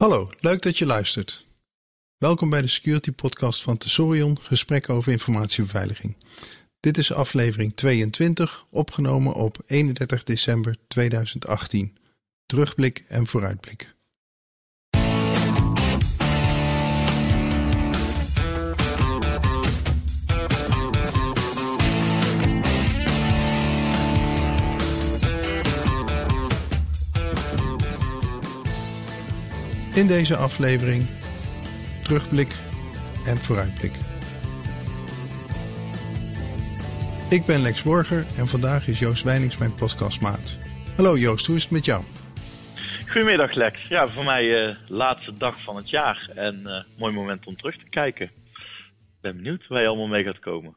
Hallo, 0.00 0.30
leuk 0.38 0.62
dat 0.62 0.78
je 0.78 0.86
luistert. 0.86 1.46
Welkom 2.18 2.50
bij 2.50 2.60
de 2.60 2.66
Security 2.66 3.12
Podcast 3.12 3.62
van 3.62 3.76
Tesorion, 3.76 4.38
gesprekken 4.40 4.94
over 4.94 5.12
informatiebeveiliging. 5.12 6.16
Dit 6.80 6.98
is 6.98 7.12
aflevering 7.12 7.74
22, 7.74 8.66
opgenomen 8.70 9.34
op 9.34 9.58
31 9.66 10.24
december 10.24 10.76
2018. 10.88 11.96
Terugblik 12.46 13.04
en 13.08 13.26
vooruitblik. 13.26 13.94
In 29.94 30.06
deze 30.06 30.36
aflevering 30.36 31.06
terugblik 32.02 32.54
en 33.24 33.36
vooruitblik. 33.36 33.92
Ik 37.30 37.44
ben 37.46 37.60
Lex 37.60 37.82
Borger 37.82 38.26
en 38.36 38.46
vandaag 38.46 38.88
is 38.88 38.98
Joost 38.98 39.22
Wijnings 39.22 39.58
mijn 39.58 39.74
podcastmaat. 39.74 40.58
Hallo 40.96 41.18
Joost, 41.18 41.46
hoe 41.46 41.56
is 41.56 41.62
het 41.62 41.72
met 41.72 41.84
jou? 41.84 42.04
Goedemiddag 43.08 43.54
Lex. 43.54 43.88
Ja, 43.88 44.08
voor 44.08 44.24
mij 44.24 44.44
uh, 44.44 44.76
laatste 44.88 45.32
dag 45.32 45.64
van 45.64 45.76
het 45.76 45.90
jaar 45.90 46.30
en 46.34 46.60
uh, 46.64 46.98
mooi 46.98 47.14
moment 47.14 47.46
om 47.46 47.56
terug 47.56 47.76
te 47.76 47.88
kijken. 47.90 48.26
Ik 48.26 49.20
ben 49.20 49.36
benieuwd 49.36 49.68
waar 49.68 49.80
je 49.82 49.88
allemaal 49.88 50.06
mee 50.06 50.24
gaat 50.24 50.38
komen. 50.38 50.74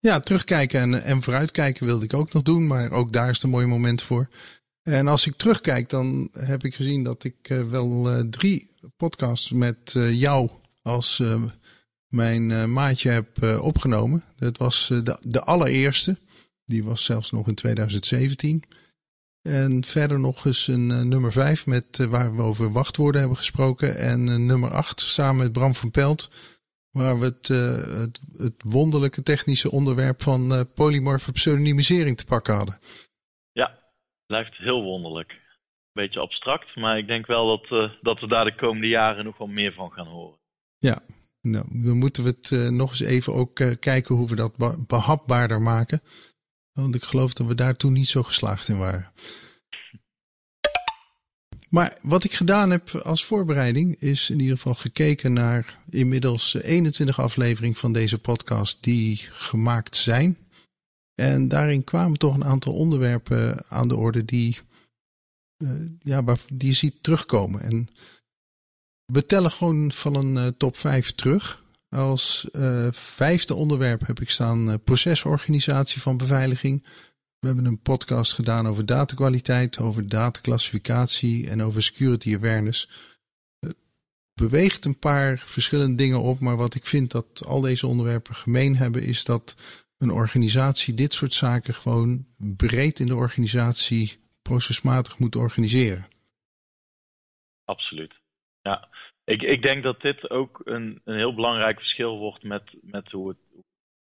Ja, 0.00 0.20
terugkijken 0.20 0.80
en, 0.80 1.02
en 1.02 1.22
vooruitkijken 1.22 1.86
wilde 1.86 2.04
ik 2.04 2.14
ook 2.14 2.32
nog 2.32 2.42
doen, 2.42 2.66
maar 2.66 2.90
ook 2.90 3.12
daar 3.12 3.28
is 3.28 3.34
het 3.34 3.42
een 3.42 3.50
mooi 3.50 3.66
moment 3.66 4.02
voor. 4.02 4.28
En 4.86 5.08
als 5.08 5.26
ik 5.26 5.36
terugkijk, 5.36 5.88
dan 5.88 6.28
heb 6.32 6.64
ik 6.64 6.74
gezien 6.74 7.04
dat 7.04 7.24
ik 7.24 7.48
uh, 7.48 7.68
wel 7.68 8.12
uh, 8.12 8.20
drie 8.30 8.70
podcasts 8.96 9.50
met 9.50 9.94
uh, 9.96 10.12
jou 10.20 10.50
als 10.82 11.22
mijn 12.08 12.72
maatje 12.72 13.10
heb 13.10 13.42
opgenomen. 13.60 14.24
Dat 14.36 14.58
was 14.58 14.86
de, 14.86 15.18
de 15.20 15.44
allereerste. 15.44 16.16
Die 16.64 16.84
was 16.84 17.04
zelfs 17.04 17.30
nog 17.30 17.48
in 17.48 17.54
2017. 17.54 18.62
En 19.42 19.84
verder 19.84 20.20
nog 20.20 20.44
eens 20.44 20.66
een 20.66 21.08
nummer 21.08 21.32
5 21.32 21.66
met 21.66 21.96
waar 21.96 22.36
we 22.36 22.42
over 22.42 22.72
wachtwoorden 22.72 23.20
hebben 23.20 23.38
gesproken. 23.38 23.96
En 23.96 24.46
nummer 24.46 24.70
8 24.70 25.00
samen 25.00 25.36
met 25.36 25.52
Bram 25.52 25.74
van 25.74 25.90
Pelt. 25.90 26.30
Waar 26.90 27.18
we 27.18 27.24
het, 27.24 27.48
het, 27.48 28.20
het 28.36 28.62
wonderlijke 28.64 29.22
technische 29.22 29.70
onderwerp 29.70 30.22
van 30.22 30.66
polymorfe 30.74 31.32
pseudonymisering 31.32 32.16
te 32.16 32.24
pakken 32.24 32.54
hadden 32.54 32.78
blijft 34.26 34.56
heel 34.56 34.82
wonderlijk. 34.82 35.40
Beetje 35.92 36.20
abstract, 36.20 36.76
maar 36.76 36.98
ik 36.98 37.06
denk 37.06 37.26
wel 37.26 37.46
dat, 37.46 37.70
uh, 37.70 37.90
dat 38.02 38.20
we 38.20 38.26
daar 38.26 38.44
de 38.44 38.54
komende 38.54 38.88
jaren 38.88 39.24
nog 39.24 39.38
wel 39.38 39.46
meer 39.46 39.72
van 39.72 39.92
gaan 39.92 40.06
horen. 40.06 40.38
Ja, 40.78 40.98
nou, 41.40 41.66
we 41.70 41.94
moeten 41.94 42.24
het 42.24 42.50
uh, 42.50 42.68
nog 42.68 42.90
eens 42.90 43.00
even 43.00 43.34
ook 43.34 43.58
uh, 43.58 43.72
kijken 43.80 44.14
hoe 44.14 44.28
we 44.28 44.36
dat 44.36 44.86
behapbaarder 44.86 45.62
maken. 45.62 46.02
Want 46.72 46.94
ik 46.94 47.02
geloof 47.02 47.32
dat 47.32 47.46
we 47.46 47.54
daar 47.54 47.76
toen 47.76 47.92
niet 47.92 48.08
zo 48.08 48.22
geslaagd 48.22 48.68
in 48.68 48.78
waren. 48.78 49.12
Maar 51.68 51.98
wat 52.02 52.24
ik 52.24 52.32
gedaan 52.32 52.70
heb 52.70 52.88
als 52.88 53.24
voorbereiding 53.24 54.00
is 54.00 54.30
in 54.30 54.40
ieder 54.40 54.56
geval 54.56 54.74
gekeken 54.74 55.32
naar 55.32 55.78
inmiddels 55.90 56.54
21 56.54 57.20
afleveringen 57.20 57.76
van 57.76 57.92
deze 57.92 58.18
podcast 58.18 58.82
die 58.82 59.16
gemaakt 59.30 59.96
zijn. 59.96 60.45
En 61.16 61.48
daarin 61.48 61.84
kwamen 61.84 62.18
toch 62.18 62.34
een 62.34 62.44
aantal 62.44 62.72
onderwerpen 62.72 63.64
aan 63.68 63.88
de 63.88 63.96
orde 63.96 64.24
die, 64.24 64.58
uh, 65.58 65.70
ja, 65.98 66.24
waar, 66.24 66.40
die 66.52 66.68
je 66.68 66.74
ziet 66.74 67.02
terugkomen. 67.02 67.60
En 67.60 67.88
we 69.12 69.26
tellen 69.26 69.50
gewoon 69.50 69.92
van 69.92 70.14
een 70.14 70.34
uh, 70.34 70.46
top 70.46 70.76
5 70.76 71.14
terug. 71.14 71.64
Als 71.88 72.48
uh, 72.52 72.88
vijfde 72.92 73.54
onderwerp 73.54 74.06
heb 74.06 74.20
ik 74.20 74.30
staan 74.30 74.82
procesorganisatie 74.82 76.00
van 76.00 76.16
beveiliging. 76.16 76.84
We 77.38 77.46
hebben 77.46 77.64
een 77.64 77.80
podcast 77.82 78.32
gedaan 78.32 78.66
over 78.68 78.86
datakwaliteit, 78.86 79.78
over 79.78 80.08
dataclassificatie 80.08 81.50
en 81.50 81.62
over 81.62 81.82
security 81.82 82.34
awareness. 82.34 82.90
Het 83.58 83.76
beweegt 84.34 84.84
een 84.84 84.98
paar 84.98 85.42
verschillende 85.44 85.94
dingen 85.94 86.22
op, 86.22 86.40
maar 86.40 86.56
wat 86.56 86.74
ik 86.74 86.86
vind 86.86 87.10
dat 87.10 87.44
al 87.44 87.60
deze 87.60 87.86
onderwerpen 87.86 88.34
gemeen 88.34 88.76
hebben, 88.76 89.02
is 89.02 89.24
dat 89.24 89.56
een 89.98 90.10
organisatie 90.10 90.94
dit 90.94 91.12
soort 91.12 91.32
zaken 91.32 91.74
gewoon 91.74 92.26
breed 92.56 92.98
in 92.98 93.06
de 93.06 93.14
organisatie 93.14 94.18
procesmatig 94.42 95.18
moet 95.18 95.36
organiseren. 95.36 96.06
Absoluut. 97.64 98.14
Ja, 98.60 98.88
ik, 99.24 99.42
ik 99.42 99.62
denk 99.62 99.82
dat 99.82 100.00
dit 100.00 100.30
ook 100.30 100.60
een, 100.64 101.00
een 101.04 101.16
heel 101.16 101.34
belangrijk 101.34 101.78
verschil 101.78 102.18
wordt 102.18 102.42
met, 102.42 102.76
met 102.80 103.10
hoe 103.10 103.28
het, 103.28 103.38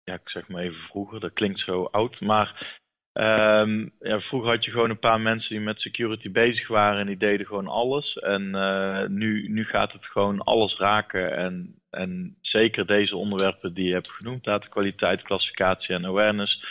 ja, 0.05 0.15
ik 0.15 0.28
zeg 0.28 0.49
maar 0.49 0.62
even 0.62 0.81
vroeger, 0.81 1.21
dat 1.21 1.33
klinkt 1.33 1.61
zo 1.61 1.84
oud, 1.84 2.21
maar 2.21 2.83
Um, 3.21 3.93
ja, 4.00 4.21
vroeger 4.21 4.50
had 4.50 4.65
je 4.65 4.71
gewoon 4.71 4.91
een 4.91 4.99
paar 4.99 5.21
mensen 5.21 5.49
die 5.49 5.61
met 5.61 5.81
security 5.81 6.31
bezig 6.31 6.69
waren 6.69 7.00
en 7.00 7.06
die 7.06 7.17
deden 7.17 7.47
gewoon 7.47 7.69
alles. 7.69 8.15
En 8.15 8.43
uh, 8.43 9.06
nu, 9.06 9.49
nu 9.49 9.65
gaat 9.65 9.93
het 9.93 10.05
gewoon 10.05 10.41
alles 10.41 10.77
raken. 10.77 11.37
En, 11.37 11.83
en 11.94 12.37
zeker 12.41 12.87
deze 12.87 13.16
onderwerpen 13.16 13.75
die 13.75 13.87
je 13.87 13.93
hebt 13.93 14.10
genoemd, 14.10 14.44
datakwaliteit, 14.44 15.22
klassificatie 15.22 15.94
en 15.94 16.06
awareness. 16.06 16.65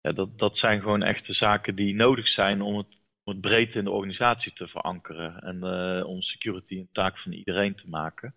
Ja, 0.00 0.12
dat, 0.12 0.38
dat 0.38 0.58
zijn 0.58 0.80
gewoon 0.80 1.02
echte 1.02 1.32
zaken 1.32 1.74
die 1.74 1.94
nodig 1.94 2.28
zijn 2.28 2.62
om 2.62 2.76
het, 2.76 2.86
om 3.24 3.32
het 3.32 3.40
breed 3.40 3.74
in 3.74 3.84
de 3.84 3.90
organisatie 3.90 4.52
te 4.52 4.68
verankeren. 4.68 5.40
En 5.40 5.56
uh, 5.56 6.06
om 6.06 6.22
security 6.22 6.74
een 6.74 6.88
taak 6.92 7.18
van 7.18 7.32
iedereen 7.32 7.74
te 7.74 7.88
maken. 7.88 8.34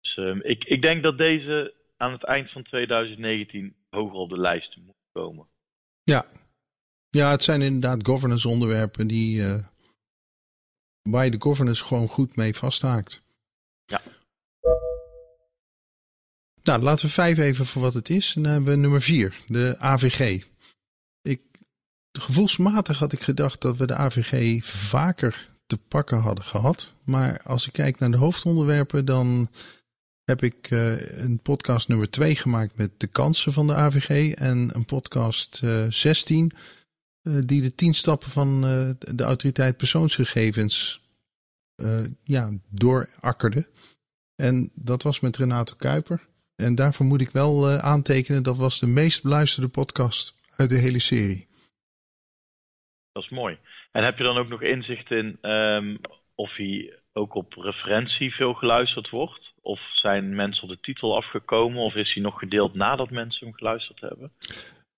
Dus 0.00 0.16
um, 0.16 0.42
ik, 0.42 0.64
ik 0.64 0.82
denk 0.82 1.02
dat 1.02 1.18
deze 1.18 1.74
aan 1.96 2.12
het 2.12 2.24
eind 2.24 2.50
van 2.50 2.62
2019 2.62 3.76
hoger 3.90 4.16
op 4.16 4.28
de 4.28 4.40
lijst 4.40 4.76
moet 4.76 4.94
komen. 5.12 5.46
Ja. 6.02 6.24
ja, 7.08 7.30
het 7.30 7.42
zijn 7.42 7.62
inderdaad 7.62 8.06
governance 8.06 8.48
onderwerpen 8.48 9.06
die, 9.06 9.40
uh, 9.40 9.66
waar 11.02 11.24
je 11.24 11.30
de 11.30 11.40
governance 11.40 11.84
gewoon 11.84 12.08
goed 12.08 12.36
mee 12.36 12.54
vasthaakt. 12.54 13.22
Ja. 13.84 14.00
Nou, 16.66 16.82
laten 16.82 17.06
we 17.06 17.12
vijf 17.12 17.38
even 17.38 17.66
voor 17.66 17.82
wat 17.82 17.94
het 17.94 18.10
is. 18.10 18.34
En 18.36 18.42
dan 18.42 18.52
hebben 18.52 18.70
we 18.70 18.80
nummer 18.80 19.02
vier, 19.02 19.42
de 19.46 19.74
AVG. 19.78 20.44
Ik, 21.22 21.40
gevoelsmatig 22.12 22.98
had 22.98 23.12
ik 23.12 23.22
gedacht 23.22 23.60
dat 23.60 23.76
we 23.76 23.86
de 23.86 23.94
AVG 23.94 24.64
vaker 24.64 25.50
te 25.66 25.78
pakken 25.78 26.18
hadden 26.18 26.44
gehad. 26.44 26.92
Maar 27.04 27.40
als 27.42 27.66
ik 27.66 27.72
kijk 27.72 27.98
naar 27.98 28.10
de 28.10 28.16
hoofdonderwerpen, 28.16 29.04
dan 29.04 29.50
heb 30.24 30.42
ik 30.42 30.70
uh, 30.70 31.18
een 31.18 31.38
podcast 31.38 31.88
nummer 31.88 32.10
2 32.10 32.36
gemaakt 32.36 32.76
met 32.76 32.90
de 32.96 33.06
kansen 33.06 33.52
van 33.52 33.66
de 33.66 33.74
AVG. 33.74 34.32
En 34.34 34.70
een 34.74 34.84
podcast 34.84 35.60
uh, 35.64 35.86
16 35.88 36.52
uh, 37.22 37.42
die 37.44 37.62
de 37.62 37.74
10 37.74 37.94
stappen 37.94 38.30
van 38.30 38.60
de 38.98 39.24
autoriteit 39.24 39.76
persoonsgegevens 39.76 41.04
ja, 42.22 42.52
doorakkerde. 42.68 43.68
En 44.34 44.70
dat 44.74 45.02
was 45.02 45.20
met 45.20 45.36
Renato 45.36 45.74
Kuiper. 45.76 46.26
En 46.56 46.74
daarvoor 46.74 47.06
moet 47.06 47.20
ik 47.20 47.30
wel 47.30 47.68
aantekenen, 47.70 48.42
dat 48.42 48.56
was 48.56 48.78
de 48.78 48.86
meest 48.86 49.22
beluisterde 49.22 49.68
podcast 49.68 50.34
uit 50.56 50.68
de 50.68 50.78
hele 50.78 50.98
serie. 50.98 51.46
Dat 53.12 53.22
is 53.22 53.30
mooi. 53.30 53.58
En 53.92 54.04
heb 54.04 54.18
je 54.18 54.24
dan 54.24 54.36
ook 54.36 54.48
nog 54.48 54.62
inzicht 54.62 55.10
in 55.10 55.50
um, 55.50 55.98
of 56.34 56.56
hij 56.56 56.98
ook 57.12 57.34
op 57.34 57.52
referentie 57.52 58.34
veel 58.34 58.54
geluisterd 58.54 59.10
wordt? 59.10 59.52
Of 59.60 59.80
zijn 59.92 60.34
mensen 60.34 60.62
op 60.62 60.68
de 60.68 60.80
titel 60.80 61.16
afgekomen? 61.16 61.82
Of 61.82 61.94
is 61.94 62.14
hij 62.14 62.22
nog 62.22 62.38
gedeeld 62.38 62.74
nadat 62.74 63.10
mensen 63.10 63.46
hem 63.46 63.56
geluisterd 63.56 64.00
hebben? 64.00 64.32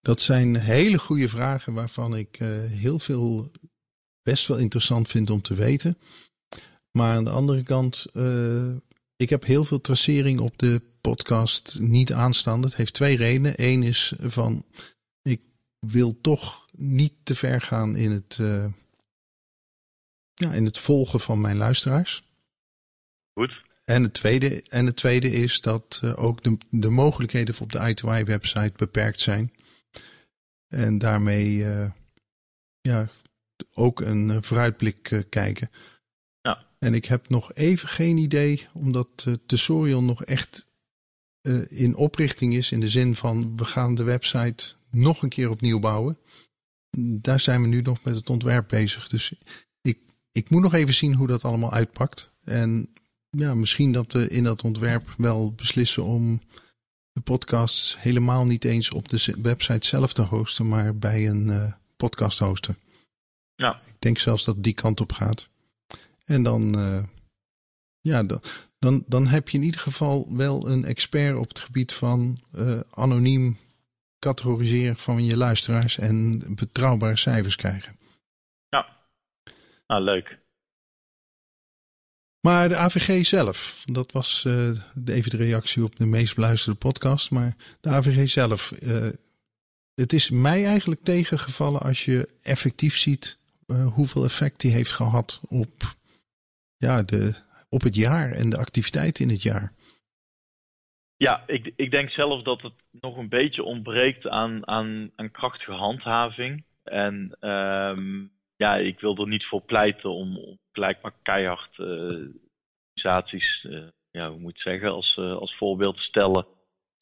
Dat 0.01 0.21
zijn 0.21 0.57
hele 0.57 0.99
goede 0.99 1.29
vragen 1.29 1.75
waarvan 1.75 2.17
ik 2.17 2.41
uh, 2.41 2.49
heel 2.65 2.99
veel 2.99 3.51
best 4.23 4.47
wel 4.47 4.59
interessant 4.59 5.09
vind 5.09 5.31
om 5.31 5.43
te 5.43 5.55
weten. 5.55 5.99
Maar 6.93 7.17
aan 7.17 7.25
de 7.25 7.31
andere 7.31 7.63
kant, 7.63 8.07
uh, 8.15 8.77
ik 9.17 9.31
heb 9.31 9.45
heel 9.45 9.65
veel 9.65 9.81
tracering 9.81 10.41
op 10.41 10.59
de 10.59 10.83
podcast 11.09 11.79
niet 11.81 12.13
aanstaan. 12.13 12.61
Dat 12.61 12.75
heeft 12.75 12.93
twee 12.93 13.17
redenen. 13.17 13.53
Eén 13.57 13.83
is 13.83 14.13
van, 14.19 14.65
ik 15.23 15.41
wil 15.79 16.21
toch 16.21 16.67
niet 16.73 17.13
te 17.23 17.35
ver 17.35 17.61
gaan 17.61 17.97
in 17.97 18.11
het, 18.11 18.39
uh, 18.41 18.67
ja, 20.35 20.53
in 20.53 20.65
het 20.65 20.79
volgen 20.79 21.21
van 21.21 21.41
mijn 21.41 21.57
luisteraars. 21.57 22.23
Goed. 23.33 23.63
En 23.85 24.03
het 24.03 24.15
tweede, 24.15 24.63
en 24.69 24.87
het 24.87 24.97
tweede 24.97 25.31
is 25.31 25.61
dat 25.61 26.01
uh, 26.05 26.13
ook 26.17 26.43
de, 26.43 26.59
de 26.71 26.91
mogelijkheden 26.91 27.55
op 27.61 27.73
de 27.73 27.95
I2I 27.95 28.25
website 28.25 28.73
beperkt 28.77 29.21
zijn. 29.21 29.53
En 30.69 30.99
daarmee 30.99 31.57
uh, 31.57 31.91
ja, 32.81 33.09
ook 33.75 34.01
een 34.01 34.43
vooruitblik 34.43 35.25
kijken. 35.29 35.71
Ja. 36.41 36.67
En 36.79 36.95
ik 36.95 37.05
heb 37.05 37.29
nog 37.29 37.55
even 37.55 37.89
geen 37.89 38.17
idee, 38.17 38.69
omdat 38.73 39.27
Tesorion 39.47 40.05
nog 40.05 40.25
echt 40.25 40.67
in 41.69 41.97
oprichting 41.97 42.55
is. 42.55 42.71
In 42.71 42.81
de 42.81 42.89
zin 42.89 43.15
van 43.15 43.57
we 43.57 43.65
gaan 43.65 43.95
de 43.95 44.05
website 44.05 44.65
nog 44.91 45.23
een 45.23 45.29
keer 45.29 45.51
opnieuw 45.51 45.79
bouwen. 45.79 46.19
Daar 47.01 47.41
zijn 47.41 47.63
we 47.63 47.67
nu 47.67 47.81
nog 47.81 48.03
met 48.03 48.15
het 48.15 48.31
ontwerp 48.31 48.69
bezig. 48.69 49.09
Dus 49.09 49.33
ik, 49.81 49.99
ik 50.33 50.51
moet 50.51 50.63
nog 50.63 50.75
even 50.75 50.95
zien 50.95 51.15
hoe 51.15 51.27
dat 51.27 51.45
allemaal 51.45 51.73
uitpakt. 51.73 52.31
En 52.45 52.89
ja, 53.31 53.55
misschien 53.55 53.93
dat 53.93 54.13
we 54.13 54.29
in 54.29 54.45
dat 54.45 54.65
ontwerp 54.65 55.15
wel 55.17 55.53
beslissen 55.53 56.05
om 56.05 56.41
de 57.13 57.21
podcasts 57.21 57.97
helemaal 57.99 58.47
niet 58.47 58.65
eens 58.65 58.91
op 58.91 59.09
de 59.09 59.35
website 59.43 59.87
zelf 59.87 60.13
te 60.13 60.23
hosten, 60.23 60.69
maar 60.69 60.97
bij 60.97 61.29
een 61.29 61.49
uh, 61.49 61.73
podcast 61.97 62.39
hoster. 62.39 62.77
Ja. 63.55 63.81
Ik 63.87 63.97
denk 63.99 64.19
zelfs 64.19 64.45
dat 64.45 64.63
die 64.63 64.73
kant 64.73 65.01
op 65.01 65.13
gaat. 65.13 65.49
En 66.25 66.43
dan, 66.43 66.79
uh, 66.79 67.03
ja, 68.01 68.23
dan, 68.23 68.41
dan, 68.79 69.05
dan 69.07 69.27
heb 69.27 69.49
je 69.49 69.59
in 69.59 69.65
ieder 69.65 69.81
geval 69.81 70.27
wel 70.37 70.69
een 70.69 70.85
expert 70.85 71.37
op 71.37 71.49
het 71.49 71.59
gebied 71.59 71.93
van 71.93 72.39
uh, 72.55 72.81
anoniem 72.91 73.59
categoriseren 74.19 74.97
van 74.97 75.25
je 75.25 75.37
luisteraars 75.37 75.99
en 75.99 76.43
betrouwbare 76.55 77.17
cijfers 77.17 77.57
krijgen. 77.57 77.97
Ja, 78.69 78.87
nou 79.87 80.03
leuk. 80.03 80.39
Maar 82.41 82.69
de 82.69 82.77
AVG 82.77 83.27
zelf, 83.27 83.83
dat 83.93 84.13
was 84.13 84.45
uh, 84.47 84.69
even 85.05 85.31
de 85.31 85.37
reactie 85.37 85.85
op 85.85 85.97
de 85.97 86.07
meest 86.07 86.35
beluisterde 86.35 86.79
podcast. 86.79 87.31
Maar 87.31 87.57
de 87.81 87.89
AVG 87.89 88.29
zelf, 88.29 88.73
uh, 88.83 89.09
het 89.95 90.13
is 90.13 90.31
mij 90.31 90.67
eigenlijk 90.67 91.03
tegengevallen 91.03 91.81
als 91.81 92.05
je 92.05 92.29
effectief 92.43 92.97
ziet 92.97 93.39
uh, 93.67 93.87
hoeveel 93.87 94.25
effect 94.25 94.61
die 94.61 94.71
heeft 94.71 94.93
gehad 94.93 95.41
op, 95.49 95.97
ja, 96.77 97.03
de, 97.03 97.35
op 97.69 97.83
het 97.83 97.95
jaar 97.95 98.31
en 98.31 98.51
de 98.51 98.57
activiteit 98.57 99.19
in 99.19 99.29
het 99.29 99.43
jaar. 99.43 99.73
Ja, 101.17 101.43
ik, 101.47 101.73
ik 101.77 101.91
denk 101.91 102.11
zelf 102.11 102.43
dat 102.43 102.63
het 102.63 102.73
nog 103.01 103.17
een 103.17 103.29
beetje 103.29 103.63
ontbreekt 103.63 104.29
aan, 104.29 104.67
aan, 104.67 105.11
aan 105.17 105.31
krachtige 105.31 105.73
handhaving. 105.73 106.65
En 106.83 107.37
um, 107.41 108.31
ja, 108.57 108.77
ik 108.77 109.01
wil 109.01 109.17
er 109.17 109.29
niet 109.29 109.45
voor 109.45 109.63
pleiten 109.63 110.11
om, 110.11 110.59
gelijk 110.73 111.03
maar 111.03 111.15
keihard 111.23 111.79
uh, 111.79 111.87
organisaties, 112.95 113.65
uh, 113.65 113.87
ja, 114.11 114.31
hoe 114.31 114.39
moet 114.39 114.55
ik 114.55 114.61
zeggen, 114.61 114.91
als, 114.91 115.17
uh, 115.17 115.37
als 115.37 115.57
voorbeeld 115.57 115.97
te 115.97 116.03
stellen. 116.03 116.47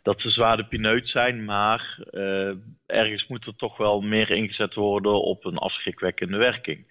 Dat 0.02 0.20
ze 0.20 0.30
zwaar 0.30 0.56
de 0.56 0.66
pineut 0.66 1.08
zijn, 1.08 1.44
maar 1.44 1.98
ergens 2.86 3.26
moet 3.26 3.46
er 3.46 3.56
toch 3.56 3.76
wel 3.76 4.00
meer 4.00 4.30
ingezet 4.30 4.74
worden 4.74 5.22
op 5.22 5.44
een 5.44 5.58
afschrikwekkende 5.58 6.36
werking. 6.36 6.86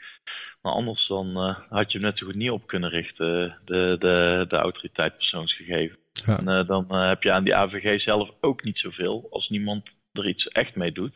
Maar 0.65 0.73
anders 0.73 1.07
dan 1.07 1.37
had 1.69 1.91
je 1.91 1.97
hem 1.97 2.07
net 2.07 2.17
zo 2.17 2.25
goed 2.25 2.35
niet 2.35 2.49
op 2.49 2.67
kunnen 2.67 2.89
richten, 2.89 3.57
de, 3.65 3.95
de, 3.99 4.45
de 4.47 4.55
autoriteit 4.55 5.17
persoonsgegevens. 5.17 5.99
Ja. 6.25 6.37
En 6.37 6.59
uh, 6.59 6.67
dan 6.67 6.87
uh, 6.91 7.07
heb 7.07 7.23
je 7.23 7.31
aan 7.31 7.43
die 7.43 7.55
AVG 7.55 8.01
zelf 8.01 8.29
ook 8.41 8.63
niet 8.63 8.77
zoveel 8.77 9.27
als 9.31 9.49
niemand 9.49 9.89
er 10.11 10.27
iets 10.27 10.47
echt 10.47 10.75
mee 10.75 10.91
doet. 10.91 11.13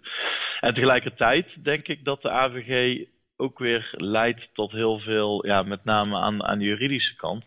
En 0.60 0.74
tegelijkertijd 0.74 1.64
denk 1.64 1.88
ik 1.88 2.06
dat 2.06 2.22
de 2.22 2.30
AVG 2.30 3.04
ook 3.38 3.60
weer 3.60 3.94
leidt 3.98 4.50
tot 4.54 4.72
heel 4.72 5.00
veel, 5.00 5.46
ja, 5.46 5.64
met 5.64 5.84
name 5.84 6.18
aan, 6.18 6.44
aan 6.44 6.60
de 6.60 6.66
juridische 6.66 7.16
kant. 7.16 7.44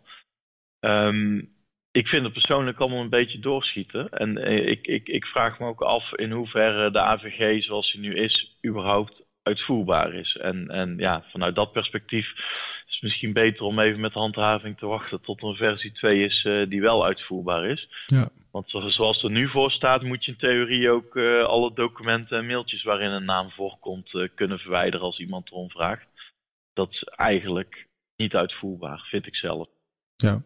Um, 0.80 1.50
ik 1.92 2.06
vind 2.06 2.24
het 2.24 2.32
persoonlijk 2.32 2.78
allemaal 2.78 3.00
een 3.00 3.08
beetje 3.08 3.38
doorschieten. 3.38 4.10
En 4.10 4.36
ik, 4.68 4.86
ik, 4.86 5.08
ik 5.08 5.24
vraag 5.24 5.58
me 5.58 5.66
ook 5.66 5.82
af 5.82 6.12
in 6.12 6.30
hoeverre 6.30 6.90
de 6.90 7.00
AVG 7.00 7.62
zoals 7.62 7.92
die 7.92 8.00
nu 8.00 8.14
is, 8.14 8.56
überhaupt 8.66 9.21
uitvoerbaar 9.42 10.14
is. 10.14 10.36
En, 10.36 10.68
en 10.68 10.96
ja, 10.98 11.24
vanuit 11.30 11.54
dat 11.54 11.72
perspectief 11.72 12.26
is 12.86 12.94
het 12.94 13.02
misschien 13.02 13.32
beter 13.32 13.64
om 13.64 13.78
even 13.78 14.00
met 14.00 14.12
handhaving 14.12 14.78
te 14.78 14.86
wachten 14.86 15.20
tot 15.20 15.42
een 15.42 15.54
versie 15.54 15.92
2 15.92 16.24
is 16.24 16.44
uh, 16.44 16.68
die 16.68 16.80
wel 16.80 17.04
uitvoerbaar 17.04 17.66
is. 17.66 17.88
Ja. 18.06 18.28
Want 18.50 18.70
zoals 18.70 19.22
er 19.22 19.30
nu 19.30 19.48
voor 19.48 19.70
staat, 19.70 20.02
moet 20.02 20.24
je 20.24 20.30
in 20.30 20.38
theorie 20.38 20.90
ook 20.90 21.14
uh, 21.14 21.44
alle 21.44 21.74
documenten 21.74 22.38
en 22.38 22.46
mailtjes 22.46 22.82
waarin 22.82 23.10
een 23.10 23.24
naam 23.24 23.50
voorkomt 23.50 24.12
uh, 24.12 24.28
kunnen 24.34 24.58
verwijderen 24.58 25.06
als 25.06 25.18
iemand 25.18 25.50
erom 25.50 25.70
vraagt. 25.70 26.06
Dat 26.72 26.90
is 26.90 27.02
eigenlijk 27.02 27.86
niet 28.16 28.34
uitvoerbaar, 28.34 29.06
vind 29.10 29.26
ik 29.26 29.36
zelf. 29.36 29.68
Ja. 30.16 30.42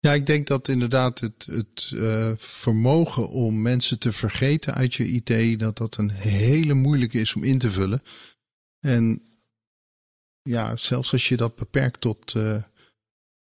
Ja, 0.00 0.14
ik 0.14 0.26
denk 0.26 0.46
dat 0.46 0.68
inderdaad 0.68 1.20
het, 1.20 1.46
het 1.50 1.90
uh, 1.94 2.32
vermogen 2.36 3.28
om 3.28 3.62
mensen 3.62 3.98
te 3.98 4.12
vergeten 4.12 4.74
uit 4.74 4.94
je 4.94 5.06
IT, 5.06 5.58
dat 5.58 5.76
dat 5.76 5.96
een 5.96 6.10
hele 6.10 6.74
moeilijke 6.74 7.18
is 7.18 7.34
om 7.34 7.44
in 7.44 7.58
te 7.58 7.72
vullen. 7.72 8.02
En 8.80 9.22
ja, 10.42 10.76
zelfs 10.76 11.12
als 11.12 11.28
je 11.28 11.36
dat 11.36 11.56
beperkt 11.56 12.00
tot, 12.00 12.34
uh, 12.34 12.62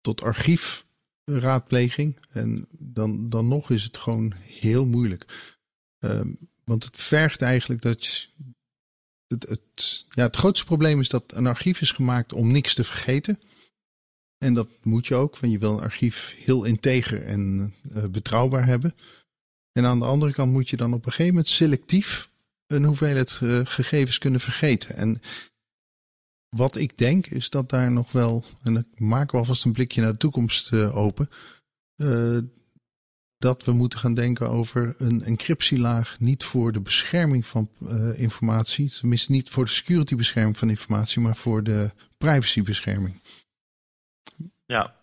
tot 0.00 0.22
archiefraadpleging, 0.22 2.18
en 2.30 2.66
dan, 2.70 3.28
dan 3.28 3.48
nog 3.48 3.70
is 3.70 3.82
het 3.82 3.96
gewoon 3.96 4.32
heel 4.42 4.86
moeilijk. 4.86 5.52
Um, 5.98 6.36
want 6.64 6.84
het 6.84 6.96
vergt 6.96 7.42
eigenlijk 7.42 7.82
dat 7.82 8.06
je, 8.06 8.28
het, 9.26 9.48
het, 9.48 10.06
ja, 10.10 10.22
het 10.22 10.36
grootste 10.36 10.64
probleem 10.64 11.00
is 11.00 11.08
dat 11.08 11.34
een 11.34 11.46
archief 11.46 11.80
is 11.80 11.90
gemaakt 11.90 12.32
om 12.32 12.52
niks 12.52 12.74
te 12.74 12.84
vergeten. 12.84 13.40
En 14.38 14.54
dat 14.54 14.68
moet 14.82 15.06
je 15.06 15.14
ook, 15.14 15.38
want 15.38 15.52
je 15.52 15.58
wil 15.58 15.72
een 15.72 15.82
archief 15.82 16.34
heel 16.38 16.64
integer 16.64 17.26
en 17.26 17.74
uh, 17.96 18.04
betrouwbaar 18.04 18.66
hebben. 18.66 18.94
En 19.72 19.84
aan 19.84 19.98
de 19.98 20.04
andere 20.04 20.32
kant 20.32 20.52
moet 20.52 20.68
je 20.68 20.76
dan 20.76 20.92
op 20.92 21.06
een 21.06 21.10
gegeven 21.10 21.32
moment 21.32 21.48
selectief 21.48 22.30
een 22.66 22.84
hoeveelheid 22.84 23.40
uh, 23.42 23.60
gegevens 23.64 24.18
kunnen 24.18 24.40
vergeten. 24.40 24.96
En 24.96 25.20
wat 26.56 26.76
ik 26.76 26.98
denk 26.98 27.26
is 27.26 27.50
dat 27.50 27.70
daar 27.70 27.92
nog 27.92 28.12
wel, 28.12 28.44
en 28.62 28.76
ik 28.76 29.00
maak 29.00 29.32
wel 29.32 29.44
vast 29.44 29.64
een 29.64 29.72
blikje 29.72 30.00
naar 30.00 30.12
de 30.12 30.18
toekomst 30.18 30.72
uh, 30.72 30.96
open, 30.96 31.30
dat 33.38 33.64
we 33.64 33.72
moeten 33.72 33.98
gaan 33.98 34.14
denken 34.14 34.50
over 34.50 34.94
een 34.98 35.22
encryptielaag 35.22 36.20
niet 36.20 36.44
voor 36.44 36.72
de 36.72 36.80
bescherming 36.80 37.46
van 37.46 37.70
informatie, 38.16 38.90
tenminste 38.90 39.32
niet 39.32 39.48
voor 39.48 39.64
de 39.64 39.70
security 39.70 40.14
bescherming 40.14 40.58
van 40.58 40.70
informatie, 40.70 41.20
maar 41.20 41.36
voor 41.36 41.62
de 41.62 41.90
privacybescherming. 42.18 43.20
Ja. 44.66 44.94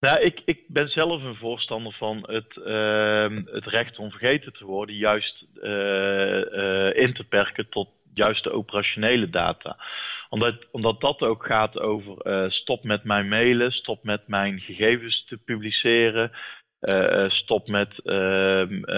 Nou, 0.00 0.20
ik, 0.20 0.42
ik 0.44 0.60
ben 0.68 0.88
zelf 0.88 1.22
een 1.22 1.36
voorstander 1.36 1.92
van 1.92 2.24
het, 2.26 2.56
uh, 2.56 3.44
het 3.54 3.66
recht 3.66 3.98
om 3.98 4.10
vergeten 4.10 4.52
te 4.52 4.64
worden, 4.64 4.96
juist 4.96 5.46
uh, 5.54 5.70
uh, 5.72 6.96
in 6.96 7.14
te 7.14 7.24
perken 7.28 7.68
tot 7.68 7.88
juist 8.14 8.44
de 8.44 8.52
operationele 8.52 9.30
data. 9.30 9.76
Omdat, 10.28 10.54
omdat 10.70 11.00
dat 11.00 11.20
ook 11.20 11.46
gaat 11.46 11.78
over 11.78 12.52
stop 12.52 12.84
met 12.84 13.04
mijn 13.04 13.28
mailen, 13.28 13.72
stop 13.72 14.04
met 14.04 14.28
mijn 14.28 14.60
gegevens 14.60 15.24
te 15.24 15.38
publiceren, 15.38 16.30
stop 17.28 17.68
met, 17.68 17.98
ehm, 18.04 18.90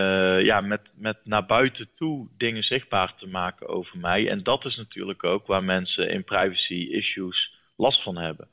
ja, 0.45 0.61
met, 0.61 0.81
met 0.95 1.19
naar 1.25 1.47
buiten 1.47 1.89
toe 1.97 2.29
dingen 2.37 2.63
zichtbaar 2.63 3.15
te 3.17 3.27
maken 3.27 3.69
over 3.69 3.99
mij. 3.99 4.29
En 4.29 4.43
dat 4.43 4.65
is 4.65 4.77
natuurlijk 4.77 5.25
ook 5.25 5.47
waar 5.47 5.65
mensen 5.65 6.11
in 6.11 6.25
privacy 6.25 6.89
issues 6.91 7.53
last 7.77 8.03
van 8.03 8.17
hebben. 8.17 8.49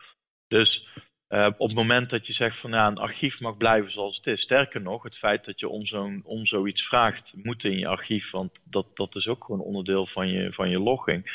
Dus 0.50 0.88
uh, 1.30 1.46
op 1.57 1.68
het 1.68 1.78
moment 1.78 2.10
dat 2.10 2.28
je 2.28 2.34
zegt 2.34 2.60
van 2.60 2.72
ja, 2.72 2.88
een 2.88 2.98
archief 2.98 3.40
mag 3.40 3.57
blijven 3.57 3.92
zoals 3.92 4.18
het 4.18 4.26
is. 4.26 4.42
Sterker 4.42 4.81
nog, 4.81 5.04
het 5.04 5.16
feit 5.16 5.45
dat 5.45 5.59
je 5.59 5.69
om, 5.69 5.85
zo'n, 5.85 6.21
om 6.26 6.45
zoiets 6.45 6.88
vraagt, 6.88 7.33
moet 7.33 7.64
in 7.64 7.78
je 7.78 7.88
archief, 7.88 8.31
want 8.31 8.52
dat, 8.64 8.85
dat 8.94 9.16
is 9.16 9.28
ook 9.28 9.44
gewoon 9.44 9.62
onderdeel 9.62 10.07
van 10.07 10.28
je, 10.28 10.54
van 10.54 10.69
je 10.69 10.80
logging. 10.80 11.31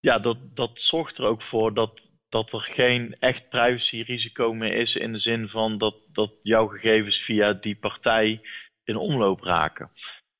Ja, 0.00 0.18
dat, 0.18 0.38
dat 0.54 0.70
zorgt 0.74 1.18
er 1.18 1.24
ook 1.24 1.42
voor 1.42 1.74
dat, 1.74 2.00
dat 2.28 2.52
er 2.52 2.60
geen 2.60 3.16
echt 3.18 3.48
privacyrisico 3.48 4.52
meer 4.52 4.72
is 4.72 4.94
in 4.94 5.12
de 5.12 5.18
zin 5.18 5.48
van 5.48 5.78
dat, 5.78 5.96
dat 6.12 6.32
jouw 6.42 6.66
gegevens 6.66 7.16
via 7.16 7.52
die 7.52 7.76
partij 7.76 8.40
in 8.84 8.96
omloop 8.96 9.42
raken. 9.42 9.90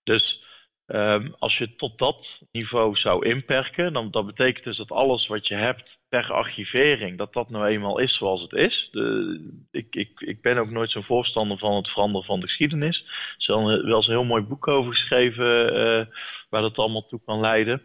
Dus 0.02 0.44
um, 0.86 1.34
als 1.38 1.58
je 1.58 1.74
tot 1.74 1.98
dat 1.98 2.26
niveau 2.52 2.96
zou 2.96 3.26
inperken, 3.26 3.92
dan 3.92 4.10
dat 4.10 4.26
betekent 4.26 4.64
dus 4.64 4.76
dat 4.76 4.90
alles 4.90 5.26
wat 5.26 5.46
je 5.46 5.54
hebt 5.54 5.98
per 6.08 6.32
archivering, 6.32 7.18
dat 7.18 7.32
dat 7.32 7.50
nou 7.50 7.66
eenmaal 7.66 7.98
is 7.98 8.16
zoals 8.16 8.42
het 8.42 8.52
is. 8.52 8.88
De, 8.90 9.64
ik, 9.70 9.94
ik, 9.94 10.20
ik 10.20 10.42
ben 10.42 10.58
ook 10.58 10.70
nooit 10.70 10.90
zo'n 10.90 11.02
voorstander 11.02 11.58
van 11.58 11.74
het 11.74 11.88
veranderen 11.88 12.26
van 12.26 12.40
de 12.40 12.46
geschiedenis. 12.46 12.98
Er 12.98 13.34
is 13.38 13.46
wel 13.46 13.70
een, 13.70 13.86
wel 13.86 13.96
eens 13.96 14.06
een 14.06 14.12
heel 14.12 14.24
mooi 14.24 14.42
boek 14.42 14.68
over 14.68 14.92
geschreven 14.92 15.76
uh, 15.76 16.06
waar 16.48 16.62
dat 16.62 16.76
allemaal 16.76 17.06
toe 17.06 17.20
kan 17.24 17.40
leiden. 17.40 17.82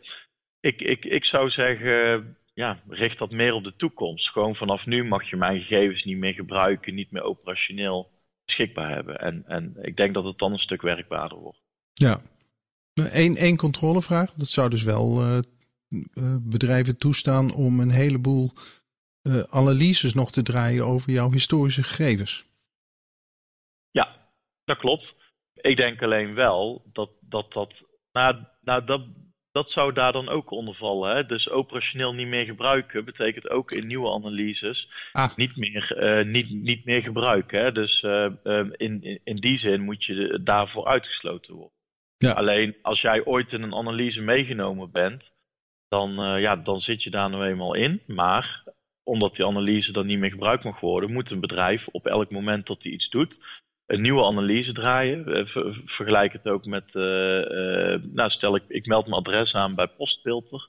Ik, 0.59 0.81
ik, 0.81 1.05
ik 1.05 1.25
zou 1.25 1.49
zeggen, 1.49 2.37
ja, 2.53 2.79
richt 2.89 3.17
dat 3.17 3.31
meer 3.31 3.53
op 3.53 3.63
de 3.63 3.75
toekomst. 3.75 4.29
Gewoon 4.29 4.55
vanaf 4.55 4.85
nu 4.85 5.03
mag 5.03 5.29
je 5.29 5.35
mijn 5.35 5.61
gegevens 5.61 6.03
niet 6.03 6.17
meer 6.17 6.33
gebruiken, 6.33 6.95
niet 6.95 7.11
meer 7.11 7.23
operationeel 7.23 8.09
beschikbaar 8.45 8.89
hebben. 8.89 9.19
En, 9.19 9.43
en 9.47 9.77
ik 9.81 9.95
denk 9.95 10.13
dat 10.13 10.23
het 10.23 10.37
dan 10.37 10.51
een 10.51 10.59
stuk 10.59 10.81
werkbaarder 10.81 11.37
wordt. 11.37 11.59
Ja. 11.93 12.17
Eén 12.93 13.35
één 13.35 13.57
controlevraag. 13.57 14.33
Dat 14.33 14.47
zou 14.47 14.69
dus 14.69 14.83
wel 14.83 15.21
uh, 15.21 15.39
bedrijven 16.41 16.97
toestaan 16.97 17.53
om 17.53 17.79
een 17.79 17.91
heleboel 17.91 18.51
uh, 19.23 19.39
analyses 19.49 20.13
nog 20.13 20.31
te 20.31 20.43
draaien 20.43 20.85
over 20.85 21.11
jouw 21.11 21.31
historische 21.31 21.83
gegevens. 21.83 22.45
Ja, 23.91 24.15
dat 24.63 24.77
klopt. 24.77 25.13
Ik 25.53 25.77
denk 25.77 26.01
alleen 26.01 26.33
wel 26.33 26.89
dat 26.93 27.09
dat. 27.19 27.53
dat 27.53 27.73
nou, 28.11 28.35
nou 28.61 28.85
dat, 28.85 29.01
dat 29.51 29.69
zou 29.69 29.93
daar 29.93 30.11
dan 30.11 30.29
ook 30.29 30.51
onder 30.51 30.75
vallen. 30.75 31.15
Hè? 31.15 31.25
Dus 31.25 31.49
operationeel 31.49 32.13
niet 32.13 32.27
meer 32.27 32.45
gebruiken 32.45 33.05
betekent 33.05 33.49
ook 33.49 33.71
in 33.71 33.87
nieuwe 33.87 34.11
analyses 34.11 34.87
ah. 35.11 35.35
niet, 35.35 35.55
meer, 35.55 36.03
uh, 36.03 36.25
niet, 36.25 36.49
niet 36.49 36.85
meer 36.85 37.01
gebruiken. 37.01 37.63
Hè? 37.63 37.71
Dus 37.71 38.01
uh, 38.01 38.31
in, 38.71 39.01
in, 39.01 39.19
in 39.23 39.35
die 39.35 39.57
zin 39.57 39.81
moet 39.81 40.03
je 40.05 40.39
daarvoor 40.43 40.85
uitgesloten 40.85 41.53
worden. 41.53 41.79
Ja. 42.21 42.31
Alleen 42.31 42.75
als 42.81 43.01
jij 43.01 43.25
ooit 43.25 43.51
in 43.51 43.61
een 43.61 43.75
analyse 43.75 44.21
meegenomen 44.21 44.91
bent, 44.91 45.23
dan, 45.87 46.09
uh, 46.11 46.41
ja, 46.41 46.55
dan 46.55 46.79
zit 46.79 47.03
je 47.03 47.09
daar 47.09 47.29
nou 47.29 47.45
eenmaal 47.45 47.73
in. 47.73 48.01
Maar 48.07 48.63
omdat 49.03 49.35
die 49.35 49.45
analyse 49.45 49.91
dan 49.91 50.05
niet 50.05 50.19
meer 50.19 50.29
gebruikt 50.29 50.63
mag 50.63 50.79
worden, 50.79 51.11
moet 51.11 51.31
een 51.31 51.39
bedrijf 51.39 51.87
op 51.87 52.05
elk 52.05 52.31
moment 52.31 52.67
dat 52.67 52.83
hij 52.83 52.91
iets 52.91 53.09
doet, 53.09 53.35
een 53.85 54.01
nieuwe 54.01 54.23
analyse 54.23 54.73
draaien. 54.73 55.47
vergelijk 55.85 56.33
het 56.33 56.47
ook 56.47 56.65
met, 56.65 56.93
nou 58.13 58.29
stel 58.29 58.55
ik, 58.55 58.63
ik 58.67 58.85
meld 58.85 59.07
mijn 59.07 59.21
adres 59.21 59.53
aan 59.53 59.75
bij 59.75 59.87
Postfilter. 59.87 60.67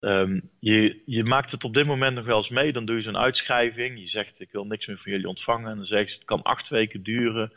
Um, 0.00 0.50
je, 0.60 1.02
je, 1.06 1.24
maakt 1.24 1.50
het 1.50 1.64
op 1.64 1.74
dit 1.74 1.86
moment 1.86 2.14
nog 2.14 2.24
wel 2.24 2.36
eens 2.36 2.48
mee. 2.48 2.72
Dan 2.72 2.84
doe 2.84 2.96
je 2.96 3.02
zo'n 3.02 3.16
uitschrijving. 3.16 4.00
Je 4.00 4.08
zegt: 4.08 4.40
Ik 4.40 4.52
wil 4.52 4.64
niks 4.64 4.86
meer 4.86 4.98
van 4.98 5.12
jullie 5.12 5.28
ontvangen. 5.28 5.70
En 5.70 5.76
dan 5.76 5.86
zeg 5.86 6.08
je: 6.08 6.14
Het 6.14 6.24
kan 6.24 6.42
acht 6.42 6.68
weken 6.68 7.02
duren 7.02 7.52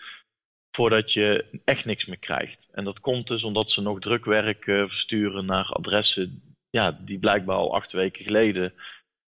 voordat 0.72 1.13
je 1.13 1.46
echt 1.66 1.86
niks 1.86 2.06
meer 2.06 2.20
krijgt. 2.20 2.68
En 2.72 2.84
dat 2.84 3.00
komt 3.00 3.28
dus 3.28 3.44
omdat 3.44 3.72
ze 3.72 3.82
nog 3.82 4.00
drukwerk 4.00 4.63
versturen 4.63 5.46
naar 5.46 5.66
adressen 5.66 6.51
ja, 6.72 7.00
die 7.06 7.20
blijkbaar 7.20 7.58
al 7.58 7.74
acht 7.75 7.92
weken 7.92 8.24
geleden 8.24 8.74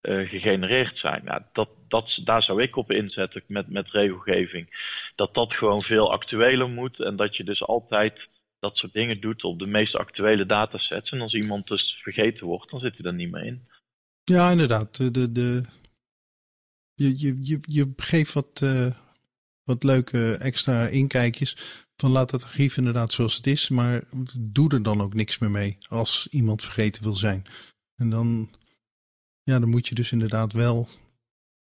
uh, 0.02 0.28
gegenereerd 0.28 0.98
zijn. 0.98 1.24
Nou, 1.24 1.42
dat, 1.52 1.68
dat, 1.88 2.20
daar 2.24 2.42
zou 2.42 2.62
ik 2.62 2.76
op 2.76 2.90
inzetten 2.90 3.42
met, 3.46 3.68
met 3.68 3.90
regelgeving. 3.90 4.66
Dat 5.14 5.34
dat 5.34 5.52
gewoon 5.52 5.82
veel 5.82 6.12
actueler 6.12 6.68
moet 6.68 7.00
en 7.00 7.16
dat 7.16 7.36
je 7.36 7.44
dus 7.44 7.62
altijd 7.62 8.28
dat 8.58 8.76
soort 8.76 8.92
dingen 8.92 9.20
doet 9.20 9.44
op 9.44 9.58
de 9.58 9.66
meest 9.66 9.96
actuele 9.96 10.46
datasets. 10.46 11.10
En 11.10 11.20
als 11.20 11.34
iemand 11.34 11.66
dus 11.66 12.00
vergeten 12.02 12.46
wordt, 12.46 12.70
dan 12.70 12.80
zit 12.80 12.96
hij 12.96 13.06
er 13.06 13.14
niet 13.14 13.30
meer 13.30 13.44
in. 13.44 13.68
Ja, 14.24 14.50
inderdaad. 14.50 15.14
De, 15.14 15.32
de, 15.32 15.62
je, 16.94 17.18
je, 17.18 17.36
je, 17.42 17.58
je 17.62 17.92
geeft 17.96 18.32
wat, 18.32 18.60
uh, 18.64 18.86
wat 19.70 19.84
leuke 19.84 20.36
extra 20.36 20.86
inkijkjes. 20.86 21.56
Van 21.96 22.10
laat 22.10 22.30
het 22.30 22.42
archief 22.42 22.76
inderdaad 22.76 23.12
zoals 23.12 23.36
het 23.36 23.46
is, 23.46 23.68
maar 23.68 24.02
doe 24.36 24.72
er 24.74 24.82
dan 24.82 25.00
ook 25.00 25.14
niks 25.14 25.38
meer 25.38 25.50
mee 25.50 25.78
als 25.88 26.28
iemand 26.30 26.62
vergeten 26.62 27.02
wil 27.02 27.14
zijn. 27.14 27.44
En 27.96 28.10
dan, 28.10 28.50
ja, 29.42 29.58
dan 29.58 29.68
moet 29.68 29.88
je 29.88 29.94
dus 29.94 30.12
inderdaad 30.12 30.52
wel 30.52 30.88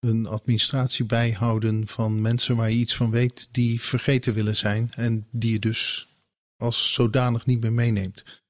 een 0.00 0.26
administratie 0.26 1.06
bijhouden 1.06 1.86
van 1.86 2.20
mensen 2.20 2.56
waar 2.56 2.70
je 2.70 2.76
iets 2.76 2.96
van 2.96 3.10
weet 3.10 3.54
die 3.54 3.80
vergeten 3.80 4.34
willen 4.34 4.56
zijn 4.56 4.90
en 4.96 5.26
die 5.30 5.52
je 5.52 5.58
dus 5.58 6.08
als 6.56 6.94
zodanig 6.94 7.46
niet 7.46 7.60
meer 7.60 7.72
meeneemt? 7.72 8.42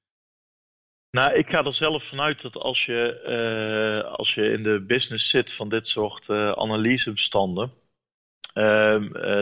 Nou, 1.11 1.33
ik 1.33 1.47
ga 1.47 1.63
er 1.63 1.73
zelf 1.73 2.09
vanuit 2.09 2.41
dat 2.41 2.55
als 2.55 2.85
je, 2.85 3.01
uh, 4.05 4.11
als 4.11 4.33
je 4.33 4.51
in 4.51 4.63
de 4.63 4.83
business 4.87 5.29
zit 5.29 5.55
van 5.55 5.69
dit 5.69 5.87
soort 5.87 6.23
uh, 6.27 6.51
analysebestanden, 6.51 7.71
uh, 7.71 7.82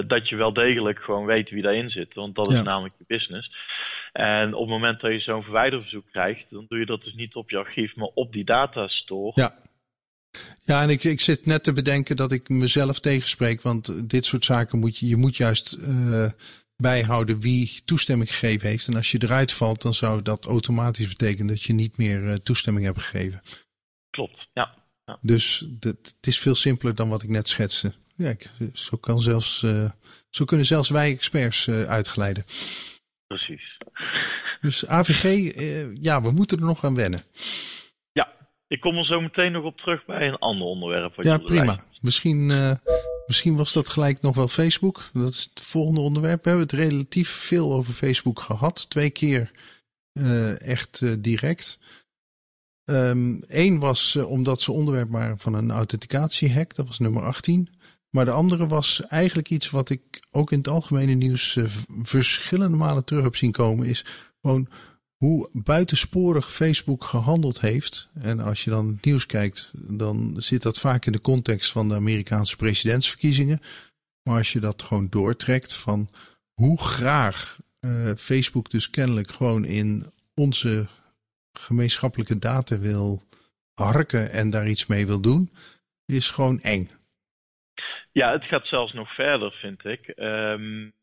dat 0.08 0.30
je 0.30 0.36
wel 0.36 0.54
degelijk 0.54 1.00
gewoon 1.00 1.26
weet 1.26 1.50
wie 1.50 1.62
daarin 1.62 1.90
zit. 1.90 2.14
Want 2.14 2.36
dat 2.36 2.52
is 2.52 2.62
namelijk 2.62 2.94
je 2.98 3.04
business. 3.08 3.52
En 4.12 4.54
op 4.54 4.62
het 4.62 4.70
moment 4.70 5.02
dat 5.02 5.12
je 5.12 5.20
zo'n 5.20 5.44
verwijderverzoek 5.44 6.06
krijgt, 6.12 6.46
dan 6.50 6.66
doe 6.68 6.80
je 6.80 6.86
dat 6.86 7.04
dus 7.04 7.14
niet 7.14 7.36
op 7.36 7.50
je 7.50 7.58
archief, 7.58 7.96
maar 7.96 8.10
op 8.14 8.34
die 8.34 8.46
datastore. 8.46 9.32
Ja. 9.36 9.56
Ja, 10.66 10.82
en 10.82 10.90
ik, 10.90 11.04
ik 11.04 11.22
zit 11.22 11.46
net 11.46 11.64
te 11.64 11.74
bedenken 11.74 12.16
dat 12.16 12.32
ik 12.32 12.50
mezelf 12.50 13.00
tegenspreek, 13.00 13.62
want 13.62 14.10
dit 14.10 14.26
soort 14.26 14.46
zaken 14.46 14.80
moet 14.80 14.98
je, 14.98 15.08
je 15.08 15.16
moet 15.16 15.38
juist 15.38 15.78
bijhouden 16.82 17.40
wie 17.40 17.82
toestemming 17.86 18.30
gegeven 18.30 18.68
heeft. 18.68 18.88
En 18.88 18.96
als 18.96 19.12
je 19.12 19.24
eruit 19.24 19.54
valt, 19.54 19.82
dan 19.82 19.94
zou 19.94 20.22
dat 20.22 20.46
automatisch 20.46 21.08
betekenen 21.08 21.48
dat 21.48 21.64
je 21.64 21.74
niet 21.74 21.98
meer 21.98 22.24
uh, 22.24 22.34
toestemming 22.34 22.86
hebt 22.86 23.02
gegeven. 23.02 23.42
Klopt, 24.10 24.48
ja. 24.54 24.76
ja. 25.06 25.18
Dus 25.22 25.66
het 25.80 26.18
is 26.22 26.40
veel 26.40 26.56
simpeler 26.56 26.96
dan 26.96 27.10
wat 27.10 27.24
ik 27.24 27.30
net 27.30 27.48
schetste. 27.48 27.94
Ja, 28.22 28.36
zo, 28.74 28.98
kan 28.98 29.20
zelfs, 29.20 29.62
uh, 29.62 29.92
zo 30.30 30.46
kunnen 30.46 30.66
zelfs 30.66 30.90
wij 30.90 31.12
experts 31.12 31.68
uh, 31.68 31.84
uitgeleiden. 31.84 32.44
Precies. 33.28 33.78
Dus 34.62 34.88
AVG, 34.88 35.54
ja, 36.02 36.22
we 36.22 36.32
moeten 36.32 36.58
er 36.58 36.66
nog 36.66 36.84
aan 36.84 36.96
wennen. 36.96 37.22
Ja, 38.12 38.28
ik 38.68 38.80
kom 38.80 38.98
er 38.98 39.06
zo 39.06 39.22
meteen 39.22 39.52
nog 39.52 39.64
op 39.64 39.78
terug 39.78 40.06
bij 40.06 40.28
een 40.28 40.38
ander 40.38 40.68
onderwerp. 40.68 41.14
ja, 41.24 41.38
prima. 41.38 41.84
Misschien 42.02 42.52
Misschien 43.26 43.56
was 43.56 43.74
dat 43.74 43.90
gelijk 43.90 44.22
nog 44.22 44.36
wel 44.36 44.48
Facebook. 44.48 45.10
Dat 45.14 45.34
is 45.34 45.50
het 45.54 45.62
volgende 45.62 46.00
onderwerp. 46.00 46.44
We 46.44 46.50
hebben 46.50 46.68
het 46.68 46.78
relatief 46.78 47.30
veel 47.30 47.74
over 47.74 47.94
Facebook 47.94 48.40
gehad. 48.40 48.90
Twee 48.90 49.10
keer 49.10 49.52
echt 50.58 51.24
direct. 51.24 51.80
Eén 52.86 53.44
ehm, 53.48 53.80
was 53.80 54.16
uh, 54.16 54.30
omdat 54.30 54.62
ze 54.62 54.72
onderwerp 54.72 55.10
waren 55.10 55.38
van 55.38 55.54
een 55.54 55.72
authenticatiehack. 55.72 56.76
Dat 56.76 56.88
was 56.88 57.00
nummer 57.00 57.24
18. 57.24 57.70
Maar 58.12 58.26
de 58.26 58.32
andere 58.32 58.68
was 58.68 59.02
eigenlijk 59.08 59.50
iets 59.50 59.70
wat 59.70 59.90
ik 59.90 60.28
ook 60.32 60.52
in 60.52 60.58
het 60.58 60.68
algemene 60.68 61.14
nieuws 61.14 61.58
verschillende 62.02 62.78
malen 62.78 63.06
terug 63.06 63.24
heb 63.24 63.36
zien 63.36 63.52
komen. 63.52 63.88
Is 63.88 64.06
gewoon 64.42 64.68
hoe 65.16 65.50
buitensporig 65.54 66.52
Facebook 66.52 67.04
gehandeld 67.04 67.60
heeft. 67.60 68.10
En 68.14 68.40
als 68.40 68.64
je 68.64 68.70
dan 68.70 68.88
het 68.88 69.06
nieuws 69.06 69.26
kijkt, 69.26 69.72
dan 69.74 70.36
zit 70.38 70.62
dat 70.62 70.80
vaak 70.80 71.06
in 71.06 71.12
de 71.12 71.22
context 71.22 71.72
van 71.72 71.90
de 71.90 71.96
Amerikaanse 71.96 72.56
presidentsverkiezingen. 72.56 73.62
Maar 74.24 74.38
als 74.38 74.54
je 74.54 74.60
dat 74.60 74.84
gewoon 74.84 75.08
doortrekt 75.10 75.74
van 75.74 76.10
hoe 76.54 76.82
graag 76.82 77.60
uh, 77.80 78.12
Facebook 78.18 78.70
dus 78.70 78.90
kennelijk 78.90 79.32
gewoon 79.32 79.66
in 79.66 80.12
onze 80.34 80.88
gemeenschappelijke 81.54 82.40
data 82.40 82.80
wil 82.80 83.24
harken 83.74 84.32
en 84.32 84.50
daar 84.50 84.70
iets 84.70 84.86
mee 84.86 85.08
wil 85.08 85.20
doen, 85.20 85.52
is 86.06 86.30
gewoon 86.30 86.60
eng. 86.62 86.90
Ja, 88.12 88.32
het 88.32 88.44
gaat 88.44 88.68
zelfs 88.68 88.94
nog 88.94 89.14
verder, 89.14 89.52
vind 89.52 89.86
ik. 89.86 90.14
Um, 90.16 90.94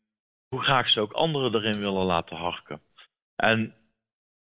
hoe 0.49 0.63
graag 0.63 0.89
ze 0.89 0.99
ook 0.99 1.11
anderen 1.11 1.55
erin 1.55 1.79
willen 1.79 2.05
laten 2.05 2.37
harken. 2.37 2.81
En 3.35 3.75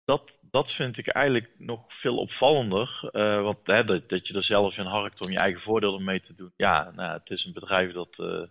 dat, 0.04 0.30
dat 0.50 0.70
vind 0.70 0.98
ik 0.98 1.08
eigenlijk 1.08 1.50
nog 1.58 2.00
veel 2.00 2.16
opvallender. 2.16 3.10
Uh, 3.12 3.42
want 3.42 3.58
hè, 3.64 3.84
dat, 3.84 4.26
je 4.26 4.34
er 4.34 4.44
zelf 4.44 4.76
in 4.76 4.86
harkt 4.86 5.24
om 5.24 5.30
je 5.30 5.38
eigen 5.38 5.60
voordelen 5.60 6.04
mee 6.04 6.20
te 6.20 6.34
doen. 6.34 6.52
Ja, 6.56 6.90
nou, 6.94 7.18
het 7.18 7.30
is 7.30 7.44
een 7.44 7.52
bedrijf 7.52 7.92
dat 7.92 8.16
uh, 8.18 8.42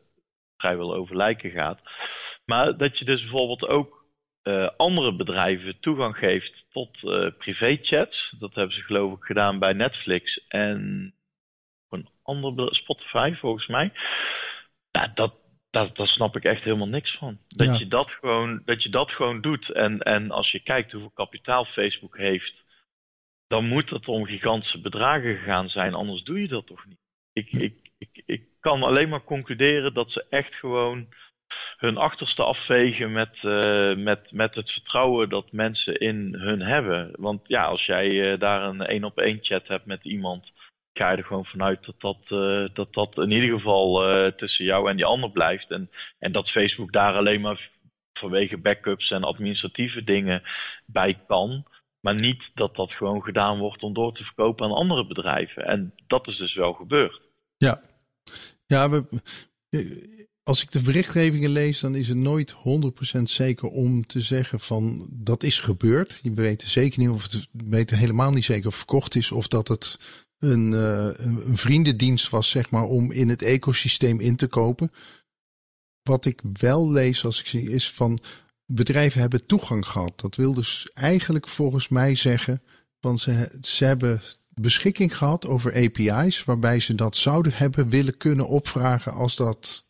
vrijwel 0.58 0.94
over 0.94 1.16
lijken 1.16 1.52
gaat. 1.52 1.80
Maar 2.46 2.78
dat 2.78 2.98
je 2.98 3.06
dus 3.06 3.22
bijvoorbeeld 3.22 3.68
ook 3.68 4.06
uh, 4.44 4.70
andere 4.78 5.16
bedrijven 5.16 5.80
toegang 5.80 6.18
geeft 6.18 6.66
tot 6.70 6.98
privéchats. 7.38 8.36
Dat 8.40 8.54
hebben 8.54 8.76
ze 8.76 8.82
geloof 8.82 9.18
ik 9.18 9.24
gedaan 9.24 9.60
bij 9.60 9.74
Netflix 9.74 10.48
en 10.48 11.14
andere 12.28 12.76
Spotify 12.76 13.34
volgens 13.34 13.68
mij. 13.68 13.92
Ja, 14.92 15.12
dat, 15.14 15.34
daar, 15.70 15.94
daar 15.94 16.08
snap 16.08 16.36
ik 16.36 16.44
echt 16.44 16.64
helemaal 16.64 16.88
niks 16.88 17.18
van. 17.18 17.38
Dat, 17.48 17.80
je, 17.80 17.88
dat, 17.88 18.10
gewoon, 18.10 18.62
dat 18.66 18.84
je 18.84 18.90
dat 18.90 19.12
gewoon 19.12 19.42
doet. 19.42 19.72
En, 19.72 20.00
en 20.00 20.32
als 20.32 20.52
je 20.52 20.60
kijkt 20.60 20.92
hoeveel 20.92 21.12
kapitaal 21.14 21.66
Facebook 21.66 22.18
heeft, 22.18 22.64
dan 23.48 23.68
moet 23.68 23.90
het 23.90 24.08
om 24.08 24.26
gigantische 24.26 24.82
bedragen 24.82 25.38
gegaan 25.38 25.70
zijn. 25.70 25.94
Anders 25.94 26.24
doe 26.24 26.42
je 26.42 26.48
dat 26.48 26.68
toch 26.68 26.86
niet. 26.86 27.00
Ik, 27.34 27.52
ik, 27.52 27.92
ik, 27.98 28.24
ik 28.26 28.44
kan 28.60 28.84
alleen 28.84 29.10
maar 29.10 29.24
concluderen 29.24 29.94
dat 29.94 30.12
ze 30.12 30.26
echt 30.30 30.54
gewoon 30.54 31.08
hun 31.78 31.98
achterste 31.98 32.44
afvegen 32.44 33.12
met, 33.12 33.36
uh, 33.42 33.96
met, 33.96 34.32
met 34.32 34.56
het 34.56 34.72
vertrouwen 34.72 35.30
dat 35.30 35.52
mensen 35.52 36.00
in 36.00 36.36
hun 36.38 36.62
hebben. 36.62 37.12
Want 37.16 37.42
ja, 37.48 37.66
als 37.66 37.86
jij 37.86 38.10
uh, 38.10 38.40
daar 38.40 38.64
een 38.64 38.82
één 38.82 39.04
op 39.04 39.18
één 39.18 39.40
chat 39.42 39.68
hebt 39.68 39.86
met 39.86 40.04
iemand 40.04 40.52
ga 40.98 41.12
je 41.12 41.18
er 41.18 41.24
gewoon 41.24 41.46
vanuit 41.46 41.86
dat 41.86 41.96
dat, 41.98 42.18
uh, 42.30 42.68
dat, 42.74 42.94
dat 42.94 43.18
in 43.18 43.32
ieder 43.32 43.58
geval 43.58 44.10
uh, 44.10 44.32
tussen 44.32 44.66
jou 44.66 44.90
en 44.90 44.96
die 44.96 45.06
ander 45.06 45.32
blijft. 45.32 45.72
En, 45.72 45.90
en 46.20 46.32
dat 46.32 46.50
Facebook 46.50 46.92
daar 46.92 47.16
alleen 47.16 47.42
maar 47.42 47.70
vanwege 48.14 48.58
backups 48.58 49.12
en 49.12 49.24
administratieve 49.24 50.04
dingen 50.04 50.44
bij 50.86 51.20
kan. 51.28 51.66
Maar 52.00 52.16
niet 52.16 52.50
dat 52.54 52.76
dat 52.76 52.92
gewoon 52.92 53.24
gedaan 53.24 53.60
wordt 53.60 53.84
om 53.84 53.94
door 53.94 54.14
te 54.14 54.24
verkopen 54.24 54.66
aan 54.66 54.72
andere 54.72 55.08
bedrijven. 55.08 55.66
En 55.66 55.94
dat 56.08 56.28
is 56.28 56.38
dus 56.38 56.56
wel 56.56 56.74
gebeurd. 56.74 57.22
Ja, 57.58 57.82
ja 58.66 58.90
we, 58.90 59.22
als 60.44 60.64
ik 60.64 60.72
de 60.72 60.82
berichtgevingen 60.82 61.50
lees, 61.50 61.80
dan 61.80 61.96
is 61.96 62.08
het 62.08 62.18
nooit 62.18 62.56
100% 63.18 63.22
zeker 63.24 63.68
om 63.68 64.06
te 64.06 64.22
zeggen 64.22 64.60
van 64.60 65.08
dat 65.12 65.44
is 65.44 65.60
gebeurd. 65.60 66.20
Je 66.22 66.34
weet 66.34 66.62
zeker 66.62 67.00
niet 67.00 67.10
of 67.10 67.24
het 67.24 67.48
weet 67.52 67.90
helemaal 67.90 68.32
niet 68.32 68.46
zeker 68.46 68.68
of 68.68 68.76
verkocht 68.76 69.16
is 69.16 69.32
of 69.32 69.48
dat 69.48 69.68
het 69.68 70.00
een, 70.40 70.72
uh, 70.72 71.10
een 71.14 71.58
vriendendienst 71.58 72.30
was, 72.30 72.50
zeg 72.50 72.70
maar, 72.70 72.84
om 72.84 73.12
in 73.12 73.30
het 73.30 73.42
ecosysteem 73.42 74.20
in 74.20 74.36
te 74.36 74.48
kopen. 74.48 74.92
Wat 76.02 76.26
ik 76.26 76.42
wel 76.54 76.92
lees 76.92 77.26
als 77.26 77.40
ik 77.40 77.48
zie, 77.48 77.70
is 77.72 77.92
van 77.92 78.20
bedrijven 78.66 79.22
hebben 79.22 79.46
toegang 79.46 79.88
gehad. 79.88 80.20
Dat 80.20 80.36
wil 80.36 80.54
dus 80.54 80.90
eigenlijk 80.94 81.48
volgens 81.48 81.88
mij 81.88 82.16
zeggen, 82.16 82.62
van 83.00 83.20
ze, 83.20 83.58
ze 83.62 83.86
hebben 83.86 84.22
beschikking 84.50 85.18
gehad 85.18 85.46
over 85.46 85.76
API's, 85.76 86.44
waarbij 86.44 86.80
ze 86.80 86.96
dat 86.96 87.16
zouden 87.16 87.54
hebben 87.54 87.90
willen 87.90 88.18
kunnen 88.18 88.48
opvragen 88.48 89.14
als 89.14 89.36
dat 89.36 89.88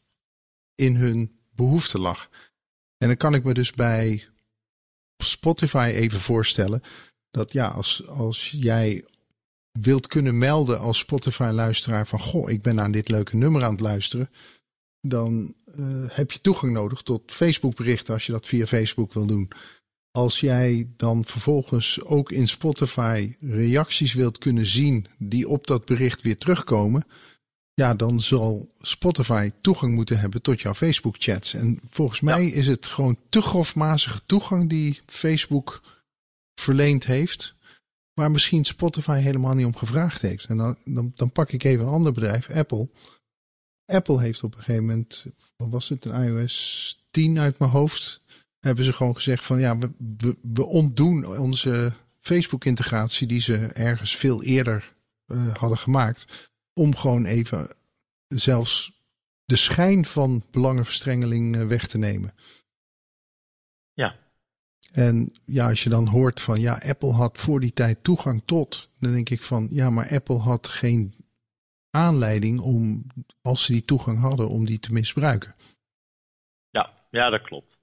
in 0.75 0.96
hun 0.96 1.39
behoefte 1.56 2.00
lag. 2.00 2.30
En 2.98 3.08
dan 3.08 3.18
kan 3.18 3.34
ik 3.34 3.44
me 3.44 3.54
dus 3.54 3.72
bij 3.72 4.27
Spotify 5.18 5.92
even 5.94 6.20
voorstellen 6.20 6.82
dat 7.32 7.51
ja, 7.51 7.68
als, 7.68 8.08
als 8.08 8.51
jij 8.51 9.06
wilt 9.81 10.07
kunnen 10.07 10.38
melden 10.38 10.79
als 10.79 10.98
Spotify-luisteraar 10.98 12.07
van 12.07 12.19
goh, 12.19 12.50
ik 12.50 12.62
ben 12.62 12.75
naar 12.75 12.91
dit 12.91 13.10
leuke 13.10 13.36
nummer 13.36 13.63
aan 13.63 13.72
het 13.72 13.79
luisteren, 13.79 14.29
dan 15.01 15.53
uh, 15.79 16.03
heb 16.07 16.31
je 16.31 16.41
toegang 16.41 16.74
nodig 16.74 17.01
tot 17.01 17.31
Facebook-berichten 17.31 18.13
als 18.13 18.25
je 18.25 18.31
dat 18.31 18.48
via 18.48 18.65
Facebook 18.65 19.13
wil 19.13 19.25
doen. 19.27 19.51
als 20.12 20.39
jij 20.39 20.88
dan 20.98 21.25
vervolgens 21.25 22.01
ook 22.03 22.31
in 22.31 22.48
Spotify 22.48 23.36
reacties 23.39 24.13
wilt 24.13 24.38
kunnen 24.38 24.65
zien 24.65 25.07
die 25.17 25.48
op 25.48 25.67
dat 25.67 25.86
bericht 25.86 26.22
weer 26.22 26.38
terugkomen, 26.38 27.05
ja, 27.74 27.93
dan 27.93 28.19
zal 28.19 28.75
Spotify 28.79 29.51
toegang 29.62 29.93
moeten 29.93 30.19
hebben 30.19 30.41
tot 30.41 30.62
jouw 30.62 30.74
Facebook 30.74 31.15
chats. 31.19 31.53
En 31.53 31.79
volgens 31.89 32.19
mij 32.19 32.48
is 32.48 32.67
het 32.67 32.88
gewoon 32.88 33.17
te 33.29 33.41
grofmazige 33.41 34.22
toegang 34.25 34.69
die 34.69 35.00
Facebook 35.05 35.81
verleend 36.55 37.05
heeft, 37.05 37.57
waar 38.17 38.31
misschien 38.31 38.65
Spotify 38.65 39.19
helemaal 39.19 39.53
niet 39.53 39.65
om 39.65 39.75
gevraagd 39.75 40.21
heeft. 40.21 40.45
En 40.45 40.57
dan, 40.57 40.77
dan, 40.86 41.12
dan 41.15 41.31
pak 41.31 41.51
ik 41.51 41.63
even 41.63 41.86
een 41.86 41.93
ander 41.93 42.12
bedrijf, 42.12 42.50
Apple. 42.50 42.89
Apple 43.86 44.19
heeft 44.19 44.43
op 44.43 44.53
een 44.53 44.59
gegeven 44.59 44.86
moment, 44.86 45.25
wat 45.55 45.69
was 45.69 45.89
het, 45.89 46.05
een 46.05 46.24
iOS 46.24 47.07
10 47.12 47.39
uit 47.39 47.59
mijn 47.59 47.71
hoofd, 47.71 48.24
hebben 48.59 48.86
ze 48.86 48.93
gewoon 48.93 49.15
gezegd 49.15 49.45
van 49.45 49.59
ja, 49.59 49.77
we, 49.77 49.91
we, 50.17 50.38
we 50.41 50.65
ontdoen 50.65 51.38
onze 51.38 51.93
Facebook-integratie 52.19 53.27
die 53.27 53.41
ze 53.41 53.57
ergens 53.67 54.15
veel 54.15 54.43
eerder 54.43 54.93
uh, 55.27 55.55
hadden 55.55 55.77
gemaakt, 55.77 56.50
om 56.74 56.95
gewoon 56.95 57.25
even 57.25 57.67
zelfs 58.27 59.01
de 59.45 59.55
schijn 59.55 60.05
van 60.05 60.43
belangenverstrengeling 60.51 61.55
uh, 61.55 61.67
weg 61.67 61.88
te 61.88 61.97
nemen. 61.97 62.33
En 65.06 65.32
ja, 65.46 65.68
als 65.70 65.84
je 65.84 65.89
dan 65.89 66.08
hoort 66.08 66.42
van 66.42 66.60
ja, 66.60 66.74
Apple 66.74 67.13
had 67.13 67.38
voor 67.38 67.60
die 67.60 67.74
tijd 67.74 68.04
toegang 68.04 68.42
tot, 68.46 68.92
dan 69.00 69.12
denk 69.12 69.30
ik 69.30 69.42
van 69.42 69.68
ja, 69.72 69.89
maar 69.89 70.10
Apple 70.10 70.38
had 70.38 70.68
geen 70.68 71.13
aanleiding 71.92 72.60
om, 72.60 73.04
als 73.42 73.66
ze 73.66 73.72
die 73.72 73.86
toegang 73.86 74.20
hadden, 74.20 74.50
om 74.50 74.66
die 74.66 74.80
te 74.80 74.94
misbruiken. 74.94 75.54
Ja, 76.70 76.94
ja 77.12 77.30
dat 77.30 77.42
klopt. 77.42 77.77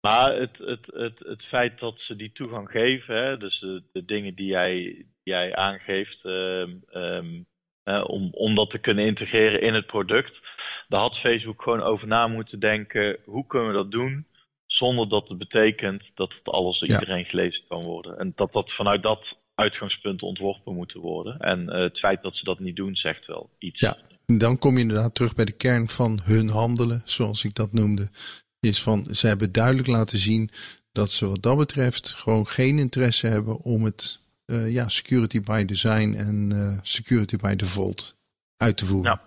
Maar 0.00 0.36
het, 0.36 0.58
het, 0.58 0.86
het, 0.86 1.18
het 1.18 1.42
feit 1.42 1.78
dat 1.78 1.94
ze 1.98 2.16
die 2.16 2.32
toegang 2.32 2.70
geven, 2.70 3.16
hè, 3.16 3.36
dus 3.36 3.60
de, 3.92 4.04
dingen 4.04 4.34
die 4.34 4.46
jij, 4.46 4.72
die 4.72 5.06
jij 5.22 5.54
aangeeft, 5.54 6.24
um, 6.24 6.82
uh, 7.84 8.04
om, 8.06 8.28
om 8.32 8.54
dat 8.54 8.70
te 8.70 8.78
kunnen 8.78 9.06
integreren 9.06 9.60
in 9.60 9.74
het 9.74 9.86
product, 9.86 10.40
daar 10.88 11.00
had 11.00 11.20
Facebook 11.20 11.62
gewoon 11.62 11.82
over 11.82 12.06
na 12.06 12.26
moeten 12.26 12.60
denken, 12.60 13.16
hoe 13.24 13.46
kunnen 13.46 13.68
we 13.68 13.74
dat 13.74 13.90
doen, 13.90 14.26
zonder 14.76 15.08
dat 15.08 15.28
het 15.28 15.38
betekent 15.38 16.02
dat 16.14 16.32
het 16.38 16.54
alles 16.54 16.78
door 16.78 16.88
ja. 16.88 17.00
iedereen 17.00 17.24
gelezen 17.24 17.62
kan 17.68 17.82
worden. 17.82 18.18
En 18.18 18.32
dat 18.36 18.52
dat 18.52 18.72
vanuit 18.72 19.02
dat 19.02 19.36
uitgangspunt 19.54 20.22
ontworpen 20.22 20.74
moet 20.74 20.92
worden. 20.92 21.38
En 21.38 21.60
uh, 21.62 21.74
het 21.74 21.98
feit 21.98 22.22
dat 22.22 22.36
ze 22.36 22.44
dat 22.44 22.58
niet 22.58 22.76
doen, 22.76 22.94
zegt 22.94 23.26
wel 23.26 23.50
iets. 23.58 23.80
Ja, 23.80 23.96
dan 24.26 24.58
kom 24.58 24.74
je 24.74 24.80
inderdaad 24.80 25.14
terug 25.14 25.34
bij 25.34 25.44
de 25.44 25.56
kern 25.56 25.88
van 25.88 26.20
hun 26.22 26.48
handelen, 26.48 27.02
zoals 27.04 27.44
ik 27.44 27.54
dat 27.54 27.72
noemde 27.72 28.08
is 28.60 28.82
van 28.82 29.06
ze 29.10 29.26
hebben 29.26 29.52
duidelijk 29.52 29.88
laten 29.88 30.18
zien 30.18 30.50
dat 30.92 31.10
ze 31.10 31.26
wat 31.26 31.42
dat 31.42 31.56
betreft 31.56 32.12
gewoon 32.12 32.46
geen 32.46 32.78
interesse 32.78 33.26
hebben 33.26 33.60
om 33.60 33.84
het 33.84 34.20
uh, 34.46 34.72
ja, 34.72 34.88
security 34.88 35.40
by 35.40 35.64
design 35.64 36.14
en 36.14 36.50
uh, 36.52 36.78
security 36.82 37.36
by 37.36 37.54
default 37.56 38.16
uit 38.56 38.76
te 38.76 38.86
voeren. 38.86 39.10
Ja. 39.10 39.20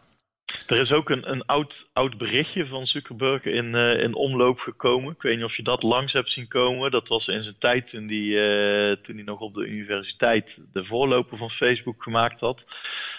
Er 0.67 0.79
is 0.79 0.91
ook 0.91 1.09
een, 1.09 1.31
een 1.31 1.45
oud, 1.45 1.73
oud 1.93 2.17
berichtje 2.17 2.65
van 2.65 2.85
Zuckerberg 2.85 3.43
in, 3.43 3.75
uh, 3.75 3.99
in 3.99 4.15
omloop 4.15 4.59
gekomen. 4.59 5.13
Ik 5.13 5.21
weet 5.21 5.35
niet 5.35 5.45
of 5.45 5.55
je 5.55 5.63
dat 5.63 5.83
langs 5.83 6.13
hebt 6.13 6.31
zien 6.31 6.47
komen. 6.47 6.91
Dat 6.91 7.07
was 7.07 7.27
in 7.27 7.43
zijn 7.43 7.55
tijd 7.59 7.89
toen 7.89 8.07
hij, 8.07 8.97
toen 9.03 9.15
hij 9.15 9.23
nog 9.23 9.39
op 9.39 9.53
de 9.53 9.65
universiteit 9.65 10.57
de 10.73 10.85
voorloper 10.85 11.37
van 11.37 11.49
Facebook 11.49 12.03
gemaakt 12.03 12.39
had. 12.39 12.63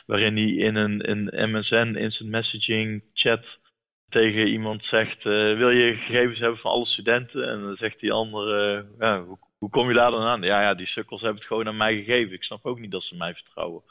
Waarin 0.06 0.36
hij 0.36 0.50
in 0.50 0.76
een, 0.76 1.50
MSN 1.50 1.94
instant 1.96 2.30
messaging 2.30 3.02
chat 3.14 3.44
tegen 4.10 4.46
iemand 4.46 4.84
zegt: 4.84 5.24
uh, 5.24 5.56
Wil 5.56 5.70
je 5.70 5.94
gegevens 5.94 6.38
hebben 6.38 6.58
van 6.58 6.70
alle 6.70 6.86
studenten? 6.86 7.48
En 7.48 7.60
dan 7.60 7.76
zegt 7.76 8.00
die 8.00 8.12
ander: 8.12 8.76
uh, 8.76 8.84
ja, 8.98 9.22
hoe, 9.22 9.38
hoe, 9.58 9.70
kom 9.70 9.88
je 9.88 9.94
daar 9.94 10.10
dan 10.10 10.22
aan? 10.22 10.42
Ja, 10.42 10.62
ja, 10.62 10.74
die 10.74 10.86
sukkels 10.86 11.20
hebben 11.20 11.38
het 11.38 11.48
gewoon 11.48 11.68
aan 11.68 11.76
mij 11.76 11.94
gegeven. 11.94 12.32
Ik 12.32 12.42
snap 12.42 12.66
ook 12.66 12.78
niet 12.78 12.90
dat 12.90 13.02
ze 13.02 13.16
mij 13.16 13.34
vertrouwen. 13.34 13.82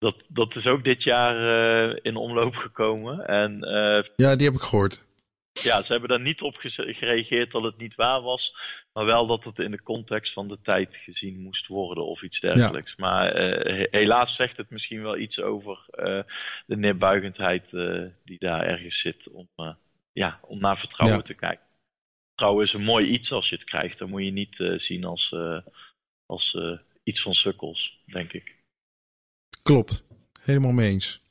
Dat, 0.00 0.16
dat 0.28 0.56
is 0.56 0.66
ook 0.66 0.84
dit 0.84 1.02
jaar 1.02 1.36
uh, 1.36 1.98
in 2.02 2.16
omloop 2.16 2.54
gekomen. 2.54 3.26
En, 3.26 3.58
ja, 4.16 4.36
die 4.36 4.46
heb 4.46 4.54
ik 4.54 4.60
gehoord. 4.60 5.04
Ja, 5.52 5.82
ze 5.82 5.92
hebben 5.92 6.08
daar 6.08 6.20
niet 6.20 6.40
op 6.40 6.56
gereageerd 6.56 7.50
dat 7.50 7.62
het 7.62 7.76
niet 7.76 7.94
waar 7.94 8.20
was. 8.20 8.54
Maar 8.92 9.04
wel 9.04 9.26
dat 9.26 9.44
het 9.44 9.58
in 9.58 9.70
de 9.70 9.82
context 9.82 10.32
van 10.32 10.48
de 10.48 10.58
tijd 10.62 10.88
gezien 10.92 11.40
moest 11.42 11.66
worden 11.66 12.04
of 12.04 12.22
iets 12.22 12.40
dergelijks. 12.40 12.94
Ja. 12.96 13.06
Maar 13.06 13.40
uh, 13.40 13.86
helaas 13.90 14.36
zegt 14.36 14.56
het 14.56 14.70
misschien 14.70 15.02
wel 15.02 15.16
iets 15.16 15.38
over 15.38 15.78
de 16.66 16.76
neerbuigendheid 16.76 17.70
die 18.24 18.38
daar 18.38 18.66
ergens 18.66 19.00
zit 19.00 19.28
om, 19.30 19.48
ja, 20.12 20.40
om 20.42 20.58
naar 20.60 20.78
vertrouwen 20.78 21.18
ja. 21.18 21.26
te 21.26 21.34
kijken. 21.34 21.66
Vertrouwen 22.28 22.66
is 22.66 22.72
een 22.72 22.84
mooi 22.84 23.06
iets 23.06 23.30
als 23.30 23.48
je 23.48 23.54
het 23.54 23.64
krijgt. 23.64 23.98
Dan 23.98 24.10
moet 24.10 24.24
je 24.24 24.30
niet 24.30 24.56
zien 24.76 25.04
als, 25.04 25.34
als 26.26 26.58
iets 27.02 27.22
van 27.22 27.34
sukkels, 27.34 27.98
denk 28.06 28.32
ik. 28.32 28.58
Klopt, 29.70 30.02
helemaal 30.42 30.72
mee 30.72 30.90
eens. 30.90 31.22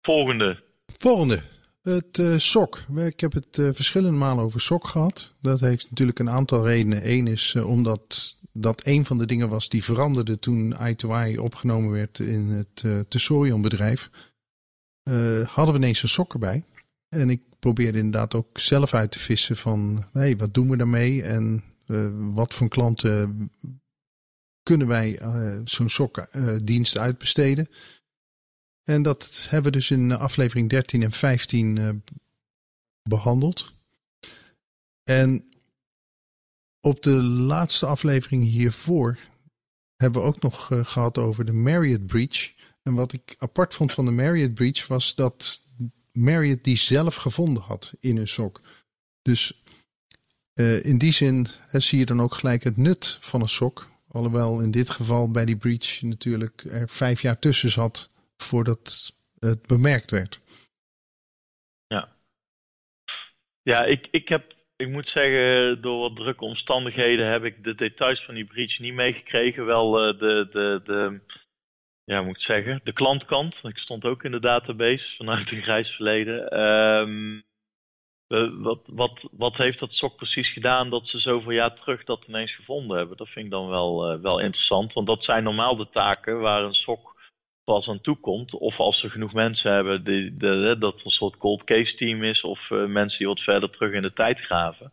Volgende. 0.00 0.62
Volgende. 0.86 1.42
Het 1.80 2.18
uh, 2.18 2.38
SOC. 2.38 2.84
Ik 2.96 3.20
heb 3.20 3.32
het 3.32 3.56
uh, 3.56 3.68
verschillende 3.72 4.18
malen 4.18 4.44
over 4.44 4.60
SOC 4.60 4.86
gehad. 4.86 5.34
Dat 5.40 5.60
heeft 5.60 5.90
natuurlijk 5.90 6.18
een 6.18 6.30
aantal 6.30 6.66
redenen. 6.66 7.10
Eén 7.10 7.26
is 7.26 7.54
uh, 7.54 7.68
omdat 7.68 8.36
dat 8.52 8.86
een 8.86 9.04
van 9.04 9.18
de 9.18 9.26
dingen 9.26 9.48
was 9.48 9.68
die 9.68 9.84
veranderde 9.84 10.38
toen 10.38 10.74
I2I 10.74 11.38
opgenomen 11.38 11.90
werd 11.90 12.18
in 12.18 12.48
het 12.48 13.10
Tesorion 13.10 13.62
bedrijf. 13.62 14.10
hadden 15.44 15.74
we 15.74 15.80
ineens 15.80 16.02
een 16.02 16.08
SOC 16.08 16.32
erbij. 16.32 16.64
En 17.08 17.30
ik 17.30 17.42
probeerde 17.58 17.98
inderdaad 17.98 18.34
ook 18.34 18.58
zelf 18.58 18.94
uit 18.94 19.10
te 19.10 19.18
vissen 19.18 19.56
van 19.56 20.04
hey, 20.12 20.36
wat 20.36 20.54
doen 20.54 20.70
we 20.70 20.76
daarmee 20.76 21.22
en 21.22 21.64
wat 22.34 22.54
voor 22.54 22.68
klanten 22.68 23.50
kunnen 24.62 24.86
wij 24.86 25.20
zo'n 25.64 25.88
SOC-dienst 25.88 26.98
uitbesteden. 26.98 27.68
En 28.82 29.02
dat 29.02 29.46
hebben 29.50 29.72
we 29.72 29.78
dus 29.78 29.90
in 29.90 30.12
aflevering 30.12 30.70
13 30.70 31.02
en 31.02 31.12
15 31.12 31.76
uh, 31.76 31.90
behandeld. 33.02 33.72
En 35.04 35.48
op 36.80 37.02
de 37.02 37.22
laatste 37.22 37.86
aflevering 37.86 38.44
hiervoor 38.44 39.18
hebben 39.96 40.22
we 40.22 40.26
ook 40.26 40.42
nog 40.42 40.66
gehad 40.66 41.18
over 41.18 41.44
de 41.44 41.52
Marriott 41.52 42.06
Breach. 42.06 42.52
En 42.82 42.94
wat 42.94 43.12
ik 43.12 43.34
apart 43.38 43.74
vond 43.74 43.92
van 43.92 44.04
de 44.04 44.10
Marriott 44.10 44.54
Breach 44.54 44.86
was 44.86 45.14
dat 45.14 45.62
Marriott 46.12 46.64
die 46.64 46.76
zelf 46.76 47.14
gevonden 47.14 47.62
had 47.62 47.92
in 48.00 48.16
hun 48.16 48.28
sok. 48.28 48.60
Dus 49.22 49.62
in 50.82 50.98
die 50.98 51.12
zin 51.12 51.46
zie 51.72 51.98
je 51.98 52.06
dan 52.06 52.22
ook 52.22 52.34
gelijk 52.34 52.64
het 52.64 52.76
nut 52.76 53.18
van 53.20 53.40
een 53.40 53.48
sok. 53.48 53.91
Alhoewel 54.12 54.60
in 54.60 54.70
dit 54.70 54.90
geval 54.90 55.30
bij 55.30 55.44
die 55.44 55.56
breach 55.56 56.02
natuurlijk 56.02 56.64
er 56.64 56.88
vijf 56.88 57.22
jaar 57.22 57.38
tussen 57.38 57.70
zat 57.70 58.10
voordat 58.36 59.12
het 59.38 59.66
bemerkt 59.66 60.10
werd. 60.10 60.40
Ja, 61.86 62.08
ja 63.62 63.84
ik, 63.84 64.08
ik 64.10 64.28
heb, 64.28 64.54
ik 64.76 64.88
moet 64.88 65.08
zeggen, 65.08 65.82
door 65.82 66.00
wat 66.00 66.16
drukke 66.16 66.44
omstandigheden 66.44 67.30
heb 67.30 67.44
ik 67.44 67.64
de 67.64 67.74
details 67.74 68.24
van 68.24 68.34
die 68.34 68.44
breach 68.44 68.78
niet 68.78 68.94
meegekregen. 68.94 69.66
Wel 69.66 70.08
uh, 70.08 70.18
de, 70.18 70.48
de, 70.52 70.80
de, 70.84 71.20
ja, 72.04 72.22
moet 72.22 72.36
ik 72.36 72.42
zeggen, 72.42 72.80
de 72.84 72.92
klantkant. 72.92 73.54
Ik 73.62 73.78
stond 73.78 74.04
ook 74.04 74.24
in 74.24 74.30
de 74.30 74.40
database 74.40 75.16
vanuit 75.16 75.50
een 75.50 75.62
grijs 75.62 75.88
verleden. 75.88 76.54
Uh, 76.54 77.40
wat, 78.40 78.80
wat, 78.86 79.28
wat 79.30 79.56
heeft 79.56 79.78
dat 79.78 79.92
SOC 79.92 80.16
precies 80.16 80.52
gedaan 80.52 80.90
dat 80.90 81.08
ze 81.08 81.18
zoveel 81.18 81.50
jaar 81.50 81.74
terug 81.74 82.04
dat 82.04 82.24
ineens 82.28 82.54
gevonden 82.54 82.96
hebben? 82.96 83.16
Dat 83.16 83.28
vind 83.28 83.44
ik 83.44 83.50
dan 83.50 83.68
wel, 83.68 84.12
uh, 84.12 84.20
wel 84.22 84.38
interessant, 84.38 84.92
want 84.92 85.06
dat 85.06 85.24
zijn 85.24 85.44
normaal 85.44 85.76
de 85.76 85.88
taken 85.90 86.40
waar 86.40 86.64
een 86.64 86.74
SOC 86.74 87.14
pas 87.64 87.88
aan 87.88 88.00
toe 88.00 88.16
komt. 88.16 88.52
Of 88.54 88.78
als 88.78 89.00
ze 89.00 89.10
genoeg 89.10 89.32
mensen 89.32 89.72
hebben 89.72 90.04
die, 90.04 90.36
de, 90.36 90.76
dat 90.78 91.00
een 91.04 91.10
soort 91.10 91.36
cold 91.36 91.64
case 91.64 91.94
team 91.94 92.24
is. 92.24 92.40
Of 92.40 92.70
uh, 92.70 92.86
mensen 92.86 93.18
die 93.18 93.26
wat 93.26 93.40
verder 93.40 93.70
terug 93.70 93.92
in 93.92 94.02
de 94.02 94.12
tijd 94.12 94.38
graven. 94.38 94.92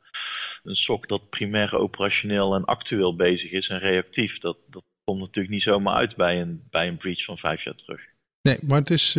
Een 0.64 0.76
SOC 0.76 1.08
dat 1.08 1.30
primair 1.30 1.76
operationeel 1.76 2.56
en 2.56 2.66
actueel 2.66 3.16
bezig 3.16 3.52
is 3.52 3.68
en 3.68 3.80
reactief. 3.80 4.40
Dat, 4.40 4.58
dat 4.70 4.84
komt 5.04 5.20
natuurlijk 5.20 5.54
niet 5.54 5.64
zomaar 5.64 5.96
uit 5.96 6.16
bij 6.16 6.42
een, 6.42 6.64
bij 6.70 6.88
een 6.88 6.98
breach 6.98 7.24
van 7.24 7.38
vijf 7.38 7.64
jaar 7.64 7.76
terug. 7.76 8.02
Nee, 8.42 8.58
maar 8.62 8.80
het 8.80 8.90
is, 8.90 9.18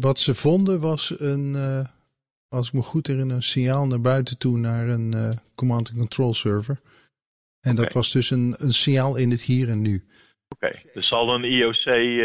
wat 0.00 0.18
ze 0.18 0.34
vonden 0.34 0.80
was 0.80 1.20
een, 1.20 1.54
als 2.48 2.66
ik 2.66 2.72
me 2.72 2.82
goed 2.82 3.06
herinner, 3.06 3.36
een 3.36 3.42
signaal 3.42 3.86
naar 3.86 4.00
buiten 4.00 4.38
toe 4.38 4.58
naar 4.58 4.88
een 4.88 5.38
command 5.54 5.88
and 5.88 5.98
control 5.98 6.34
server. 6.34 6.80
En 7.60 7.72
okay. 7.72 7.84
dat 7.84 7.92
was 7.92 8.12
dus 8.12 8.30
een, 8.30 8.54
een 8.58 8.72
signaal 8.72 9.16
in 9.16 9.30
het 9.30 9.42
hier 9.42 9.68
en 9.68 9.80
nu. 9.80 10.04
Oké, 10.48 10.66
okay. 10.66 10.84
er 10.94 11.04
zal 11.04 11.34
een 11.34 11.44
IOC, 11.44 11.86
uh, 11.86 12.24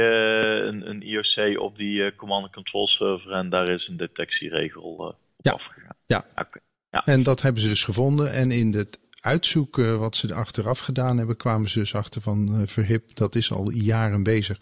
een, 0.66 0.90
een, 0.90 1.02
IOC 1.02 1.60
op 1.60 1.78
die 1.78 1.96
uh, 1.96 2.16
command 2.16 2.44
and 2.44 2.54
control 2.54 2.88
server 2.88 3.32
en 3.32 3.50
daar 3.50 3.68
is 3.68 3.88
een 3.88 3.98
detectieregel 3.98 4.94
uh, 5.00 5.06
op 5.06 5.16
ja. 5.38 5.52
afgegaan. 5.52 5.96
Ja. 6.06 6.26
Okay. 6.32 6.62
ja, 6.90 7.06
en 7.06 7.24
dat 7.24 7.42
hebben 7.42 7.62
ze 7.62 7.68
dus 7.68 7.84
gevonden. 7.84 8.34
En 8.34 8.52
in 8.52 8.74
het 8.74 9.00
uitzoeken 9.22 10.00
wat 10.00 10.16
ze 10.16 10.28
er 10.28 10.36
achteraf 10.36 10.80
gedaan 10.80 11.18
hebben, 11.18 11.38
kwamen 11.38 11.70
ze 11.70 11.80
dus 11.80 11.96
achter 11.96 12.22
van 12.22 12.68
Verhip, 12.68 13.16
dat 13.16 13.36
is 13.36 13.52
al 13.52 13.72
jaren 13.72 14.24
bezig. 14.24 14.58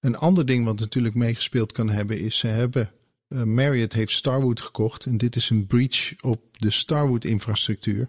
Een 0.00 0.16
ander 0.16 0.46
ding 0.46 0.64
wat 0.64 0.80
natuurlijk 0.80 1.14
meegespeeld 1.14 1.72
kan 1.72 1.88
hebben, 1.88 2.18
is 2.18 2.38
ze 2.38 2.46
hebben 2.46 2.90
Marriott 3.34 3.92
heeft 3.92 4.12
Starwood 4.12 4.60
gekocht 4.60 5.06
en 5.06 5.16
dit 5.16 5.36
is 5.36 5.50
een 5.50 5.66
breach 5.66 6.20
op 6.20 6.40
de 6.58 6.70
Starwood-infrastructuur. 6.70 8.08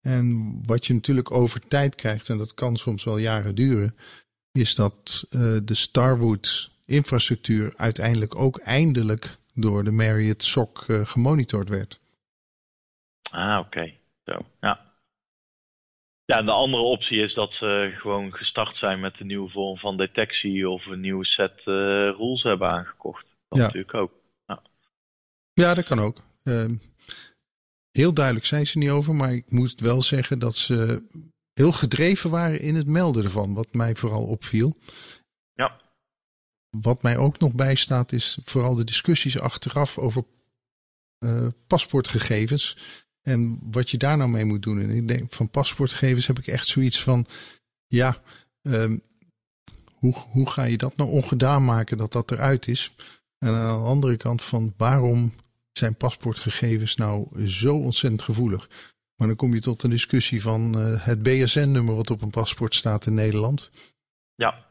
En 0.00 0.58
wat 0.66 0.86
je 0.86 0.94
natuurlijk 0.94 1.30
over 1.30 1.68
tijd 1.68 1.94
krijgt, 1.94 2.28
en 2.28 2.38
dat 2.38 2.54
kan 2.54 2.76
soms 2.76 3.04
wel 3.04 3.18
jaren 3.18 3.54
duren, 3.54 3.96
is 4.52 4.74
dat 4.74 5.26
de 5.64 5.74
Starwood-infrastructuur 5.74 7.72
uiteindelijk 7.76 8.34
ook 8.34 8.58
eindelijk 8.58 9.36
door 9.54 9.84
de 9.84 9.92
Marriott 9.92 10.42
SOC 10.42 10.84
gemonitord 10.88 11.68
werd. 11.68 12.00
Ah, 13.30 13.58
oké. 13.58 13.92
Zo, 14.24 14.38
ja. 14.60 14.86
Ja, 16.24 16.38
en 16.38 16.46
de 16.46 16.52
andere 16.52 16.82
optie 16.82 17.22
is 17.22 17.34
dat 17.34 17.52
ze 17.52 17.94
gewoon 17.96 18.32
gestart 18.32 18.76
zijn 18.76 19.00
met 19.00 19.20
een 19.20 19.26
nieuwe 19.26 19.50
vorm 19.50 19.78
van 19.78 19.96
detectie 19.96 20.68
of 20.68 20.86
een 20.86 21.00
nieuwe 21.00 21.24
set 21.24 21.58
uh, 21.58 21.64
rules 22.16 22.42
hebben 22.42 22.68
aangekocht. 22.68 23.26
Dat 23.48 23.58
ja. 23.58 23.64
natuurlijk 23.64 23.94
ook. 23.94 24.12
Ja. 25.60 25.74
dat 25.74 25.84
kan 25.84 26.00
ook. 26.00 26.22
Uh, 26.44 26.64
heel 27.90 28.14
duidelijk 28.14 28.46
zijn 28.46 28.66
ze 28.66 28.78
niet 28.78 28.90
over, 28.90 29.14
maar 29.14 29.32
ik 29.32 29.50
moet 29.50 29.80
wel 29.80 30.02
zeggen 30.02 30.38
dat 30.38 30.54
ze 30.56 31.02
heel 31.52 31.72
gedreven 31.72 32.30
waren 32.30 32.60
in 32.60 32.74
het 32.74 32.86
melden 32.86 33.24
ervan, 33.24 33.54
wat 33.54 33.68
mij 33.72 33.94
vooral 33.94 34.26
opviel. 34.26 34.78
Ja. 35.52 35.80
Wat 36.70 37.02
mij 37.02 37.16
ook 37.16 37.38
nog 37.38 37.54
bijstaat 37.54 38.12
is 38.12 38.38
vooral 38.44 38.74
de 38.74 38.84
discussies 38.84 39.38
achteraf 39.38 39.98
over 39.98 40.24
uh, 41.18 41.46
paspoortgegevens. 41.66 42.76
En 43.22 43.58
wat 43.70 43.90
je 43.90 43.96
daar 43.96 44.16
nou 44.16 44.30
mee 44.30 44.44
moet 44.44 44.62
doen. 44.62 44.80
En 44.80 44.90
ik 44.90 45.08
denk 45.08 45.32
van 45.32 45.50
paspoortgevers 45.50 46.26
heb 46.26 46.38
ik 46.38 46.46
echt 46.46 46.66
zoiets 46.66 47.02
van. 47.02 47.26
Ja, 47.86 48.22
um, 48.62 49.02
hoe, 49.92 50.14
hoe 50.14 50.50
ga 50.50 50.62
je 50.62 50.76
dat 50.76 50.96
nou 50.96 51.10
ongedaan 51.10 51.64
maken 51.64 51.96
dat 51.96 52.12
dat 52.12 52.30
eruit 52.30 52.68
is? 52.68 52.94
En 53.38 53.54
aan 53.54 53.82
de 53.82 53.88
andere 53.88 54.16
kant 54.16 54.42
van 54.42 54.74
waarom 54.76 55.32
zijn 55.78 55.96
paspoortgegevens 55.96 56.96
nou 56.96 57.46
zo 57.46 57.74
ontzettend 57.74 58.22
gevoelig? 58.22 58.68
Maar 59.16 59.26
dan 59.26 59.36
kom 59.36 59.54
je 59.54 59.60
tot 59.60 59.82
een 59.82 59.90
discussie 59.90 60.42
van 60.42 60.74
uh, 60.76 61.04
het 61.04 61.22
BSN-nummer 61.22 61.94
wat 61.94 62.10
op 62.10 62.22
een 62.22 62.30
paspoort 62.30 62.74
staat 62.74 63.06
in 63.06 63.14
Nederland. 63.14 63.70
Ja, 64.34 64.66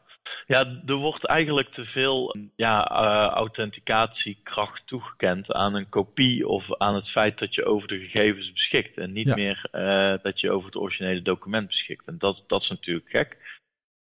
ja, 0.46 0.80
er 0.86 0.94
wordt 0.94 1.26
eigenlijk 1.26 1.68
te 1.68 1.84
veel 1.84 2.36
ja, 2.56 2.90
uh, 2.90 3.32
authenticatiekracht 3.32 4.86
toegekend 4.86 5.52
aan 5.52 5.74
een 5.74 5.88
kopie 5.88 6.48
of 6.48 6.76
aan 6.76 6.94
het 6.94 7.08
feit 7.08 7.38
dat 7.38 7.54
je 7.54 7.64
over 7.64 7.88
de 7.88 7.98
gegevens 7.98 8.52
beschikt. 8.52 8.98
En 8.98 9.12
niet 9.12 9.36
meer 9.36 9.68
uh, 9.72 10.14
dat 10.22 10.40
je 10.40 10.50
over 10.50 10.66
het 10.66 10.76
originele 10.76 11.22
document 11.22 11.66
beschikt. 11.66 12.06
En 12.06 12.18
dat, 12.18 12.44
dat 12.46 12.62
is 12.62 12.68
natuurlijk 12.68 13.08
gek. 13.08 13.36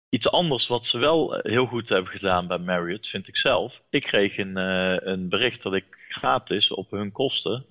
Iets 0.09 0.27
anders 0.27 0.67
wat 0.67 0.85
ze 0.85 0.97
wel 0.97 1.39
heel 1.41 1.65
goed 1.65 1.89
hebben 1.89 2.11
gedaan 2.11 2.47
bij 2.47 2.57
Marriott, 2.57 3.07
vind 3.07 3.27
ik 3.27 3.37
zelf. 3.37 3.79
Ik 3.89 4.03
kreeg 4.03 4.37
een, 4.37 4.57
uh, 4.57 4.95
een 4.99 5.29
bericht 5.29 5.63
dat 5.63 5.73
ik 5.73 6.00
gratis 6.13 6.69
op 6.69 6.91
hun 6.91 7.11
kosten, 7.11 7.65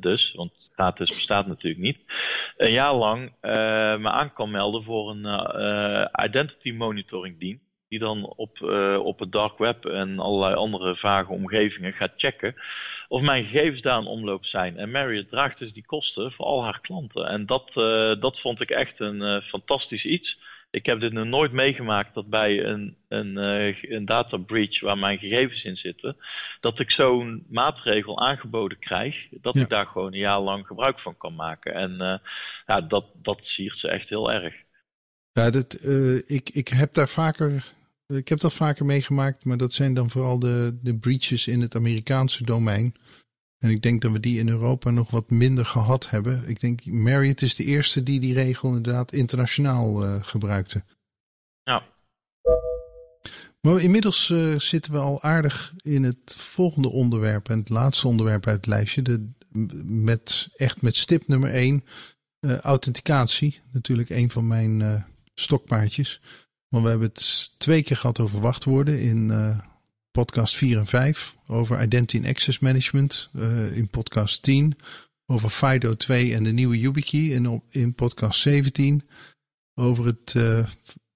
dus, 0.00 0.32
want 0.34 0.52
gratis 0.72 1.14
bestaat 1.14 1.46
natuurlijk 1.46 1.82
niet, 1.82 1.98
een 2.56 2.72
jaar 2.72 2.94
lang 2.94 3.32
me 4.00 4.10
aan 4.10 4.32
kan 4.32 4.50
melden 4.50 4.82
voor 4.82 5.10
een 5.10 5.24
identity 6.24 6.72
monitoring 6.72 7.38
dienst 7.38 7.64
die 7.88 7.98
dan 7.98 8.26
op, 8.36 8.62
op 9.02 9.18
het 9.18 9.32
dark 9.32 9.58
web 9.58 9.84
en 9.84 10.18
allerlei 10.18 10.54
andere 10.54 10.96
vage 10.96 11.32
omgevingen 11.32 11.92
gaat 11.92 12.12
checken 12.16 12.54
of 13.08 13.22
mijn 13.22 13.44
gegevens 13.44 13.82
daar 13.82 14.00
in 14.00 14.06
omloop 14.06 14.44
zijn. 14.44 14.76
En 14.78 14.90
Marriott 14.90 15.30
draagt 15.30 15.58
dus 15.58 15.72
die 15.72 15.86
kosten 15.86 16.32
voor 16.32 16.44
al 16.44 16.62
haar 16.62 16.80
klanten. 16.80 17.26
En 17.26 17.46
dat, 17.46 17.72
dat 18.20 18.40
vond 18.40 18.60
ik 18.60 18.70
echt 18.70 19.00
een 19.00 19.42
fantastisch 19.42 20.04
iets. 20.04 20.38
Ik 20.70 20.86
heb 20.86 21.00
dit 21.00 21.12
nog 21.12 21.26
nooit 21.26 21.52
meegemaakt 21.52 22.14
dat 22.14 22.28
bij 22.28 22.64
een, 22.64 22.96
een, 23.08 23.36
een 23.94 24.04
data 24.04 24.36
breach 24.36 24.80
waar 24.80 24.98
mijn 24.98 25.18
gegevens 25.18 25.64
in 25.64 25.76
zitten, 25.76 26.16
dat 26.60 26.78
ik 26.78 26.90
zo'n 26.90 27.46
maatregel 27.48 28.20
aangeboden 28.20 28.78
krijg, 28.78 29.16
dat 29.30 29.54
ja. 29.54 29.62
ik 29.62 29.68
daar 29.68 29.86
gewoon 29.86 30.12
een 30.12 30.18
jaar 30.18 30.40
lang 30.40 30.66
gebruik 30.66 31.00
van 31.00 31.16
kan 31.16 31.34
maken. 31.34 31.74
En 31.74 32.20
ja, 32.66 32.80
dat, 32.80 33.04
dat 33.22 33.40
siert 33.42 33.78
ze 33.78 33.88
echt 33.88 34.08
heel 34.08 34.32
erg. 34.32 34.54
Ja, 35.32 35.50
dat, 35.50 35.78
uh, 35.84 36.30
ik, 36.30 36.48
ik 36.48 36.68
heb 36.68 36.92
daar 36.92 37.08
vaker. 37.08 37.64
Ik 38.06 38.28
heb 38.28 38.38
dat 38.38 38.54
vaker 38.54 38.84
meegemaakt, 38.84 39.44
maar 39.44 39.56
dat 39.56 39.72
zijn 39.72 39.94
dan 39.94 40.10
vooral 40.10 40.38
de, 40.38 40.78
de 40.82 40.98
breaches 40.98 41.46
in 41.46 41.60
het 41.60 41.74
Amerikaanse 41.74 42.44
domein. 42.44 42.94
En 43.58 43.70
ik 43.70 43.82
denk 43.82 44.02
dat 44.02 44.12
we 44.12 44.20
die 44.20 44.38
in 44.38 44.48
Europa 44.48 44.90
nog 44.90 45.10
wat 45.10 45.30
minder 45.30 45.64
gehad 45.64 46.10
hebben. 46.10 46.48
Ik 46.48 46.60
denk 46.60 46.84
Marriott 46.84 47.42
is 47.42 47.54
de 47.54 47.64
eerste 47.64 48.02
die 48.02 48.20
die 48.20 48.34
regel 48.34 48.68
inderdaad 48.68 49.12
internationaal 49.12 50.04
uh, 50.04 50.22
gebruikte. 50.22 50.84
Ja. 51.62 51.82
Maar 53.60 53.80
inmiddels 53.80 54.28
uh, 54.28 54.58
zitten 54.58 54.92
we 54.92 54.98
al 54.98 55.22
aardig 55.22 55.74
in 55.76 56.02
het 56.02 56.34
volgende 56.36 56.90
onderwerp 56.90 57.48
en 57.48 57.58
het 57.58 57.68
laatste 57.68 58.08
onderwerp 58.08 58.46
uit 58.46 58.56
het 58.56 58.66
lijstje. 58.66 59.02
De, 59.02 59.28
met, 59.84 60.48
echt 60.56 60.82
met 60.82 60.96
stip 60.96 61.28
nummer 61.28 61.50
1, 61.50 61.84
authenticatie. 62.60 63.60
Natuurlijk 63.72 64.10
een 64.10 64.30
van 64.30 64.46
mijn 64.46 65.04
stokpaardjes. 65.34 66.20
Maar 66.68 66.82
we 66.82 66.88
hebben 66.88 67.08
het 67.08 67.52
twee 67.58 67.82
keer 67.82 67.96
gehad 67.96 68.20
over 68.20 68.40
wachtwoorden 68.40 69.00
in 69.00 69.30
podcast 70.16 70.56
4 70.56 70.78
en 70.78 70.86
5. 70.86 71.36
Over 71.46 71.80
Identity 71.80 72.16
and 72.16 72.26
Access 72.26 72.58
Management 72.58 73.30
uh, 73.36 73.76
in 73.76 73.88
podcast 73.88 74.42
10. 74.42 74.76
Over 75.26 75.50
FIDO 75.50 75.94
2 75.94 76.34
en 76.34 76.44
de 76.44 76.52
nieuwe 76.52 76.80
YubiKey 76.80 77.20
in, 77.20 77.62
in 77.70 77.94
podcast 77.94 78.40
17. 78.40 79.02
Over 79.74 80.06
het 80.06 80.34
uh, 80.36 80.66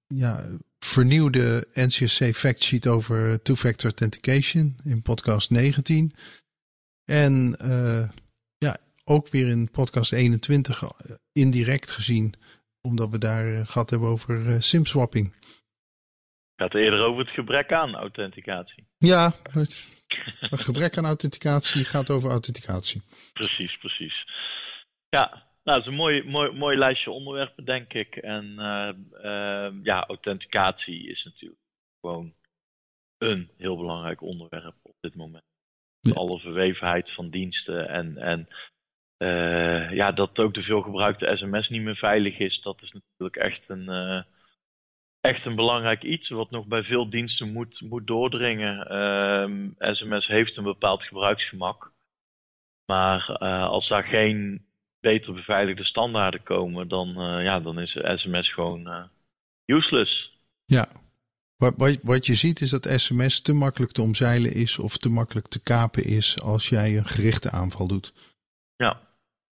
ja, 0.07 0.49
vernieuwde 0.79 1.67
NCSC 1.73 2.33
factsheet 2.33 2.87
over 2.87 3.41
two-factor 3.41 3.89
authentication 3.89 4.75
in 4.83 5.01
podcast 5.01 5.49
19. 5.49 6.13
En 7.05 7.55
ja, 8.57 8.77
ook 9.03 9.29
weer 9.29 9.47
in 9.47 9.71
podcast 9.71 10.11
21 10.11 10.83
indirect 11.31 11.91
gezien 11.91 12.35
omdat 12.81 13.09
we 13.09 13.17
daar 13.17 13.55
eh, 13.55 13.65
gehad 13.65 13.89
hebben 13.89 14.09
over 14.09 14.45
uh, 14.45 14.55
simswapping. 14.59 15.33
Het 16.61 16.71
gaat 16.71 16.81
eerder 16.81 16.99
over 16.99 17.25
het 17.25 17.33
gebrek 17.33 17.71
aan 17.71 17.95
authenticatie. 17.95 18.87
Ja, 18.97 19.31
het, 19.51 20.03
gebrek 20.67 20.97
aan 20.97 21.05
authenticatie 21.05 21.83
gaat 21.83 22.09
over 22.09 22.29
authenticatie. 22.29 23.01
Precies, 23.33 23.77
precies. 23.77 24.25
Ja, 25.09 25.29
nou, 25.63 25.77
dat 25.77 25.79
is 25.79 25.85
een 25.85 25.93
mooi, 25.93 26.23
mooi, 26.23 26.51
mooi 26.51 26.77
lijstje 26.77 27.11
onderwerpen, 27.11 27.65
denk 27.65 27.93
ik. 27.93 28.15
En 28.15 28.45
uh, 28.45 28.91
uh, 29.23 29.83
ja, 29.83 30.05
authenticatie 30.05 31.09
is 31.09 31.23
natuurlijk 31.23 31.61
gewoon 32.01 32.33
een 33.17 33.49
heel 33.57 33.77
belangrijk 33.77 34.21
onderwerp 34.21 34.75
op 34.81 34.95
dit 34.99 35.15
moment. 35.15 35.45
Ja. 35.99 36.13
Alle 36.13 36.39
verwevenheid 36.39 37.13
van 37.13 37.29
diensten 37.29 37.89
en, 37.89 38.17
en 38.17 38.47
uh, 39.17 39.91
ja, 39.93 40.11
dat 40.11 40.37
ook 40.37 40.53
de 40.53 40.63
veelgebruikte 40.63 41.35
sms 41.35 41.69
niet 41.69 41.81
meer 41.81 41.95
veilig 41.95 42.39
is, 42.39 42.61
dat 42.61 42.81
is 42.81 42.91
natuurlijk 42.91 43.35
echt 43.35 43.61
een, 43.67 43.89
uh, 43.89 44.21
echt 45.21 45.45
een 45.45 45.55
belangrijk 45.55 46.03
iets 46.03 46.29
wat 46.29 46.51
nog 46.51 46.65
bij 46.65 46.83
veel 46.83 47.09
diensten 47.09 47.51
moet, 47.51 47.81
moet 47.81 48.07
doordringen. 48.07 48.77
Sms 49.79 50.27
heeft 50.27 50.57
een 50.57 50.63
bepaald 50.63 51.03
gebruiksgemak. 51.03 51.91
Maar 52.85 53.37
uh, 53.39 53.63
als 53.67 53.87
daar 53.87 54.03
geen 54.03 54.65
beter 54.99 55.33
beveiligde 55.33 55.83
standaarden 55.83 56.43
komen, 56.43 56.87
dan, 56.87 57.07
ja, 57.43 57.59
dan 57.59 57.79
is 57.79 57.91
sms 58.03 58.53
gewoon 58.53 59.09
useless. 59.65 60.39
Ja, 60.65 60.87
wat, 61.57 61.73
wat, 61.77 61.99
wat 62.03 62.25
je 62.25 62.35
ziet 62.35 62.61
is 62.61 62.69
dat 62.69 63.01
sms 63.01 63.41
te 63.41 63.53
makkelijk 63.53 63.91
te 63.91 64.01
omzeilen 64.01 64.53
is 64.53 64.79
of 64.79 64.97
te 64.97 65.09
makkelijk 65.09 65.47
te 65.47 65.63
kapen 65.63 66.03
is 66.03 66.41
als 66.41 66.69
jij 66.69 66.97
een 66.97 67.05
gerichte 67.05 67.51
aanval 67.51 67.87
doet. 67.87 68.13
Ja, 68.75 68.99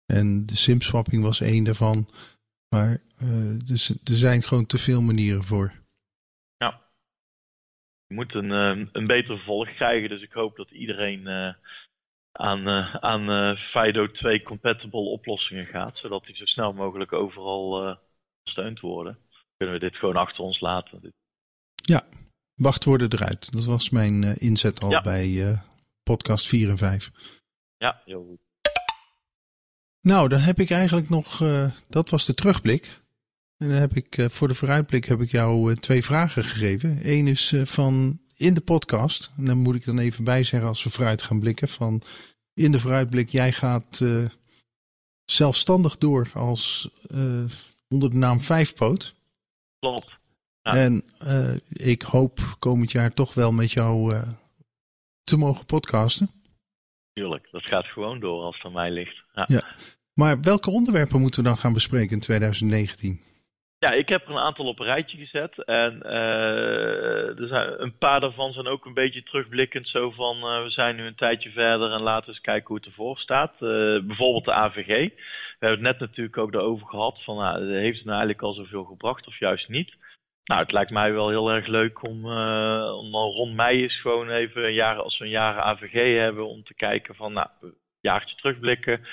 en 0.05 0.45
de 0.45 0.55
simswapping 0.55 1.23
was 1.23 1.41
één 1.41 1.63
daarvan. 1.63 2.09
Maar 2.75 2.97
uh, 3.23 3.59
dus, 3.65 3.89
er 3.89 4.17
zijn 4.27 4.43
gewoon 4.43 4.65
te 4.65 4.77
veel 4.77 5.01
manieren 5.01 5.43
voor. 5.43 5.73
Ja. 6.57 6.81
Je 8.07 8.15
moet 8.15 8.33
een, 8.33 8.51
uh, 8.51 8.87
een 8.91 9.07
beter 9.07 9.35
vervolg 9.35 9.75
krijgen. 9.75 10.09
Dus 10.09 10.21
ik 10.21 10.31
hoop 10.31 10.55
dat 10.55 10.71
iedereen 10.71 11.19
uh, 11.19 11.53
aan, 12.31 12.67
aan 13.01 13.57
FIDO 13.57 14.11
2 14.11 14.43
compatible 14.43 14.99
oplossingen 14.99 15.65
gaat. 15.65 15.97
Zodat 15.97 16.25
die 16.25 16.35
zo 16.35 16.45
snel 16.45 16.73
mogelijk 16.73 17.13
overal 17.13 17.97
gesteund 18.43 18.79
worden. 18.79 19.17
Kunnen 19.57 19.75
we 19.75 19.81
dit 19.89 19.95
gewoon 19.95 20.15
achter 20.15 20.43
ons 20.43 20.59
laten. 20.59 21.13
Ja, 21.75 22.03
wachtwoorden 22.55 23.11
eruit. 23.11 23.51
Dat 23.51 23.65
was 23.65 23.89
mijn 23.89 24.23
inzet 24.37 24.81
al 24.81 24.89
ja. 24.89 25.01
bij 25.01 25.59
podcast 26.03 26.47
4 26.47 26.69
en 26.69 26.77
5. 26.77 27.11
Ja, 27.77 28.01
heel 28.05 28.25
goed. 28.25 28.44
Nou, 30.05 30.29
dan 30.29 30.39
heb 30.39 30.59
ik 30.59 30.69
eigenlijk 30.69 31.09
nog, 31.09 31.41
uh, 31.41 31.71
dat 31.89 32.09
was 32.09 32.25
de 32.25 32.33
terugblik. 32.33 33.01
En 33.57 33.69
dan 33.69 33.77
heb 33.77 33.93
ik 33.93 34.17
uh, 34.17 34.29
voor 34.29 34.47
de 34.47 34.53
vooruitblik 34.53 35.05
heb 35.05 35.21
ik 35.21 35.31
jou 35.31 35.71
uh, 35.71 35.77
twee 35.77 36.03
vragen 36.03 36.43
gegeven. 36.43 36.99
Eén 37.03 37.27
is 37.27 37.53
van 37.63 38.19
in 38.37 38.53
de 38.53 38.61
podcast. 38.61 39.31
En 39.37 39.45
dan 39.45 39.57
moet 39.57 39.75
ik 39.75 39.85
dan 39.85 39.99
even 39.99 40.23
bij 40.23 40.43
zeggen 40.43 40.69
als 40.69 40.83
we 40.83 40.89
vooruit 40.89 41.21
gaan 41.21 41.39
blikken. 41.39 41.67
Van 41.67 42.01
in 42.53 42.71
de 42.71 42.79
vooruitblik, 42.79 43.29
jij 43.29 43.51
gaat 43.51 44.01
zelfstandig 45.25 45.97
door 45.97 46.29
als 46.33 46.89
onder 47.87 48.09
de 48.09 48.15
naam 48.15 48.41
Vijfpoot. 48.41 49.15
Klopt. 49.79 50.17
Ja. 50.61 50.75
En 50.75 51.03
ik 51.69 52.01
hoop 52.01 52.55
komend 52.59 52.91
jaar 52.91 53.13
toch 53.13 53.33
wel 53.33 53.51
met 53.51 53.71
jou 53.71 54.21
te 55.23 55.37
mogen 55.37 55.65
podcasten. 55.65 56.29
Tuurlijk, 57.13 57.47
dat 57.51 57.63
gaat 57.63 57.85
gewoon 57.85 58.19
door 58.19 58.43
als 58.43 58.55
het 58.55 58.65
aan 58.65 58.71
mij 58.71 58.91
ligt. 58.91 59.23
Ja. 59.33 59.43
ja. 59.45 59.63
Maar 60.15 60.41
welke 60.41 60.69
onderwerpen 60.69 61.21
moeten 61.21 61.43
we 61.43 61.47
dan 61.47 61.57
gaan 61.57 61.73
bespreken 61.73 62.11
in 62.11 62.19
2019? 62.19 63.19
Ja, 63.79 63.91
ik 63.91 64.09
heb 64.09 64.23
er 64.25 64.31
een 64.31 64.47
aantal 64.47 64.65
op 64.65 64.79
een 64.79 64.85
rijtje 64.85 65.17
gezet. 65.17 65.63
En 65.63 65.99
uh, 66.05 67.39
er 67.39 67.47
zijn, 67.47 67.81
een 67.81 67.97
paar 67.97 68.19
daarvan 68.19 68.53
zijn 68.53 68.67
ook 68.67 68.85
een 68.85 68.93
beetje 68.93 69.23
terugblikkend. 69.23 69.87
Zo 69.87 70.11
van, 70.11 70.37
uh, 70.37 70.63
we 70.63 70.69
zijn 70.69 70.95
nu 70.95 71.05
een 71.05 71.15
tijdje 71.15 71.49
verder 71.49 71.91
en 71.91 72.01
laten 72.01 72.25
we 72.25 72.31
eens 72.31 72.41
kijken 72.41 72.67
hoe 72.67 72.77
het 72.77 72.85
ervoor 72.85 73.17
staat. 73.17 73.53
Uh, 73.53 73.59
bijvoorbeeld 74.01 74.45
de 74.45 74.53
AVG. 74.53 74.87
We 74.87 75.65
hebben 75.65 75.85
het 75.85 75.99
net 75.99 75.99
natuurlijk 75.99 76.37
ook 76.37 76.51
daarover 76.51 76.87
gehad. 76.87 77.23
Van, 77.23 77.37
nou, 77.37 77.73
heeft 77.73 77.97
het 77.97 78.05
nou 78.05 78.17
eigenlijk 78.17 78.41
al 78.41 78.53
zoveel 78.53 78.83
gebracht 78.83 79.27
of 79.27 79.39
juist 79.39 79.69
niet? 79.69 79.95
Nou, 80.45 80.61
het 80.61 80.71
lijkt 80.71 80.91
mij 80.91 81.13
wel 81.13 81.29
heel 81.29 81.51
erg 81.51 81.67
leuk 81.67 82.03
om, 82.03 82.25
om 82.95 83.15
rond 83.15 83.55
mei 83.55 83.81
eens 83.81 84.01
gewoon 84.01 84.29
even 84.29 84.65
een 84.65 84.73
jaar, 84.73 84.95
als 84.95 85.17
we 85.17 85.25
een 85.25 85.31
jaar 85.31 85.61
AVG 85.61 86.17
hebben, 86.19 86.47
om 86.47 86.63
te 86.63 86.73
kijken 86.73 87.15
van, 87.15 87.33
nou, 87.33 87.47
een 87.61 87.73
jaartje 88.01 88.35
terugblikken. 88.35 89.05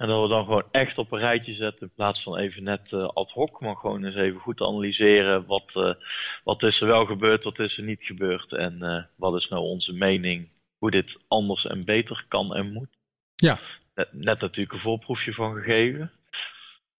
En 0.00 0.08
dat 0.08 0.22
we 0.22 0.28
dan 0.28 0.44
gewoon 0.44 0.64
echt 0.70 0.98
op 0.98 1.12
een 1.12 1.18
rijtje 1.18 1.54
zetten 1.54 1.86
in 1.86 1.92
plaats 1.94 2.22
van 2.22 2.36
even 2.36 2.62
net 2.62 2.80
uh, 2.90 3.08
ad 3.08 3.30
hoc. 3.30 3.60
Maar 3.60 3.76
gewoon 3.76 4.04
eens 4.04 4.16
even 4.16 4.40
goed 4.40 4.60
analyseren 4.60 5.46
wat, 5.46 5.70
uh, 5.74 5.94
wat 6.44 6.62
is 6.62 6.80
er 6.80 6.86
wel 6.86 7.06
gebeurd, 7.06 7.44
wat 7.44 7.58
is 7.58 7.78
er 7.78 7.84
niet 7.84 8.02
gebeurd. 8.02 8.52
En 8.52 8.78
uh, 8.80 9.02
wat 9.16 9.40
is 9.40 9.48
nou 9.48 9.62
onze 9.62 9.92
mening 9.92 10.48
hoe 10.78 10.90
dit 10.90 11.18
anders 11.28 11.64
en 11.66 11.84
beter 11.84 12.24
kan 12.28 12.54
en 12.54 12.72
moet. 12.72 12.88
Ja. 13.34 13.58
Net, 13.94 14.12
net 14.12 14.40
natuurlijk 14.40 14.72
een 14.72 14.80
voorproefje 14.80 15.32
van 15.32 15.54
gegeven. 15.54 16.12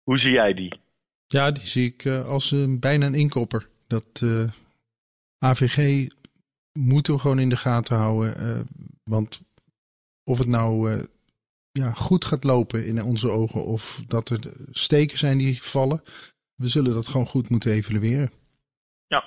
Hoe 0.03 0.19
zie 0.19 0.31
jij 0.31 0.55
die? 0.55 0.81
Ja, 1.27 1.51
die 1.51 1.67
zie 1.67 1.95
ik 1.95 2.07
als 2.07 2.51
een, 2.51 2.81
bijna 2.81 3.07
een 3.07 3.15
inkopper. 3.15 3.69
Dat 3.89 4.25
AVG 5.39 6.09
moeten 6.73 7.15
we 7.15 7.21
gewoon 7.21 7.39
in 7.39 7.49
de 7.49 7.57
gaten 7.57 7.97
houden. 7.97 8.67
want 9.05 9.43
of 10.25 10.39
het 10.39 10.49
nou 10.49 11.01
ja, 11.73 11.91
goed 11.91 12.25
gaat 12.25 12.45
lopen 12.45 12.87
in 12.87 13.03
onze 13.03 13.29
ogen 13.29 13.65
of 13.65 14.03
dat 14.07 14.29
er 14.29 14.39
steken 14.71 15.19
zijn 15.19 15.39
die 15.39 15.63
vallen. 15.63 16.03
We 16.55 16.69
zullen 16.69 16.95
dat 16.95 17.09
gewoon 17.09 17.27
goed 17.27 17.51
moeten 17.51 17.73
evalueren. 17.73 18.31
Ja, 19.07 19.25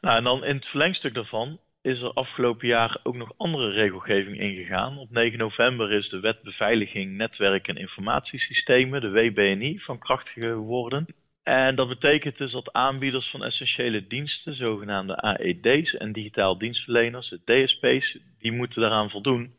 nou, 0.00 0.16
en 0.16 0.24
dan 0.24 0.44
in 0.44 0.54
het 0.54 0.64
verlengstuk 0.64 1.14
daarvan 1.14 1.58
is 1.82 2.00
er 2.00 2.12
afgelopen 2.12 2.68
jaar 2.68 3.00
ook 3.02 3.16
nog 3.16 3.32
andere 3.36 3.70
regelgeving 3.70 4.40
ingegaan. 4.40 4.98
Op 4.98 5.10
9 5.10 5.38
november 5.38 5.92
is 5.92 6.08
de 6.08 6.20
Wet 6.20 6.42
Beveiliging 6.42 7.16
Netwerk 7.16 7.68
en 7.68 7.76
Informatiesystemen, 7.76 9.00
de 9.00 9.10
WBNI, 9.10 9.78
van 9.78 9.98
kracht 9.98 10.28
geworden. 10.28 11.06
En 11.42 11.76
dat 11.76 11.88
betekent 11.88 12.38
dus 12.38 12.52
dat 12.52 12.72
aanbieders 12.72 13.30
van 13.30 13.44
essentiële 13.44 14.06
diensten, 14.06 14.54
zogenaamde 14.54 15.16
AED's 15.16 15.94
en 15.94 16.12
digitaal 16.12 16.58
dienstverleners, 16.58 17.28
de 17.28 17.40
DSP's, 17.44 18.18
die 18.38 18.52
moeten 18.52 18.80
daaraan 18.80 19.10
voldoen. 19.10 19.54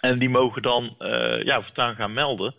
En 0.00 0.18
die 0.18 0.28
mogen 0.28 0.62
dan 0.62 0.94
uh, 0.98 1.42
ja, 1.42 1.62
voortaan 1.62 1.94
gaan 1.94 2.12
melden 2.12 2.54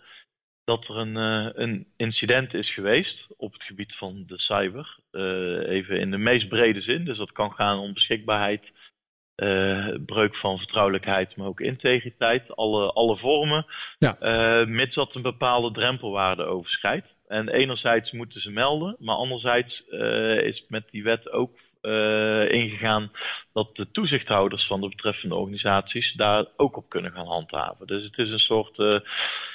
dat 0.64 0.88
er 0.88 0.96
een, 0.96 1.16
uh, 1.16 1.48
een, 1.52 1.86
incident 1.96 2.54
is 2.54 2.74
geweest 2.74 3.26
op 3.36 3.52
het 3.52 3.62
gebied 3.62 3.94
van 3.96 4.24
de 4.26 4.38
cyber. 4.38 4.98
Uh, 5.12 5.68
even 5.68 6.00
in 6.00 6.10
de 6.10 6.18
meest 6.18 6.48
brede 6.48 6.80
zin. 6.80 7.04
Dus 7.04 7.18
dat 7.18 7.32
kan 7.32 7.52
gaan 7.52 7.78
om 7.78 7.92
beschikbaarheid, 7.92 8.72
breuk 10.06 10.36
van 10.36 10.58
vertrouwelijkheid, 10.58 11.36
maar 11.36 11.46
ook 11.46 11.60
integriteit. 11.60 12.56
Alle, 12.56 12.92
alle 12.92 13.16
vormen. 13.16 13.66
Ja. 13.98 14.16
mits 14.64 14.94
dat 14.94 15.14
een 15.14 15.22
bepaalde 15.22 15.70
drempelwaarde 15.70 16.42
overschrijdt. 16.42 17.06
En 17.26 17.48
enerzijds 17.48 18.12
moeten 18.12 18.40
ze 18.40 18.50
melden, 18.50 18.96
maar 18.98 19.16
anderzijds 19.16 19.82
is 20.42 20.64
met 20.68 20.90
die 20.90 21.02
wet 21.02 21.30
ook 21.30 21.50
uh, 21.88 22.50
ingegaan 22.50 23.10
dat 23.52 23.76
de 23.76 23.90
toezichthouders 23.90 24.66
van 24.66 24.80
de 24.80 24.88
betreffende 24.88 25.34
organisaties 25.34 26.14
daar 26.14 26.44
ook 26.56 26.76
op 26.76 26.88
kunnen 26.88 27.12
gaan 27.12 27.26
handhaven. 27.26 27.86
Dus 27.86 28.04
het 28.04 28.18
is 28.18 28.30
een 28.30 28.38
soort, 28.38 28.78
uh, 28.78 28.98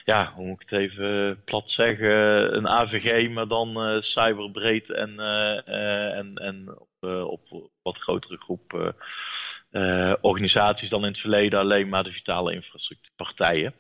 ja, 0.06 0.34
hoe 0.36 0.46
moet 0.46 0.62
ik 0.62 0.70
het 0.70 0.80
even 0.80 1.42
plat 1.46 1.70
zeggen, 1.70 2.56
een 2.56 2.68
AVG, 2.68 3.30
maar 3.30 3.48
dan 3.48 3.90
uh, 3.90 4.02
cyberbreed 4.02 4.92
en, 4.92 5.20
en, 5.20 6.36
en 6.36 6.78
op, 7.00 7.50
op 7.52 7.70
wat 7.82 7.98
grotere 7.98 8.38
groep 8.38 8.94
organisaties 10.22 10.90
dan 10.90 11.02
in 11.02 11.12
het 11.12 11.20
verleden 11.20 11.60
alleen 11.60 11.90
maar 11.90 12.04
de 12.04 12.12
vitale 12.12 12.54
infrastructuurpartijen. 12.54 13.74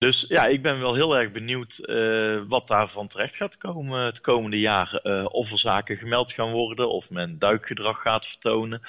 Dus 0.00 0.24
ja, 0.28 0.46
ik 0.46 0.62
ben 0.62 0.80
wel 0.80 0.94
heel 0.94 1.16
erg 1.16 1.32
benieuwd 1.32 1.72
uh, 1.78 2.42
wat 2.48 2.68
daarvan 2.68 3.08
terecht 3.08 3.34
gaat 3.34 3.56
komen 3.56 4.04
het 4.04 4.20
komende 4.20 4.58
jaar. 4.58 5.00
Uh, 5.02 5.26
of 5.28 5.50
er 5.50 5.58
zaken 5.58 5.96
gemeld 5.96 6.32
gaan 6.32 6.50
worden, 6.50 6.90
of 6.90 7.10
men 7.10 7.38
duikgedrag 7.38 8.02
gaat 8.02 8.24
vertonen. 8.24 8.82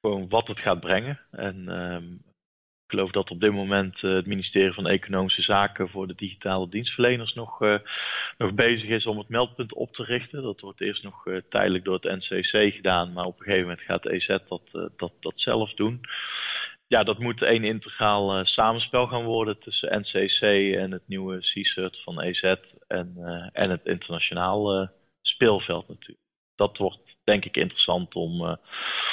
Gewoon 0.00 0.28
wat 0.28 0.46
het 0.46 0.58
gaat 0.58 0.80
brengen. 0.80 1.20
En 1.30 1.64
uh, 1.68 1.96
ik 2.84 2.90
geloof 2.90 3.10
dat 3.10 3.30
op 3.30 3.40
dit 3.40 3.52
moment 3.52 4.00
het 4.00 4.26
ministerie 4.26 4.72
van 4.72 4.86
Economische 4.86 5.42
Zaken 5.42 5.88
voor 5.88 6.06
de 6.06 6.14
digitale 6.14 6.68
dienstverleners 6.68 7.34
nog, 7.34 7.58
nog 8.38 8.54
bezig 8.54 8.88
is 8.88 9.06
om 9.06 9.18
het 9.18 9.28
meldpunt 9.28 9.74
op 9.74 9.94
te 9.94 10.04
richten. 10.04 10.42
Dat 10.42 10.60
wordt 10.60 10.80
eerst 10.80 11.02
nog 11.02 11.24
tijdelijk 11.48 11.84
door 11.84 11.98
het 12.00 12.18
NCC 12.18 12.74
gedaan, 12.74 13.12
maar 13.12 13.24
op 13.24 13.38
een 13.38 13.44
gegeven 13.44 13.68
moment 13.68 13.86
gaat 13.86 14.02
de 14.02 14.12
EZ 14.12 14.26
dat, 14.48 14.90
dat, 14.96 15.12
dat 15.20 15.34
zelf 15.36 15.74
doen 15.74 16.00
ja, 16.92 17.02
dat 17.02 17.18
moet 17.18 17.42
een 17.42 17.64
integraal 17.64 18.38
uh, 18.38 18.44
samenspel 18.44 19.06
gaan 19.06 19.24
worden 19.24 19.58
tussen 19.58 20.00
NCC 20.00 20.40
en 20.76 20.90
het 20.90 21.02
nieuwe 21.06 21.38
CSURT 21.38 22.02
van 22.02 22.20
EZ 22.20 22.42
en, 22.88 23.14
uh, 23.16 23.48
en 23.52 23.70
het 23.70 23.84
internationaal 23.84 24.80
uh, 24.80 24.88
speelveld 25.22 25.88
natuurlijk. 25.88 26.26
Dat 26.54 26.76
wordt 26.76 27.16
denk 27.24 27.44
ik 27.44 27.56
interessant 27.56 28.14
om, 28.14 28.40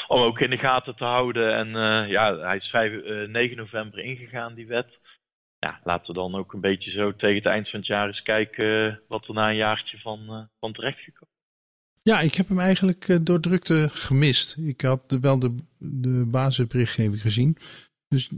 om 0.08 0.22
ook 0.22 0.40
in 0.40 0.50
de 0.50 0.58
gaten 0.58 0.96
te 0.96 1.04
houden. 1.04 1.56
En 1.56 1.68
ja, 2.08 2.38
hij 2.38 2.58
is 2.58 2.70
5, 2.70 3.28
9 3.28 3.58
november 3.58 4.00
ingegaan, 4.00 4.54
die 4.54 4.68
wet. 4.68 5.00
Ja, 5.60 5.80
laten 5.84 6.08
we 6.08 6.14
dan 6.14 6.36
ook 6.36 6.54
een 6.54 6.62
beetje 6.62 6.92
zo 6.92 7.16
tegen 7.16 7.36
het 7.36 7.46
eind 7.46 7.70
van 7.70 7.80
het 7.80 7.88
jaar 7.88 8.08
eens 8.08 8.22
kijken 8.22 9.02
wat 9.08 9.28
er 9.28 9.34
na 9.34 9.50
een 9.50 9.56
jaartje 9.56 9.98
van, 10.00 10.50
van 10.60 10.74
terecht 10.74 11.00
gekomen. 11.00 11.39
Ja, 12.02 12.20
ik 12.20 12.34
heb 12.34 12.48
hem 12.48 12.60
eigenlijk 12.60 13.08
uh, 13.08 13.18
door 13.22 13.40
drukte 13.40 13.90
gemist. 13.90 14.58
Ik 14.58 14.82
had 14.82 15.18
wel 15.22 15.40
de, 15.40 15.56
de 15.78 16.26
basisberichtgeving 16.32 17.22
gezien. 17.22 17.58
Dus 18.08 18.32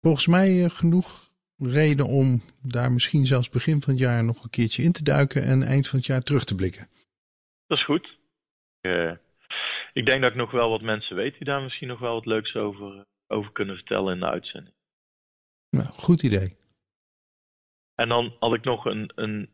volgens 0.00 0.26
mij 0.26 0.62
uh, 0.62 0.70
genoeg 0.70 1.30
reden 1.56 2.06
om 2.06 2.42
daar 2.62 2.92
misschien 2.92 3.26
zelfs 3.26 3.48
begin 3.48 3.82
van 3.82 3.92
het 3.92 4.02
jaar 4.02 4.24
nog 4.24 4.44
een 4.44 4.50
keertje 4.50 4.82
in 4.82 4.92
te 4.92 5.04
duiken 5.04 5.42
en 5.42 5.62
eind 5.62 5.88
van 5.88 5.98
het 5.98 6.06
jaar 6.06 6.22
terug 6.22 6.44
te 6.44 6.54
blikken. 6.54 6.88
Dat 7.66 7.78
is 7.78 7.84
goed. 7.84 8.16
Uh, 8.80 9.12
ik 9.92 10.06
denk 10.06 10.22
dat 10.22 10.30
ik 10.30 10.36
nog 10.36 10.50
wel 10.50 10.70
wat 10.70 10.82
mensen 10.82 11.16
weet 11.16 11.34
die 11.34 11.44
daar 11.44 11.62
misschien 11.62 11.88
nog 11.88 11.98
wel 11.98 12.14
wat 12.14 12.26
leuks 12.26 12.54
over, 12.54 13.06
over 13.26 13.52
kunnen 13.52 13.74
vertellen 13.74 14.14
in 14.14 14.20
de 14.20 14.26
uitzending. 14.26 14.74
Nou, 15.70 15.86
goed 15.86 16.22
idee. 16.22 16.56
En 17.94 18.08
dan 18.08 18.36
had 18.38 18.54
ik 18.54 18.64
nog 18.64 18.84
een, 18.84 19.12
een 19.14 19.50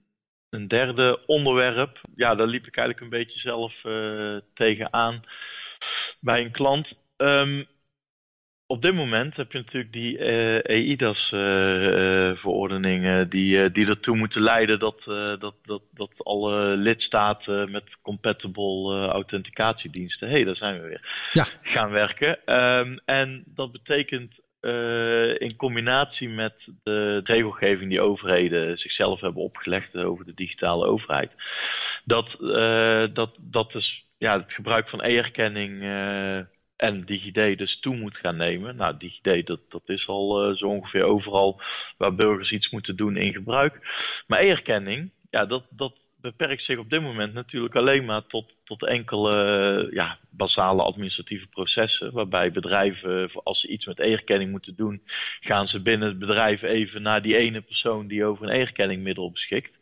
een 0.55 0.69
derde 0.69 1.21
onderwerp, 1.27 2.01
ja, 2.17 2.35
daar 2.35 2.47
liep 2.47 2.67
ik 2.67 2.77
eigenlijk 2.77 3.01
een 3.01 3.19
beetje 3.19 3.39
zelf 3.39 3.85
uh, 3.85 4.37
tegenaan 4.55 5.23
bij 6.21 6.45
een 6.45 6.51
klant. 6.51 6.93
Um, 7.17 7.67
op 8.67 8.83
dit 8.83 8.95
moment 8.95 9.37
heb 9.37 9.53
je 9.53 9.59
natuurlijk 9.59 9.93
die 9.93 10.19
uh, 10.19 10.69
EIDAS-verordeningen 10.69 13.25
uh, 13.25 13.31
die, 13.31 13.71
die 13.71 13.87
ertoe 13.87 14.17
moeten 14.17 14.43
leiden 14.43 14.79
dat, 14.79 15.03
dat, 15.41 15.55
dat, 15.65 15.83
dat 15.91 16.11
alle 16.17 16.77
lidstaten 16.77 17.71
met 17.71 17.85
compatible 18.03 19.09
authenticatiediensten, 19.09 20.29
hé, 20.29 20.35
hey, 20.35 20.45
daar 20.45 20.57
zijn 20.57 20.81
we 20.81 20.89
weer, 20.89 21.29
ja. 21.33 21.45
gaan 21.63 21.91
werken. 21.91 22.55
Um, 22.55 23.01
en 23.05 23.45
dat 23.47 23.73
betekent 23.73 24.33
uh, 24.65 25.41
in 25.41 25.57
combinatie 25.57 26.29
met 26.29 26.55
de 26.83 27.21
regelgeving 27.25 27.91
die 27.91 28.01
overheden 28.01 28.79
zichzelf 28.79 29.21
hebben 29.21 29.43
opgelegd 29.43 29.97
over 29.97 30.25
de 30.25 30.35
digitale 30.35 30.87
overheid, 30.87 31.31
dat, 32.05 32.37
uh, 32.41 33.07
dat, 33.13 33.37
dat 33.41 33.73
dus 33.73 34.05
ja, 34.19 34.39
het 34.41 34.53
gebruik 34.53 34.89
van 34.89 35.03
e-erkenning 35.03 35.83
uh, 35.83 36.37
en 36.77 37.05
DigiD 37.05 37.59
dus 37.59 37.81
toe 37.81 37.97
moet 37.97 38.17
gaan 38.17 38.37
nemen. 38.37 38.77
Nou, 38.77 38.97
DigiD 38.99 39.47
dat, 39.47 39.61
dat 39.69 39.89
is 39.89 40.07
al 40.07 40.55
zo 40.57 40.67
ongeveer 40.67 41.05
overal 41.05 41.61
waar 41.99 42.15
burgers 42.15 42.51
iets 42.51 42.71
moeten 42.71 42.97
doen 42.97 43.17
in 43.17 43.33
gebruik. 43.33 43.79
Maar 44.27 44.41
e-erkenning, 44.41 45.11
ja, 45.31 45.47
dat, 45.47 45.65
dat 45.71 46.04
beperkt 46.25 46.65
zich 46.65 46.79
op 46.79 46.91
dit 46.91 47.03
moment 47.03 47.35
natuurlijk 47.35 47.75
alleen 47.75 48.05
maar 48.05 48.27
tot, 48.27 48.53
tot 48.65 48.87
enkele 48.87 49.89
ja, 49.91 50.19
basale 50.31 50.83
administratieve 50.83 51.47
processen. 51.47 52.13
Waarbij 52.13 52.53
bedrijven, 52.53 53.31
als 53.43 53.61
ze 53.61 53.69
iets 53.69 53.87
met 53.87 53.99
e-erkenning 53.99 54.51
moeten 54.51 54.77
doen, 54.77 55.03
gaan 55.41 55.67
ze 55.67 55.81
binnen 55.81 56.09
het 56.09 56.19
bedrijf 56.19 56.63
even 56.63 57.03
naar 57.03 57.23
die 57.23 57.37
ene 57.37 57.61
persoon 57.61 58.07
die 58.07 58.25
over 58.25 58.45
een 58.45 58.55
e-erkenningmiddel 58.55 59.31
beschikt. 59.31 59.73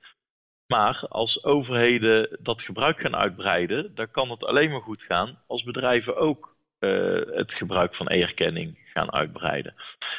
Maar 0.66 1.06
als 1.08 1.44
overheden 1.44 2.36
dat 2.40 2.62
gebruik 2.62 3.00
gaan 3.00 3.16
uitbreiden, 3.16 3.94
dan 3.94 4.10
kan 4.10 4.30
het 4.30 4.44
alleen 4.44 4.70
maar 4.70 4.80
goed 4.80 5.02
gaan 5.02 5.38
als 5.46 5.62
bedrijven 5.62 6.16
ook 6.16 6.54
uh, 6.80 7.20
het 7.34 7.52
gebruik 7.52 7.94
van 7.94 8.10
e-erkenning 8.10 8.78
gaan 8.84 9.12
uitbreiden. 9.12 9.74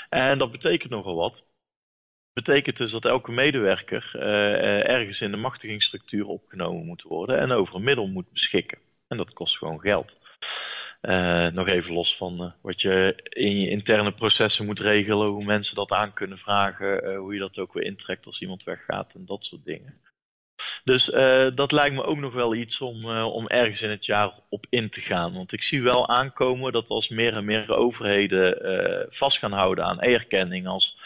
En 0.09 0.37
dat 0.37 0.51
betekent 0.51 0.91
nogal 0.91 1.15
wat 1.15 1.42
betekent 2.33 2.77
dus 2.77 2.91
dat 2.91 3.05
elke 3.05 3.31
medewerker 3.31 4.11
uh, 4.15 4.89
ergens 4.89 5.21
in 5.21 5.31
de 5.31 5.37
machtigingsstructuur 5.37 6.25
opgenomen 6.25 6.85
moet 6.85 7.01
worden 7.01 7.39
en 7.39 7.51
over 7.51 7.75
een 7.75 7.83
middel 7.83 8.07
moet 8.07 8.31
beschikken. 8.33 8.77
En 9.07 9.17
dat 9.17 9.33
kost 9.33 9.57
gewoon 9.57 9.79
geld. 9.79 10.11
nog 11.53 11.67
even 11.67 11.93
los 11.93 12.15
van 12.17 12.53
wat 12.61 12.81
je 12.81 13.15
in 13.29 13.59
je 13.59 13.69
interne 13.69 14.11
processen 14.11 14.65
moet 14.65 14.79
regelen, 14.79 15.27
hoe 15.27 15.43
mensen 15.43 15.75
dat 15.75 15.91
aan 15.91 16.13
kunnen 16.13 16.37
vragen, 16.37 17.15
hoe 17.15 17.33
je 17.33 17.39
dat 17.39 17.57
ook 17.57 17.73
weer 17.73 17.83
intrekt 17.83 18.25
als 18.25 18.41
iemand 18.41 18.63
weggaat 18.63 19.11
en 19.13 19.25
dat 19.25 19.43
soort 19.43 19.65
dingen. 19.65 20.01
Dus 20.83 21.05
dat 21.55 21.71
lijkt 21.71 21.95
me 21.95 22.03
ook 22.03 22.17
nog 22.17 22.33
wel 22.33 22.55
iets 22.55 22.79
om, 22.79 23.05
om 23.15 23.47
ergens 23.47 23.81
in 23.81 23.89
het 23.89 24.05
jaar 24.05 24.31
op 24.49 24.65
in 24.69 24.89
te 24.89 25.01
gaan. 25.01 25.33
Want 25.33 25.53
ik 25.53 25.63
zie 25.63 25.81
wel 25.81 26.07
aankomen 26.07 26.71
dat 26.71 26.87
als 26.87 27.09
meer 27.09 27.33
en 27.33 27.45
meer 27.45 27.75
overheden 27.75 28.57
vast 29.09 29.37
gaan 29.37 29.51
houden 29.51 29.85
aan 29.85 30.01
e-erkenning 30.01 30.67
als 30.67 30.97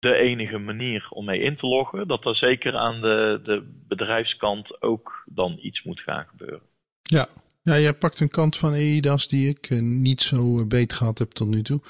de 0.00 0.14
enige 0.14 0.58
manier 0.58 1.06
om 1.10 1.24
mee 1.24 1.40
in 1.40 1.56
te 1.56 1.66
loggen, 1.66 2.08
dat 2.08 2.24
er 2.24 2.36
zeker 2.36 2.76
aan 2.76 3.00
de, 3.00 3.40
de 3.44 3.82
bedrijfskant 3.88 4.82
ook 4.82 5.22
dan 5.26 5.58
iets 5.60 5.82
moet 5.82 6.00
gaan 6.00 6.26
gebeuren. 6.26 6.62
Ja. 7.02 7.28
ja, 7.62 7.78
jij 7.78 7.94
pakt 7.94 8.20
een 8.20 8.30
kant 8.30 8.56
van 8.56 8.72
EIDAS 8.72 9.28
die 9.28 9.48
ik 9.48 9.70
eh, 9.70 9.80
niet 9.80 10.20
zo 10.20 10.58
uh, 10.58 10.66
beet 10.66 10.92
gehad 10.92 11.18
heb 11.18 11.30
tot 11.30 11.48
nu 11.48 11.62
toe. 11.62 11.80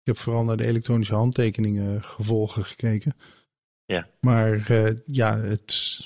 Ik 0.00 0.10
heb 0.10 0.16
vooral 0.16 0.44
naar 0.44 0.56
de 0.56 0.66
elektronische 0.66 1.14
handtekeningen 1.14 2.02
gevolgen 2.02 2.64
gekeken. 2.64 3.14
Ja. 3.86 4.08
Maar 4.20 4.70
uh, 4.70 4.90
ja, 5.06 5.36
het, 5.36 5.98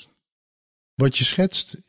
wat 0.95 1.17
je 1.17 1.23
schetst 1.23 1.81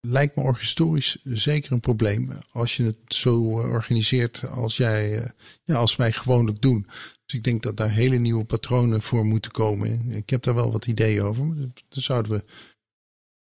lijkt 0.00 0.36
me 0.36 0.54
historisch 0.58 1.18
zeker 1.24 1.72
een 1.72 1.80
probleem. 1.80 2.30
Als 2.52 2.76
je 2.76 2.84
het 2.84 2.98
zo 3.06 3.42
organiseert 3.52 4.48
als, 4.48 4.76
jij, 4.76 5.32
ja, 5.62 5.74
als 5.74 5.96
wij 5.96 6.12
gewoonlijk 6.12 6.62
doen. 6.62 6.86
Dus 7.26 7.34
ik 7.34 7.44
denk 7.44 7.62
dat 7.62 7.76
daar 7.76 7.90
hele 7.90 8.16
nieuwe 8.16 8.44
patronen 8.44 9.00
voor 9.00 9.24
moeten 9.24 9.50
komen. 9.50 10.10
Ik 10.10 10.30
heb 10.30 10.42
daar 10.42 10.54
wel 10.54 10.72
wat 10.72 10.86
ideeën 10.86 11.22
over. 11.22 11.44
Maar 11.44 11.56
dan 11.56 11.72
zouden 11.88 12.32
we 12.32 12.44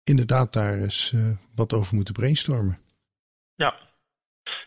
inderdaad 0.04 0.52
daar 0.52 0.78
eens 0.78 1.12
uh, 1.12 1.36
wat 1.54 1.72
over 1.72 1.94
moeten 1.94 2.14
brainstormen. 2.14 2.78
Ja, 3.54 3.78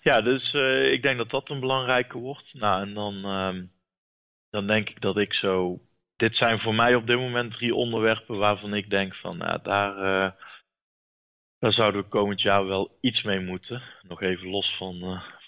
ja 0.01 0.21
dus 0.21 0.53
uh, 0.53 0.91
ik 0.91 1.01
denk 1.01 1.17
dat 1.17 1.29
dat 1.29 1.49
een 1.49 1.59
belangrijke 1.59 2.17
wordt. 2.17 2.53
Nou, 2.53 2.81
en 2.81 2.93
dan, 2.93 3.15
uh, 3.15 3.63
dan 4.49 4.67
denk 4.67 4.89
ik 4.89 5.01
dat 5.01 5.17
ik 5.17 5.33
zo. 5.33 5.79
Dit 6.15 6.35
zijn 6.35 6.59
voor 6.59 6.75
mij 6.75 6.95
op 6.95 7.07
dit 7.07 7.17
moment 7.17 7.51
drie 7.51 7.75
onderwerpen 7.75 8.37
waarvan 8.37 8.73
ik 8.73 8.89
denk 8.89 9.15
van 9.15 9.37
nou, 9.37 9.59
daar, 9.63 9.97
uh, 9.97 10.31
daar 11.59 11.73
zouden 11.73 12.01
we 12.01 12.07
komend 12.07 12.41
jaar 12.41 12.65
wel 12.65 12.97
iets 13.01 13.23
mee 13.23 13.39
moeten. 13.39 13.81
Nog 14.01 14.21
even 14.21 14.47
los 14.47 14.77
van, 14.77 14.99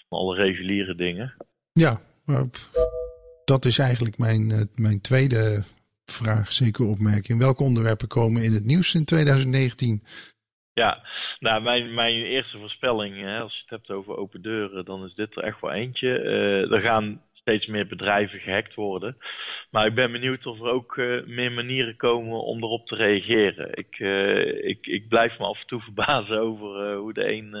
van 0.08 0.18
alle 0.18 0.34
reguliere 0.34 0.94
dingen. 0.94 1.34
Ja, 1.72 2.00
maar 2.24 2.44
dat 3.48 3.64
is 3.64 3.78
eigenlijk 3.78 4.18
mijn, 4.18 4.50
eh, 4.50 4.60
mijn 4.74 5.00
tweede 5.00 5.64
vraag, 6.04 6.52
zeker 6.52 6.86
opmerking. 6.86 7.38
Welke 7.38 7.62
onderwerpen 7.62 8.08
komen 8.08 8.42
in 8.42 8.52
het 8.52 8.64
nieuws 8.64 8.94
in 8.94 9.04
2019? 9.04 10.02
Ja, 10.72 11.02
nou, 11.38 11.62
mijn, 11.62 11.94
mijn 11.94 12.14
eerste 12.14 12.58
voorspelling, 12.58 13.20
hè, 13.20 13.38
als 13.40 13.54
je 13.54 13.60
het 13.60 13.70
hebt 13.70 13.90
over 13.90 14.16
open 14.16 14.42
deuren, 14.42 14.84
dan 14.84 15.04
is 15.04 15.14
dit 15.14 15.36
er 15.36 15.42
echt 15.42 15.60
wel 15.60 15.72
eentje. 15.72 16.22
Uh, 16.22 16.72
er 16.72 16.80
gaan 16.80 17.22
steeds 17.48 17.66
meer 17.66 17.86
bedrijven 17.86 18.40
gehackt 18.40 18.74
worden. 18.74 19.16
Maar 19.70 19.86
ik 19.86 19.94
ben 19.94 20.12
benieuwd 20.12 20.46
of 20.46 20.60
er 20.60 20.70
ook 20.70 20.96
uh, 20.96 21.26
meer 21.26 21.52
manieren 21.52 21.96
komen 21.96 22.42
om 22.42 22.62
erop 22.62 22.86
te 22.86 22.94
reageren. 22.94 23.76
Ik, 23.76 23.98
uh, 23.98 24.64
ik, 24.68 24.86
ik 24.86 25.08
blijf 25.08 25.38
me 25.38 25.44
af 25.44 25.60
en 25.60 25.66
toe 25.66 25.80
verbazen 25.88 26.38
over 26.38 26.92
uh, 26.92 26.98
hoe 26.98 27.12
de 27.12 27.32
een 27.32 27.54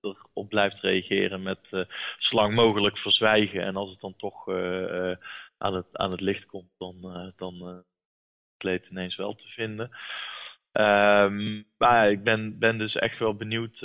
erop 0.00 0.48
blijft 0.48 0.80
reageren 0.80 1.42
met 1.42 1.58
zo 2.18 2.36
lang 2.36 2.54
mogelijk 2.54 2.98
verzwijgen. 2.98 3.62
En 3.62 3.76
als 3.76 3.90
het 3.90 4.00
dan 4.00 4.16
toch 4.16 4.48
aan, 5.58 5.74
het, 5.74 5.86
aan 5.92 6.10
het 6.10 6.20
licht 6.20 6.46
komt, 6.46 6.70
dan, 6.78 7.32
dan 7.36 7.84
het 8.58 8.86
ineens 8.90 9.16
wel 9.16 9.34
te 9.34 9.48
vinden. 9.48 9.90
Um, 10.72 11.66
maar 11.78 12.10
ik 12.10 12.22
ben, 12.22 12.58
ben 12.58 12.78
dus 12.78 12.94
echt 12.94 13.18
wel 13.18 13.34
benieuwd 13.34 13.78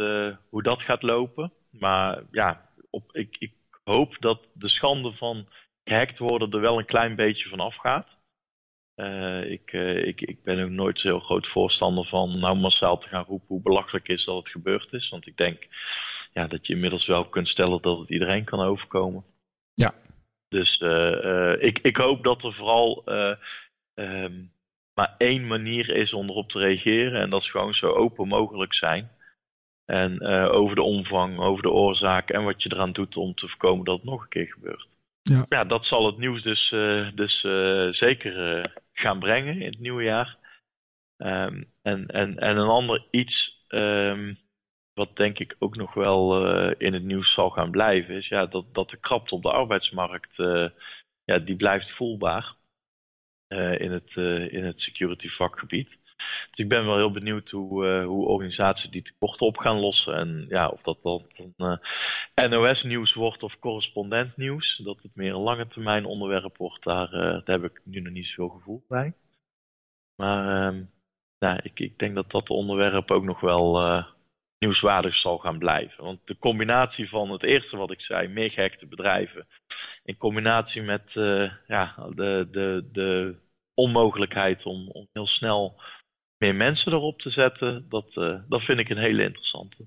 hoe 0.49 0.63
dat 0.63 0.81
gaat 0.81 1.01
lopen. 1.01 1.51
Maar 1.71 2.23
ja, 2.31 2.69
op, 2.89 3.15
ik, 3.15 3.35
ik 3.39 3.51
hoop 3.83 4.15
dat 4.19 4.47
de 4.53 4.69
schande 4.69 5.11
van 5.11 5.47
gehackt 5.83 6.19
worden 6.19 6.51
er 6.51 6.61
wel 6.61 6.77
een 6.79 6.85
klein 6.85 7.15
beetje 7.15 7.49
van 7.49 7.59
afgaat. 7.59 8.07
Uh, 8.95 9.51
ik, 9.51 9.73
uh, 9.73 10.07
ik, 10.07 10.21
ik 10.21 10.43
ben 10.43 10.63
ook 10.63 10.69
nooit 10.69 10.99
zo 10.99 11.07
heel 11.07 11.19
groot 11.19 11.47
voorstander 11.47 12.05
van 12.05 12.39
nou 12.39 12.57
massaal 12.57 12.97
te 12.97 13.07
gaan 13.07 13.23
roepen 13.23 13.47
hoe 13.47 13.61
belachelijk 13.61 14.07
is 14.07 14.25
dat 14.25 14.35
het 14.35 14.49
gebeurd 14.49 14.93
is. 14.93 15.09
Want 15.09 15.27
ik 15.27 15.37
denk 15.37 15.67
ja, 16.31 16.47
dat 16.47 16.67
je 16.67 16.73
inmiddels 16.73 17.05
wel 17.05 17.29
kunt 17.29 17.47
stellen 17.47 17.81
dat 17.81 17.99
het 17.99 18.09
iedereen 18.09 18.43
kan 18.43 18.59
overkomen. 18.59 19.23
Ja. 19.73 19.91
Dus 20.49 20.79
uh, 20.79 21.63
ik, 21.63 21.79
ik 21.79 21.97
hoop 21.97 22.23
dat 22.23 22.43
er 22.43 22.53
vooral 22.53 23.03
um, 23.95 24.51
maar 24.93 25.15
één 25.17 25.47
manier 25.47 25.89
is 25.89 26.13
om 26.13 26.29
erop 26.29 26.49
te 26.49 26.59
reageren. 26.59 27.21
En 27.21 27.29
dat 27.29 27.41
is 27.41 27.51
gewoon 27.51 27.73
zo 27.73 27.87
open 27.87 28.27
mogelijk 28.27 28.73
zijn. 28.73 29.11
En 29.85 30.17
uh, 30.21 30.53
over 30.53 30.75
de 30.75 30.81
omvang, 30.81 31.39
over 31.39 31.61
de 31.61 31.71
oorzaak 31.71 32.29
en 32.29 32.43
wat 32.43 32.63
je 32.63 32.73
eraan 32.73 32.91
doet 32.91 33.17
om 33.17 33.35
te 33.35 33.47
voorkomen 33.47 33.85
dat 33.85 33.95
het 33.95 34.05
nog 34.05 34.21
een 34.21 34.29
keer 34.29 34.47
gebeurt. 34.47 34.87
Ja, 35.21 35.45
ja 35.49 35.63
dat 35.63 35.85
zal 35.85 36.05
het 36.05 36.17
nieuws 36.17 36.41
dus, 36.43 36.71
uh, 36.71 37.07
dus 37.15 37.43
uh, 37.43 37.91
zeker 37.91 38.71
gaan 38.93 39.19
brengen 39.19 39.61
in 39.61 39.71
het 39.71 39.79
nieuwe 39.79 40.03
jaar. 40.03 40.37
Um, 41.17 41.65
en, 41.81 42.07
en, 42.07 42.39
en 42.39 42.57
een 42.57 42.67
ander 42.67 43.05
iets, 43.11 43.65
um, 43.69 44.37
wat 44.93 45.15
denk 45.15 45.39
ik 45.39 45.55
ook 45.59 45.75
nog 45.75 45.93
wel 45.93 46.47
in 46.77 46.93
het 46.93 47.03
nieuws 47.03 47.33
zal 47.33 47.49
gaan 47.49 47.71
blijven, 47.71 48.15
is 48.15 48.27
ja, 48.27 48.45
dat, 48.45 48.73
dat 48.73 48.89
de 48.89 48.97
krapte 48.97 49.35
op 49.35 49.41
de 49.41 49.51
arbeidsmarkt, 49.51 50.35
ja, 51.25 51.39
die 51.39 51.55
blijft 51.55 51.91
voelbaar 51.91 52.55
in, 53.77 53.91
het, 53.91 54.15
in 54.51 54.63
het 54.63 54.79
security 54.79 55.29
vakgebied. 55.29 55.89
Dus 56.49 56.65
ik 56.65 56.67
ben 56.67 56.85
wel 56.85 56.95
heel 56.95 57.11
benieuwd 57.11 57.49
hoe, 57.49 57.85
uh, 57.85 58.05
hoe 58.05 58.25
organisaties 58.25 58.89
die 58.89 59.01
tekorten 59.01 59.45
op 59.45 59.57
gaan 59.57 59.79
lossen. 59.79 60.15
En 60.15 60.45
ja, 60.49 60.67
of 60.67 60.81
dat 60.81 60.97
dan 61.03 61.25
uh, 61.57 61.77
eh, 62.33 62.49
NOS-nieuws 62.49 63.13
wordt 63.13 63.43
of 63.43 63.59
correspondent-nieuws. 63.59 64.81
Dat 64.83 65.01
het 65.01 65.15
meer 65.15 65.33
een 65.33 65.41
lange 65.41 65.67
termijn 65.67 66.05
onderwerp 66.05 66.57
wordt, 66.57 66.83
daar, 66.83 67.13
uh, 67.13 67.19
daar 67.19 67.61
heb 67.61 67.63
ik 67.63 67.81
nu 67.83 67.99
nog 67.99 68.13
niet 68.13 68.25
zoveel 68.25 68.49
gevoel 68.49 68.85
bij. 68.87 69.13
Maar 70.15 70.73
nou, 71.39 71.59
ik, 71.63 71.79
ik 71.79 71.97
denk 71.99 72.15
dat 72.15 72.31
dat 72.31 72.49
onderwerp 72.49 73.11
ook 73.11 73.23
nog 73.23 73.39
wel 73.39 74.03
nieuwswaardig 74.57 75.15
zal 75.15 75.37
gaan 75.37 75.57
blijven. 75.57 76.03
Want 76.03 76.19
de 76.25 76.37
combinatie 76.37 77.09
van 77.09 77.31
het 77.31 77.43
eerste 77.43 77.77
wat 77.77 77.91
ik 77.91 78.01
zei, 78.01 78.27
meer 78.27 78.51
gehechte 78.51 78.85
bedrijven, 78.85 79.47
in 80.03 80.17
combinatie 80.17 80.81
met 80.81 81.11
ja, 81.67 81.95
de, 82.15 82.47
de, 82.51 82.89
de 82.91 83.35
onmogelijkheid 83.73 84.65
om, 84.65 84.89
om 84.89 85.07
heel 85.11 85.27
snel 85.27 85.81
meer 86.43 86.55
mensen 86.55 86.91
erop 86.91 87.19
te 87.19 87.29
zetten, 87.29 87.85
dat, 87.89 88.05
uh, 88.15 88.39
dat 88.49 88.61
vind 88.61 88.79
ik 88.79 88.89
een 88.89 88.97
hele 88.97 89.23
interessante. 89.23 89.77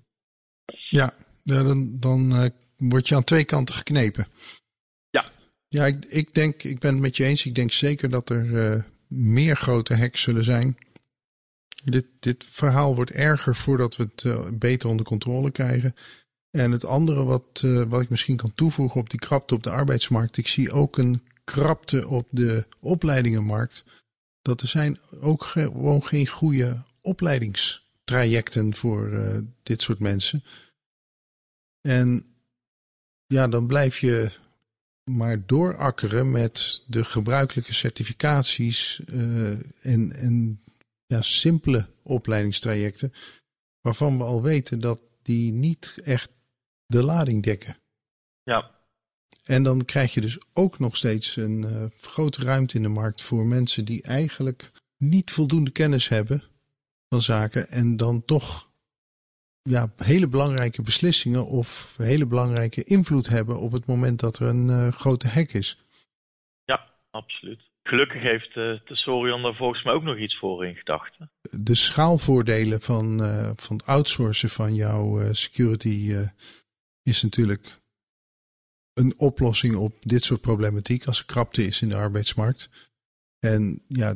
Ja, 0.88 1.12
dan, 1.42 2.00
dan 2.00 2.32
uh, 2.32 2.46
word 2.76 3.08
je 3.08 3.14
aan 3.14 3.24
twee 3.24 3.44
kanten 3.44 3.74
geknepen. 3.74 4.26
Ja. 5.10 5.24
Ja, 5.68 5.86
ik, 5.86 6.04
ik 6.04 6.34
denk, 6.34 6.62
ik 6.62 6.78
ben 6.78 6.92
het 6.92 7.00
met 7.00 7.16
je 7.16 7.24
eens. 7.24 7.46
Ik 7.46 7.54
denk 7.54 7.72
zeker 7.72 8.10
dat 8.10 8.30
er 8.30 8.44
uh, 8.44 8.82
meer 9.08 9.56
grote 9.56 9.96
hacks 9.96 10.22
zullen 10.22 10.44
zijn. 10.44 10.76
Dit, 11.84 12.06
dit 12.20 12.44
verhaal 12.44 12.94
wordt 12.94 13.10
erger 13.10 13.54
voordat 13.54 13.96
we 13.96 14.02
het 14.02 14.58
beter 14.58 14.88
onder 14.88 15.06
controle 15.06 15.50
krijgen. 15.50 15.94
En 16.50 16.70
het 16.70 16.84
andere 16.84 17.24
wat, 17.24 17.64
wat 17.88 18.00
ik 18.00 18.08
misschien 18.08 18.36
kan 18.36 18.54
toevoegen 18.54 19.00
op 19.00 19.10
die 19.10 19.20
krapte 19.20 19.54
op 19.54 19.62
de 19.62 19.70
arbeidsmarkt. 19.70 20.36
Ik 20.36 20.48
zie 20.48 20.72
ook 20.72 20.98
een 20.98 21.22
krapte 21.44 22.08
op 22.08 22.26
de 22.30 22.66
opleidingenmarkt 22.80 23.84
dat 24.46 24.60
er 24.60 24.68
zijn 24.68 24.98
ook 25.20 25.44
gewoon 25.44 26.04
geen 26.04 26.26
goede 26.26 26.82
opleidingstrajecten 27.00 28.74
voor 28.74 29.08
uh, 29.08 29.38
dit 29.62 29.82
soort 29.82 29.98
mensen. 29.98 30.44
En 31.80 32.26
ja, 33.26 33.48
dan 33.48 33.66
blijf 33.66 33.98
je 33.98 34.30
maar 35.04 35.46
doorakkeren 35.46 36.30
met 36.30 36.82
de 36.86 37.04
gebruikelijke 37.04 37.74
certificaties 37.74 39.00
uh, 39.06 39.48
en, 39.82 40.12
en 40.12 40.62
ja, 41.06 41.22
simpele 41.22 41.88
opleidingstrajecten, 42.02 43.12
waarvan 43.80 44.18
we 44.18 44.24
al 44.24 44.42
weten 44.42 44.80
dat 44.80 45.00
die 45.22 45.52
niet 45.52 45.94
echt 46.02 46.30
de 46.86 47.02
lading 47.02 47.42
dekken. 47.42 47.76
Ja. 48.42 48.75
En 49.46 49.62
dan 49.62 49.84
krijg 49.84 50.14
je 50.14 50.20
dus 50.20 50.38
ook 50.52 50.78
nog 50.78 50.96
steeds 50.96 51.36
een 51.36 51.60
uh, 51.60 51.84
grote 52.00 52.42
ruimte 52.42 52.76
in 52.76 52.82
de 52.82 52.88
markt 52.88 53.22
voor 53.22 53.46
mensen 53.46 53.84
die 53.84 54.02
eigenlijk 54.02 54.72
niet 54.98 55.30
voldoende 55.30 55.70
kennis 55.70 56.08
hebben 56.08 56.42
van 57.08 57.20
zaken 57.20 57.68
en 57.68 57.96
dan 57.96 58.24
toch 58.24 58.70
ja, 59.62 59.92
hele 59.96 60.28
belangrijke 60.28 60.82
beslissingen 60.82 61.46
of 61.46 61.94
hele 61.96 62.26
belangrijke 62.26 62.84
invloed 62.84 63.28
hebben 63.28 63.60
op 63.60 63.72
het 63.72 63.86
moment 63.86 64.20
dat 64.20 64.38
er 64.38 64.48
een 64.48 64.68
uh, 64.68 64.88
grote 64.88 65.28
hack 65.28 65.52
is. 65.52 65.78
Ja, 66.64 66.90
absoluut. 67.10 67.60
Gelukkig 67.82 68.22
heeft 68.22 68.48
uh, 68.48 68.54
de 68.54 68.96
Sorion 68.96 69.42
daar 69.42 69.54
volgens 69.54 69.84
mij 69.84 69.94
ook 69.94 70.02
nog 70.02 70.18
iets 70.18 70.38
voor 70.38 70.66
in 70.66 70.74
gedachten. 70.74 71.30
De 71.50 71.74
schaalvoordelen 71.74 72.80
van, 72.80 73.20
uh, 73.20 73.50
van 73.56 73.76
het 73.76 73.86
outsourcen 73.86 74.48
van 74.48 74.74
jouw 74.74 75.32
security 75.32 76.14
is 77.02 77.22
natuurlijk 77.22 77.80
een 78.96 79.14
oplossing 79.16 79.76
op 79.76 79.94
dit 80.00 80.24
soort 80.24 80.40
problematiek 80.40 81.06
als 81.06 81.18
er 81.18 81.24
krapte 81.24 81.66
is 81.66 81.82
in 81.82 81.88
de 81.88 81.96
arbeidsmarkt. 81.96 82.70
En 83.38 83.82
ja, 83.88 84.14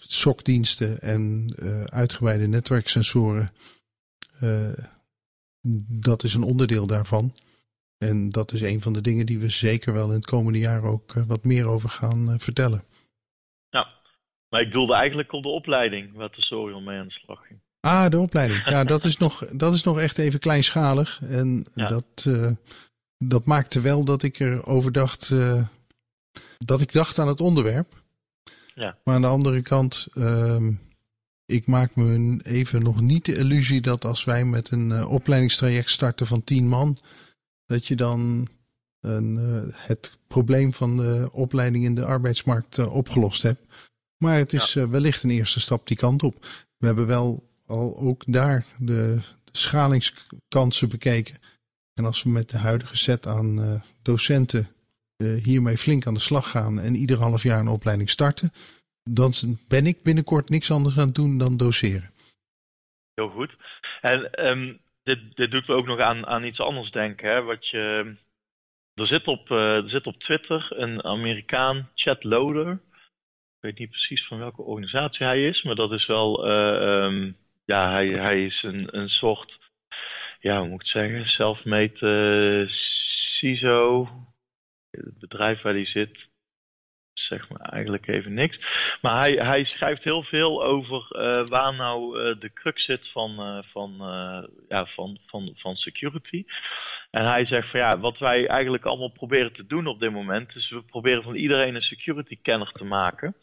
SOC-diensten 0.00 1.00
en 1.00 1.54
uh, 1.62 1.84
uitgebreide 1.84 2.46
netwerksensoren, 2.46 3.48
uh, 4.42 4.72
dat 6.00 6.22
is 6.22 6.34
een 6.34 6.42
onderdeel 6.42 6.86
daarvan. 6.86 7.34
En 7.98 8.28
dat 8.28 8.52
is 8.52 8.60
een 8.62 8.80
van 8.80 8.92
de 8.92 9.00
dingen 9.00 9.26
die 9.26 9.38
we 9.38 9.48
zeker 9.48 9.92
wel 9.92 10.08
in 10.08 10.14
het 10.14 10.26
komende 10.26 10.58
jaar 10.58 10.82
ook 10.82 11.12
wat 11.12 11.44
meer 11.44 11.66
over 11.66 11.88
gaan 11.88 12.40
vertellen. 12.40 12.84
Ja, 13.70 13.88
maar 14.48 14.60
ik 14.60 14.72
doelde 14.72 14.94
eigenlijk 14.94 15.32
op 15.32 15.42
de 15.42 15.48
opleiding 15.48 16.14
waar 16.14 16.30
Tesorial 16.30 16.80
mee 16.80 16.98
aan 16.98 17.06
de 17.06 17.12
slag 17.12 17.46
ging. 17.46 17.60
Ah, 17.80 18.10
de 18.10 18.18
opleiding. 18.18 18.68
Ja, 18.68 18.84
dat 18.84 19.04
is 19.04 19.16
nog, 19.16 19.46
dat 19.46 19.74
is 19.74 19.82
nog 19.82 19.98
echt 19.98 20.18
even 20.18 20.40
kleinschalig. 20.40 21.20
En 21.22 21.66
dat, 21.74 22.26
dat 23.28 23.44
maakte 23.44 23.80
wel 23.80 24.04
dat 24.04 24.22
ik 24.22 24.38
erover 24.38 24.92
dacht. 24.92 25.30
Uh, 25.30 25.66
dat 26.58 26.80
ik 26.80 26.92
dacht 26.92 27.18
aan 27.18 27.28
het 27.28 27.40
onderwerp. 27.40 28.02
Ja. 28.74 28.96
Maar 29.04 29.14
aan 29.14 29.20
de 29.20 29.26
andere 29.26 29.62
kant, 29.62 30.08
uh, 30.14 30.68
ik 31.46 31.66
maak 31.66 31.94
me 31.94 32.40
even 32.42 32.82
nog 32.82 33.00
niet 33.00 33.24
de 33.24 33.36
illusie 33.36 33.80
dat 33.80 34.04
als 34.04 34.24
wij 34.24 34.44
met 34.44 34.70
een 34.70 34.90
uh, 34.90 35.10
opleidingstraject 35.10 35.90
starten 35.90 36.26
van 36.26 36.44
tien 36.44 36.68
man, 36.68 36.96
dat 37.66 37.86
je 37.86 37.96
dan 37.96 38.48
een, 39.00 39.36
het 39.74 40.18
probleem 40.26 40.74
van 40.74 40.96
de 40.96 41.28
opleiding 41.32 41.84
in 41.84 41.94
de 41.94 42.04
arbeidsmarkt 42.04 42.78
opgelost 42.78 43.42
hebt. 43.42 43.62
Maar 44.16 44.36
het 44.36 44.52
is 44.52 44.72
ja. 44.72 44.88
wellicht 44.88 45.22
een 45.22 45.30
eerste 45.30 45.60
stap 45.60 45.86
die 45.86 45.96
kant 45.96 46.22
op. 46.22 46.46
We 46.76 46.86
hebben 46.86 47.06
wel 47.06 47.48
al 47.66 47.98
ook 47.98 48.22
daar 48.26 48.66
de, 48.78 49.20
de 49.44 49.58
schalingskansen 49.58 50.88
bekeken. 50.88 51.36
En 51.94 52.04
als 52.04 52.22
we 52.22 52.30
met 52.30 52.50
de 52.50 52.58
huidige 52.58 52.96
set 52.96 53.26
aan 53.26 53.58
uh, 53.58 53.80
docenten 54.02 54.68
uh, 55.16 55.44
hiermee 55.44 55.76
flink 55.76 56.06
aan 56.06 56.14
de 56.14 56.20
slag 56.20 56.50
gaan 56.50 56.80
en 56.80 56.94
ieder 56.94 57.18
half 57.18 57.42
jaar 57.42 57.60
een 57.60 57.68
opleiding 57.68 58.10
starten, 58.10 58.50
dan 59.02 59.32
ben 59.68 59.86
ik 59.86 60.02
binnenkort 60.02 60.48
niks 60.48 60.70
anders 60.70 60.98
aan 60.98 61.06
het 61.06 61.14
doen 61.14 61.38
dan 61.38 61.56
doseren. 61.56 62.10
Heel 63.14 63.28
goed. 63.28 63.56
En 64.00 64.46
um, 64.46 64.80
dit, 65.02 65.50
doet 65.50 65.68
me 65.68 65.74
ook 65.74 65.86
nog 65.86 65.98
aan, 65.98 66.26
aan 66.26 66.44
iets 66.44 66.60
anders 66.60 66.90
denken. 66.90 67.30
Hè? 67.30 67.42
Wat 67.42 67.68
je, 67.68 68.14
er, 68.94 69.06
zit 69.06 69.26
op, 69.26 69.50
uh, 69.50 69.58
er 69.58 69.90
zit 69.90 70.06
op 70.06 70.20
Twitter 70.20 70.66
een 70.70 71.04
Amerikaan, 71.04 71.90
Chad 71.94 72.24
Loader. 72.24 72.72
Ik 72.72 73.68
weet 73.68 73.78
niet 73.78 73.90
precies 73.90 74.26
van 74.26 74.38
welke 74.38 74.62
organisatie 74.62 75.26
hij 75.26 75.48
is, 75.48 75.62
maar 75.62 75.74
dat 75.74 75.92
is 75.92 76.06
wel 76.06 76.48
um, 76.48 77.36
ja, 77.64 77.90
hij, 77.90 78.08
hij 78.08 78.44
is 78.44 78.62
een, 78.62 78.98
een 78.98 79.08
soort, 79.08 79.58
ja, 80.42 80.58
hoe 80.58 80.68
moet 80.68 80.80
ik 80.80 80.86
zeggen, 80.86 81.26
self-made 81.26 81.98
uh, 82.00 82.68
CISO. 83.38 84.08
Het 84.90 85.18
bedrijf 85.18 85.62
waar 85.62 85.72
hij 85.72 85.86
zit, 85.86 86.18
zeg 87.12 87.48
maar 87.48 87.60
eigenlijk 87.60 88.06
even 88.08 88.34
niks. 88.34 88.58
Maar 89.00 89.20
hij, 89.20 89.46
hij 89.46 89.64
schrijft 89.64 90.02
heel 90.02 90.22
veel 90.22 90.64
over 90.64 91.06
uh, 91.10 91.46
waar 91.46 91.74
nou 91.74 92.18
uh, 92.18 92.40
de 92.40 92.52
crux 92.52 92.84
zit 92.84 93.08
van, 93.12 93.64
van, 93.72 93.94
ja, 94.68 94.86
van, 94.86 95.18
van, 95.26 95.52
van 95.56 95.74
security. 95.74 96.44
En 97.12 97.24
hij 97.26 97.46
zegt 97.46 97.70
van 97.70 97.80
ja, 97.80 97.98
wat 97.98 98.18
wij 98.18 98.46
eigenlijk 98.46 98.84
allemaal 98.84 99.08
proberen 99.10 99.52
te 99.52 99.66
doen 99.66 99.86
op 99.86 100.00
dit 100.00 100.12
moment, 100.12 100.56
is 100.56 100.70
we 100.70 100.82
proberen 100.82 101.22
van 101.22 101.34
iedereen 101.34 101.74
een 101.74 101.82
security 101.82 102.38
kenner 102.42 102.72
te 102.72 102.84
maken. 102.84 103.34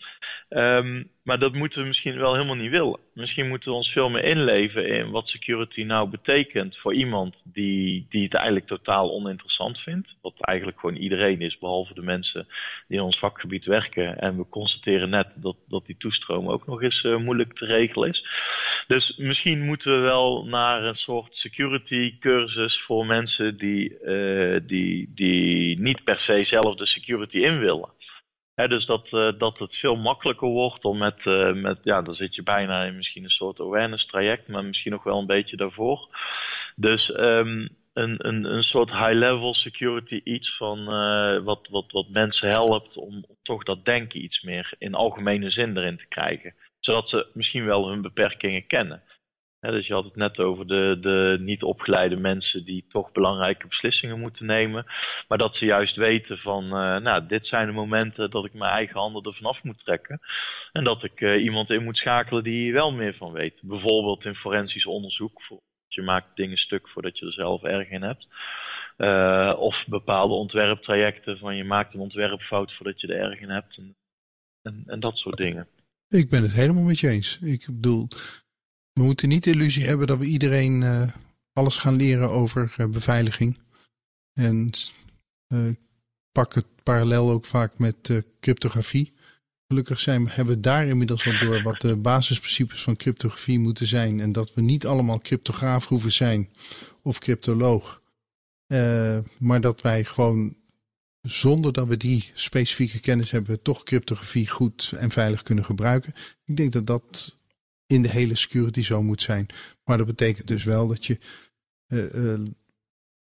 Um, 0.50 1.10
maar 1.24 1.40
dat 1.40 1.54
moeten 1.54 1.82
we 1.82 1.88
misschien 1.88 2.18
wel 2.18 2.34
helemaal 2.34 2.56
niet 2.56 2.72
willen. 2.72 3.00
Misschien 3.14 3.48
moeten 3.48 3.70
we 3.70 3.76
ons 3.76 3.92
veel 3.92 4.10
meer 4.10 4.24
inleven 4.24 4.88
in 4.88 5.12
wat 5.12 5.28
security 5.28 5.84
nou 5.84 6.10
betekent 6.10 6.78
voor 6.78 6.94
iemand 6.94 7.36
die, 7.44 8.06
die 8.10 8.24
het 8.24 8.34
eigenlijk 8.34 8.68
totaal 8.68 9.12
oninteressant 9.12 9.78
vindt. 9.78 10.16
Wat 10.22 10.34
eigenlijk 10.40 10.80
gewoon 10.80 10.96
iedereen 10.96 11.42
is, 11.42 11.58
behalve 11.58 11.94
de 11.94 12.02
mensen 12.02 12.48
die 12.88 12.98
in 12.98 13.04
ons 13.04 13.20
vakgebied 13.20 13.66
werken. 13.66 14.20
En 14.20 14.38
we 14.38 14.46
constateren 14.50 15.10
net 15.10 15.28
dat, 15.36 15.56
dat 15.68 15.86
die 15.86 15.98
toestroom 15.98 16.50
ook 16.50 16.68
nog 16.68 16.82
eens 16.82 17.04
uh, 17.04 17.18
moeilijk 17.18 17.54
te 17.54 17.66
regelen 17.66 18.10
is. 18.10 18.26
Dus 18.90 19.16
misschien 19.18 19.66
moeten 19.66 19.92
we 19.92 20.00
wel 20.00 20.46
naar 20.46 20.84
een 20.84 20.96
soort 20.96 21.36
security 21.36 22.18
cursus 22.20 22.82
voor 22.86 23.06
mensen 23.06 23.58
die, 23.58 24.02
uh, 24.02 24.60
die, 24.64 25.12
die 25.16 25.80
niet 25.80 26.04
per 26.04 26.18
se 26.18 26.44
zelf 26.44 26.76
de 26.76 26.86
security 26.86 27.38
in 27.38 27.60
willen. 27.60 27.90
Dus 28.56 28.86
dat, 28.86 29.08
uh, 29.12 29.32
dat 29.38 29.58
het 29.58 29.76
veel 29.76 29.96
makkelijker 29.96 30.48
wordt 30.48 30.86
om 30.86 30.98
met, 30.98 31.26
uh, 31.26 31.54
met, 31.54 31.80
ja, 31.84 32.02
dan 32.02 32.16
zit 32.16 32.36
je 32.36 32.44
bijna 32.44 32.84
in 32.84 32.96
misschien 32.96 33.24
een 33.24 33.30
soort 33.30 33.60
awareness 33.60 34.06
traject, 34.06 34.48
maar 34.48 34.66
misschien 34.66 34.92
nog 34.92 35.04
wel 35.04 35.20
een 35.20 35.26
beetje 35.26 35.58
daarvoor. 35.58 36.08
Dus 36.76 37.10
um, 37.10 37.70
een, 37.94 38.28
een, 38.28 38.44
een 38.46 38.64
soort 38.64 38.90
high-level 38.90 39.54
security 39.54 40.22
iets 40.24 40.58
van 40.58 40.86
wat, 41.44 41.68
wat, 41.70 41.92
wat 41.92 42.10
mensen 42.10 42.50
helpt 42.50 42.98
om 42.98 43.26
toch 43.44 43.64
dat 43.64 43.86
denken 43.86 44.24
iets 44.24 44.42
meer 44.42 44.74
in 44.78 44.94
algemene 44.94 45.50
zin 45.50 45.78
erin 45.78 45.98
te 45.98 46.08
krijgen. 46.08 46.54
Zodat 46.90 47.10
ze 47.10 47.28
misschien 47.34 47.66
wel 47.66 47.90
hun 47.90 48.02
beperkingen 48.02 48.68
kennen. 48.68 49.04
Dus 49.60 49.88
je 49.88 49.94
had 49.94 50.04
het 50.04 50.16
net 50.16 50.40
over 50.40 50.68
de, 50.68 50.98
de 51.02 51.38
niet 51.40 51.64
opgeleide 51.64 52.16
mensen 52.16 52.66
die 52.66 52.86
toch 52.90 53.12
belangrijke 53.12 53.68
beslissingen 53.68 54.20
moeten 54.20 54.46
nemen. 54.46 54.86
Maar 55.28 55.38
dat 55.38 55.56
ze 55.56 55.66
juist 55.66 55.96
weten 55.96 56.38
van, 56.38 56.64
uh, 56.64 56.98
nou, 56.98 57.28
dit 57.28 57.48
zijn 57.48 57.66
de 57.68 57.74
momenten 57.74 58.32
dat 58.32 58.46
ik 58.46 58.54
mijn 58.54 58.72
eigen 58.72 59.00
handen 59.00 59.24
ervan 59.24 59.50
af 59.50 59.64
moet 59.64 59.80
trekken. 59.80 60.20
En 60.72 60.84
dat 60.84 61.04
ik 61.04 61.22
uh, 61.22 61.44
iemand 61.44 61.70
in 61.70 61.84
moet 61.84 61.98
schakelen 61.98 62.44
die 62.44 62.74
wel 62.74 62.92
meer 62.92 63.14
van 63.14 63.32
weet. 63.32 63.60
Bijvoorbeeld 63.62 64.26
in 64.26 64.36
forensisch 64.36 64.86
onderzoek. 64.86 65.42
Je 65.88 66.02
maakt 66.02 66.36
dingen 66.36 66.58
stuk 66.58 66.90
voordat 66.90 67.18
je 67.18 67.26
er 67.26 67.34
zelf 67.34 67.64
erg 67.64 67.90
in 67.90 68.02
hebt. 68.02 68.28
Uh, 68.98 69.56
of 69.58 69.84
bepaalde 69.88 70.34
ontwerptrajecten 70.34 71.38
van 71.38 71.56
je 71.56 71.64
maakt 71.64 71.94
een 71.94 72.00
ontwerpfout 72.00 72.74
voordat 72.74 73.02
je 73.02 73.08
er 73.08 73.30
erg 73.30 73.40
in 73.40 73.50
hebt. 73.50 73.78
En, 73.78 73.96
en, 74.62 74.84
en 74.88 75.00
dat 75.00 75.18
soort 75.18 75.38
dingen. 75.38 75.68
Ik 76.10 76.30
ben 76.30 76.42
het 76.42 76.52
helemaal 76.52 76.84
met 76.84 77.00
je 77.00 77.10
eens. 77.10 77.40
Ik 77.42 77.66
bedoel, 77.66 78.08
we 78.94 79.04
moeten 79.04 79.30
niet 79.30 79.44
de 79.44 79.52
illusie 79.52 79.86
hebben 79.86 80.08
dat 80.08 80.18
we 80.18 80.26
iedereen 80.26 80.82
uh, 80.82 81.12
alles 81.54 81.78
gaan 81.78 81.96
leren 81.96 82.30
over 82.30 82.76
uh, 82.78 82.88
beveiliging. 82.88 83.58
En 84.34 84.70
uh, 85.54 85.74
pak 86.32 86.54
het 86.54 86.66
parallel 86.84 87.32
ook 87.32 87.46
vaak 87.46 87.78
met 87.78 88.24
cryptografie. 88.40 89.14
Gelukkig 89.68 90.00
zijn, 90.00 90.30
hebben 90.30 90.56
we 90.56 90.60
daar 90.60 90.88
inmiddels 90.88 91.24
wel 91.24 91.38
door 91.38 91.62
wat 91.62 91.82
de 91.82 91.96
basisprincipes 91.96 92.84
van 92.84 92.96
cryptografie 92.96 93.60
moeten 93.60 93.88
zijn. 93.88 94.20
En 94.20 94.32
dat 94.32 94.54
we 94.54 94.62
niet 94.62 94.86
allemaal 94.86 95.20
cryptograaf 95.20 95.88
hoeven 95.88 96.12
zijn 96.12 96.50
of 97.02 97.20
cryptoloog. 97.20 98.02
maar 99.38 99.62
dat 99.62 99.82
wij 99.82 100.04
gewoon 100.04 100.56
zonder 101.22 101.74
dat 101.74 101.88
we 101.88 101.98
die 101.98 102.32
specifieke 102.34 103.00
kennis 103.00 103.32
hebben, 103.32 103.62
toch 103.62 103.84
cryptografie 103.84 104.48
goed 104.48 104.94
en 104.98 105.12
veilig 105.12 105.44
kunnen 105.44 105.66
gebruiken. 105.66 106.14
Ik 106.46 106.58
denk 106.58 106.72
dat 106.72 106.88
dat 106.88 107.38
in 107.88 108.02
de 108.02 108.10
hele 108.10 108.36
security 108.36 108.82
zo 108.82 109.02
moet 109.02 109.22
zijn. 109.22 109.46
Maar 109.84 109.98
dat 109.98 110.08
betekent 110.08 110.48
dus 110.48 110.64
wel 110.64 110.88
dat 110.88 111.06
je 111.06 111.20
uh, 111.88 112.14
uh, 112.14 112.32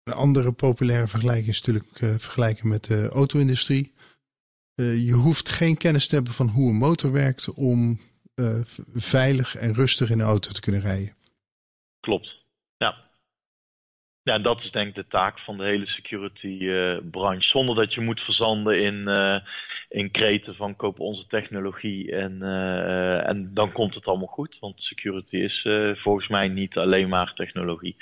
een 0.02 0.12
andere 0.12 0.52
populaire 0.52 1.06
vergelijking 1.06 1.48
is 1.48 1.62
natuurlijk 1.62 2.00
uh, 2.00 2.14
vergelijken 2.18 2.68
met 2.68 2.84
de 2.84 3.08
auto-industrie. 3.08 3.94
je 4.74 5.12
hoeft 5.12 5.48
geen 5.48 5.76
kennis 5.76 6.06
te 6.06 6.14
hebben 6.14 6.32
van 6.32 6.48
hoe 6.48 6.68
een 6.68 6.76
motor 6.76 7.12
werkt 7.12 7.54
om 7.54 8.00
veilig 8.94 9.56
en 9.56 9.74
rustig 9.74 10.10
in 10.10 10.20
een 10.20 10.26
auto 10.26 10.52
te 10.52 10.60
kunnen 10.60 10.80
rijden. 10.80 11.14
Klopt. 12.00 12.35
Ja. 14.26 14.38
Dat 14.38 14.58
is 14.58 14.70
denk 14.70 14.88
ik 14.88 14.94
de 14.94 15.06
taak 15.06 15.38
van 15.38 15.56
de 15.56 15.64
hele 15.64 15.86
security 15.86 16.70
branche. 17.10 17.48
Zonder 17.48 17.74
dat 17.74 17.94
je 17.94 18.00
moet 18.00 18.20
verzanden 18.20 18.80
in 18.80 19.08
in 19.88 20.10
kreten 20.10 20.54
van 20.54 20.76
koop 20.76 21.00
onze 21.00 21.26
technologie 21.26 22.12
en, 22.12 22.38
uh, 22.42 23.28
en 23.28 23.50
dan 23.54 23.72
komt 23.72 23.94
het 23.94 24.04
allemaal 24.04 24.26
goed. 24.26 24.56
Want 24.60 24.80
security 24.80 25.36
is 25.36 25.64
uh, 25.64 25.96
volgens 25.96 26.28
mij 26.28 26.48
niet 26.48 26.76
alleen 26.76 27.08
maar 27.08 27.34
technologie. 27.34 27.96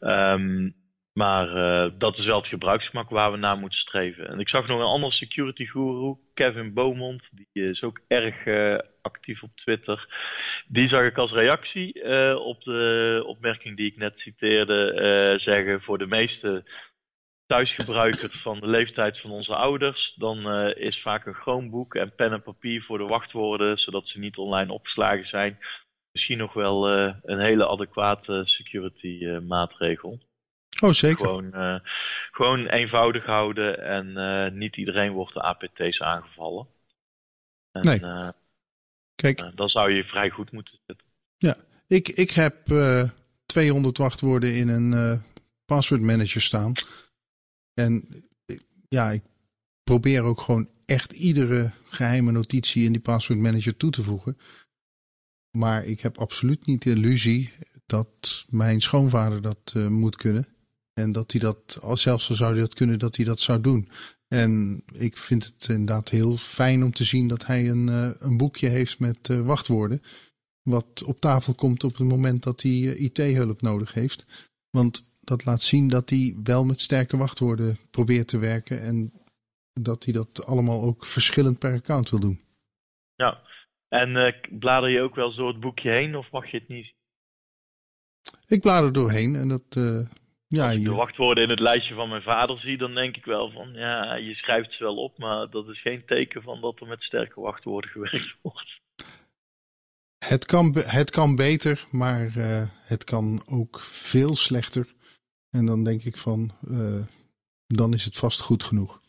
Um, 0.00 0.74
maar 1.12 1.48
uh, 1.48 1.90
dat 1.98 2.18
is 2.18 2.24
wel 2.24 2.38
het 2.38 2.46
gebruiksgemak 2.46 3.10
waar 3.10 3.32
we 3.32 3.38
naar 3.38 3.58
moeten 3.58 3.78
streven. 3.78 4.28
En 4.28 4.40
ik 4.40 4.48
zag 4.48 4.66
nog 4.66 4.78
een 4.78 4.86
andere 4.86 5.12
security 5.12 5.64
guru, 5.64 6.14
Kevin 6.34 6.74
Beaumont. 6.74 7.22
Die 7.30 7.68
is 7.68 7.82
ook 7.82 8.00
erg 8.08 8.46
uh, 8.46 8.78
actief 9.02 9.42
op 9.42 9.50
Twitter. 9.54 10.06
Die 10.68 10.88
zag 10.88 11.04
ik 11.04 11.16
als 11.18 11.32
reactie 11.32 12.02
uh, 12.02 12.36
op 12.36 12.62
de 12.62 13.22
opmerking 13.26 13.76
die 13.76 13.86
ik 13.86 13.96
net 13.96 14.18
citeerde 14.18 15.38
zeggen... 15.40 15.82
voor 15.82 15.98
de 15.98 16.06
meeste 16.06 16.64
thuisgebruikers 17.46 18.42
van 18.42 18.60
de 18.60 18.66
leeftijd 18.66 19.20
van 19.20 19.30
onze 19.30 19.54
ouders, 19.54 20.14
dan 20.16 20.38
uh, 20.38 20.76
is 20.76 21.02
vaak 21.02 21.26
een 21.26 21.34
Chromebook 21.34 21.94
en 21.94 22.14
pen 22.14 22.32
en 22.32 22.42
papier 22.42 22.82
voor 22.82 22.98
de 22.98 23.04
wachtwoorden, 23.04 23.76
zodat 23.78 24.08
ze 24.08 24.18
niet 24.18 24.36
online 24.36 24.72
opgeslagen 24.72 25.26
zijn, 25.26 25.58
misschien 26.12 26.38
nog 26.38 26.52
wel 26.52 26.88
een 27.22 27.40
hele 27.40 27.68
adequate 27.68 28.42
security 28.44 29.26
maatregel. 29.26 30.18
Oh, 30.80 30.90
zeker. 30.90 31.24
Gewoon, 31.24 31.80
gewoon 32.30 32.66
eenvoudig 32.66 33.24
houden 33.24 33.82
en 33.84 34.58
niet 34.58 34.76
iedereen 34.76 35.12
wordt 35.12 35.34
de 35.34 35.42
APT's 35.42 36.00
aangevallen. 36.00 36.66
En, 37.72 37.82
nee. 37.82 38.32
Kijk. 39.22 39.56
dan 39.56 39.68
zou 39.68 39.92
je 39.92 40.04
vrij 40.04 40.30
goed 40.30 40.52
moeten 40.52 40.78
zitten. 40.86 41.06
Ja, 41.36 41.56
ik, 41.86 42.08
ik 42.08 42.30
heb 42.30 42.56
200 43.46 43.98
wachtwoorden 43.98 44.54
in 44.54 44.68
een 44.68 45.22
password 45.64 46.00
manager 46.00 46.40
staan. 46.40 46.72
En 47.74 48.04
ja, 48.88 49.10
ik 49.10 49.22
probeer 49.84 50.22
ook 50.22 50.40
gewoon 50.40 50.68
echt 50.84 51.12
iedere 51.12 51.72
geheime 51.84 52.32
notitie 52.32 52.84
in 52.84 52.92
die 52.92 53.00
password 53.00 53.38
manager 53.38 53.76
toe 53.76 53.90
te 53.90 54.02
voegen. 54.02 54.38
Maar 55.50 55.84
ik 55.84 56.00
heb 56.00 56.18
absoluut 56.18 56.66
niet 56.66 56.82
de 56.82 56.90
illusie 56.90 57.50
dat 57.86 58.44
mijn 58.48 58.80
schoonvader 58.80 59.42
dat 59.42 59.72
uh, 59.76 59.88
moet 59.88 60.16
kunnen. 60.16 60.46
En 60.94 61.12
dat 61.12 61.32
hij 61.32 61.40
dat, 61.40 61.80
zelfs 61.92 62.28
al 62.28 62.34
zou 62.34 62.52
hij 62.52 62.60
dat 62.60 62.74
kunnen, 62.74 62.98
dat 62.98 63.16
hij 63.16 63.24
dat 63.24 63.40
zou 63.40 63.60
doen. 63.60 63.88
En 64.32 64.82
ik 64.92 65.16
vind 65.16 65.44
het 65.44 65.68
inderdaad 65.68 66.08
heel 66.08 66.36
fijn 66.36 66.82
om 66.82 66.92
te 66.92 67.04
zien 67.04 67.28
dat 67.28 67.46
hij 67.46 67.68
een, 67.68 67.86
een 68.18 68.36
boekje 68.36 68.68
heeft 68.68 68.98
met 68.98 69.28
wachtwoorden. 69.28 70.02
Wat 70.62 71.02
op 71.06 71.20
tafel 71.20 71.54
komt 71.54 71.84
op 71.84 71.96
het 71.96 72.08
moment 72.08 72.42
dat 72.42 72.62
hij 72.62 72.70
IT-hulp 72.80 73.62
nodig 73.62 73.94
heeft. 73.94 74.26
Want 74.70 75.10
dat 75.20 75.44
laat 75.44 75.62
zien 75.62 75.88
dat 75.88 76.10
hij 76.10 76.34
wel 76.42 76.64
met 76.64 76.80
sterke 76.80 77.16
wachtwoorden 77.16 77.78
probeert 77.90 78.28
te 78.28 78.38
werken. 78.38 78.82
En 78.82 79.12
dat 79.72 80.04
hij 80.04 80.12
dat 80.12 80.46
allemaal 80.46 80.82
ook 80.82 81.06
verschillend 81.06 81.58
per 81.58 81.72
account 81.72 82.10
wil 82.10 82.20
doen. 82.20 82.40
Ja, 83.14 83.40
en 83.88 84.08
uh, 84.08 84.58
blader 84.58 84.90
je 84.90 85.00
ook 85.00 85.14
wel 85.14 85.30
zo 85.30 85.46
het 85.46 85.60
boekje 85.60 85.90
heen 85.90 86.16
of 86.16 86.30
mag 86.30 86.50
je 86.50 86.58
het 86.58 86.68
niet? 86.68 86.92
Ik 88.46 88.60
blader 88.60 88.92
doorheen 88.92 89.34
en 89.36 89.48
dat... 89.48 89.76
Uh, 89.78 90.06
ja, 90.56 90.66
Als 90.66 90.76
ik 90.76 90.84
de 90.84 90.94
wachtwoorden 90.94 91.44
in 91.44 91.50
het 91.50 91.60
lijstje 91.60 91.94
van 91.94 92.08
mijn 92.08 92.22
vader 92.22 92.58
zie, 92.58 92.78
dan 92.78 92.94
denk 92.94 93.16
ik 93.16 93.24
wel 93.24 93.50
van... 93.50 93.72
Ja, 93.72 94.14
je 94.14 94.34
schrijft 94.34 94.72
ze 94.72 94.82
wel 94.82 94.96
op, 94.96 95.18
maar 95.18 95.50
dat 95.50 95.68
is 95.68 95.80
geen 95.80 96.04
teken 96.06 96.42
van 96.42 96.60
dat 96.60 96.80
er 96.80 96.86
met 96.86 97.02
sterke 97.02 97.40
wachtwoorden 97.40 97.90
gewerkt 97.96 98.36
wordt. 98.42 98.80
Het 100.18 100.46
kan, 100.46 100.74
het 100.78 101.10
kan 101.10 101.36
beter, 101.36 101.86
maar 101.90 102.36
uh, 102.36 102.68
het 102.68 103.04
kan 103.04 103.42
ook 103.46 103.80
veel 103.80 104.36
slechter. 104.36 104.94
En 105.50 105.66
dan 105.66 105.84
denk 105.84 106.02
ik 106.02 106.16
van, 106.16 106.52
uh, 106.68 107.04
dan 107.66 107.94
is 107.94 108.04
het 108.04 108.16
vast 108.16 108.40
goed 108.40 108.62
genoeg. 108.62 109.00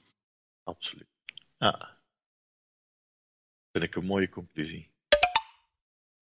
Absoluut. 0.63 1.07
Ja. 1.57 1.97
Vind 3.71 3.83
ik 3.83 3.95
een 3.95 4.05
mooie 4.05 4.29
conclusie. 4.29 4.92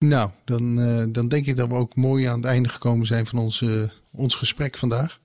Nou, 0.06 0.32
dan, 0.46 0.80
uh, 0.80 1.06
dan 1.10 1.28
denk 1.28 1.46
ik 1.46 1.56
dat 1.56 1.68
we 1.68 1.74
ook 1.74 1.96
mooi 1.96 2.26
aan 2.26 2.38
het 2.38 2.46
einde 2.46 2.70
gekomen 2.70 3.06
zijn 3.08 3.26
van 3.26 3.40
ons, 3.40 3.66
ons 4.12 4.36
gesprek 4.36 4.78
vandaag. 4.78 5.20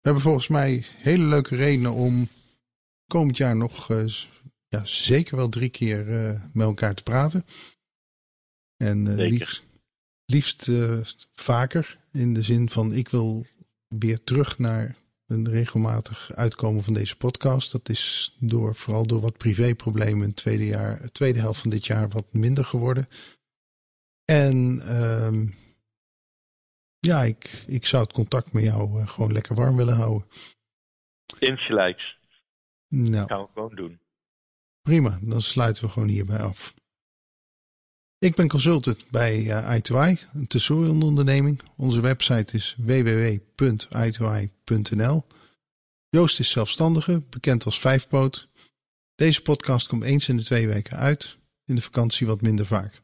We 0.00 0.10
hebben 0.10 0.22
volgens 0.22 0.48
mij 0.48 0.84
hele 0.96 1.24
leuke 1.24 1.56
redenen 1.56 1.92
om 1.92 2.28
komend 3.06 3.36
jaar 3.36 3.56
nog 3.56 3.88
ja, 4.68 4.84
zeker 4.84 5.36
wel 5.36 5.48
drie 5.48 5.68
keer 5.68 6.04
met 6.52 6.66
elkaar 6.66 6.94
te 6.94 7.02
praten. 7.02 7.46
En 8.76 9.14
liefst, 9.14 9.62
liefst 10.26 10.70
vaker 11.34 11.98
in 12.12 12.34
de 12.34 12.42
zin 12.42 12.68
van 12.68 12.92
ik 12.92 13.08
wil 13.08 13.46
weer 13.88 14.24
terug 14.24 14.58
naar 14.58 14.96
een 15.26 15.48
regelmatig 15.48 16.32
uitkomen 16.34 16.84
van 16.84 16.94
deze 16.94 17.16
podcast. 17.16 17.72
Dat 17.72 17.88
is 17.88 18.34
door, 18.38 18.74
vooral 18.74 19.06
door 19.06 19.20
wat 19.20 19.36
privéproblemen 19.36 20.26
het 20.26 20.36
tweede, 20.36 20.66
jaar, 20.66 21.10
tweede 21.12 21.38
helft 21.38 21.60
van 21.60 21.70
dit 21.70 21.86
jaar 21.86 22.08
wat 22.08 22.26
minder 22.30 22.64
geworden. 22.64 23.08
En 24.24 24.80
uh, 24.84 25.48
ja, 26.98 27.22
ik, 27.22 27.64
ik 27.66 27.86
zou 27.86 28.02
het 28.02 28.12
contact 28.12 28.52
met 28.52 28.62
jou 28.62 29.00
uh, 29.00 29.08
gewoon 29.08 29.32
lekker 29.32 29.54
warm 29.54 29.76
willen 29.76 29.96
houden. 29.96 30.28
Insgelijks. 31.38 32.18
Nou. 32.88 33.12
Dat 33.12 33.28
gaan 33.28 33.40
we 33.40 33.48
gewoon 33.52 33.74
doen. 33.74 34.00
Prima, 34.82 35.18
dan 35.22 35.40
sluiten 35.40 35.84
we 35.84 35.90
gewoon 35.90 36.08
hierbij 36.08 36.40
af. 36.40 36.74
Ik 38.18 38.34
ben 38.34 38.48
consultant 38.48 39.10
bij 39.10 39.42
uh, 39.42 39.78
i2i, 39.78 40.30
een 40.32 40.46
tesorion-onderneming. 40.46 41.62
Onze 41.76 42.00
website 42.00 42.56
is 42.56 42.76
www.i2i.nl. 42.78 45.26
Joost 46.08 46.38
is 46.38 46.50
zelfstandige, 46.50 47.22
bekend 47.30 47.64
als 47.64 47.80
vijfpoot. 47.80 48.48
Deze 49.14 49.42
podcast 49.42 49.88
komt 49.88 50.04
eens 50.04 50.28
in 50.28 50.36
de 50.36 50.42
twee 50.42 50.66
weken 50.66 50.96
uit, 50.96 51.38
in 51.64 51.74
de 51.74 51.82
vakantie 51.82 52.26
wat 52.26 52.40
minder 52.40 52.66
vaak. 52.66 53.03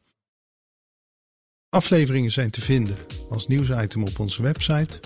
Afleveringen 1.71 2.31
zijn 2.31 2.49
te 2.49 2.61
vinden 2.61 2.95
als 3.29 3.47
nieuwsitem 3.47 4.03
op 4.03 4.19
onze 4.19 4.41
website. 4.41 4.99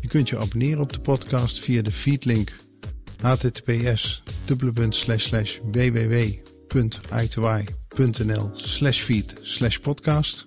Je 0.00 0.08
kunt 0.08 0.28
je 0.28 0.38
abonneren 0.38 0.80
op 0.80 0.92
de 0.92 1.00
podcast 1.00 1.60
via 1.60 1.82
de 1.82 1.92
feedlink 1.92 2.52
https 3.22 4.22
www.i2i.nl 5.70 8.24
nl 8.24 8.50
slash 8.54 9.00
feed 9.00 9.34
slash 9.42 9.76
podcast. 9.76 10.46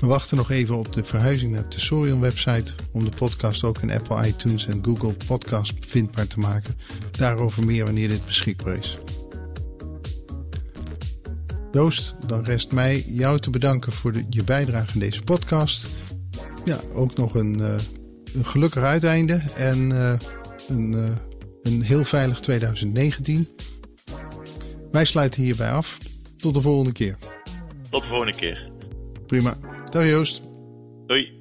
We 0.00 0.06
wachten 0.06 0.36
nog 0.36 0.50
even 0.50 0.76
op 0.76 0.92
de 0.92 1.04
verhuizing 1.04 1.52
naar 1.52 1.62
de 1.62 1.68
Tesorion 1.68 2.20
website 2.20 2.74
om 2.92 3.04
de 3.04 3.16
podcast 3.16 3.64
ook 3.64 3.78
in 3.78 3.90
Apple 3.90 4.26
iTunes 4.26 4.66
en 4.66 4.84
Google 4.84 5.16
Podcast 5.26 5.72
vindbaar 5.80 6.26
te 6.26 6.38
maken. 6.38 6.74
Daarover 7.10 7.64
meer 7.64 7.84
wanneer 7.84 8.08
dit 8.08 8.26
beschikbaar 8.26 8.76
is. 8.76 8.98
Joost, 11.76 12.16
dan 12.26 12.44
rest 12.44 12.72
mij 12.72 13.04
jou 13.08 13.38
te 13.38 13.50
bedanken 13.50 13.92
voor 13.92 14.12
de, 14.12 14.26
je 14.30 14.44
bijdrage 14.44 14.94
in 14.94 15.00
deze 15.00 15.22
podcast. 15.22 15.86
Ja, 16.64 16.80
ook 16.94 17.16
nog 17.16 17.34
een, 17.34 17.58
uh, 17.58 17.74
een 18.34 18.44
gelukkig 18.44 18.82
uiteinde 18.82 19.40
en 19.56 19.90
uh, 19.90 20.14
een, 20.68 20.92
uh, 20.92 21.08
een 21.62 21.82
heel 21.82 22.04
veilig 22.04 22.40
2019. 22.40 23.48
Wij 24.90 25.04
sluiten 25.04 25.42
hierbij 25.42 25.70
af. 25.70 25.98
Tot 26.36 26.54
de 26.54 26.60
volgende 26.60 26.92
keer. 26.92 27.16
Tot 27.90 28.02
de 28.02 28.08
volgende 28.08 28.36
keer. 28.36 28.70
Prima. 29.26 29.56
Dag 29.90 30.08
Joost. 30.08 30.42
Doei. 31.06 31.35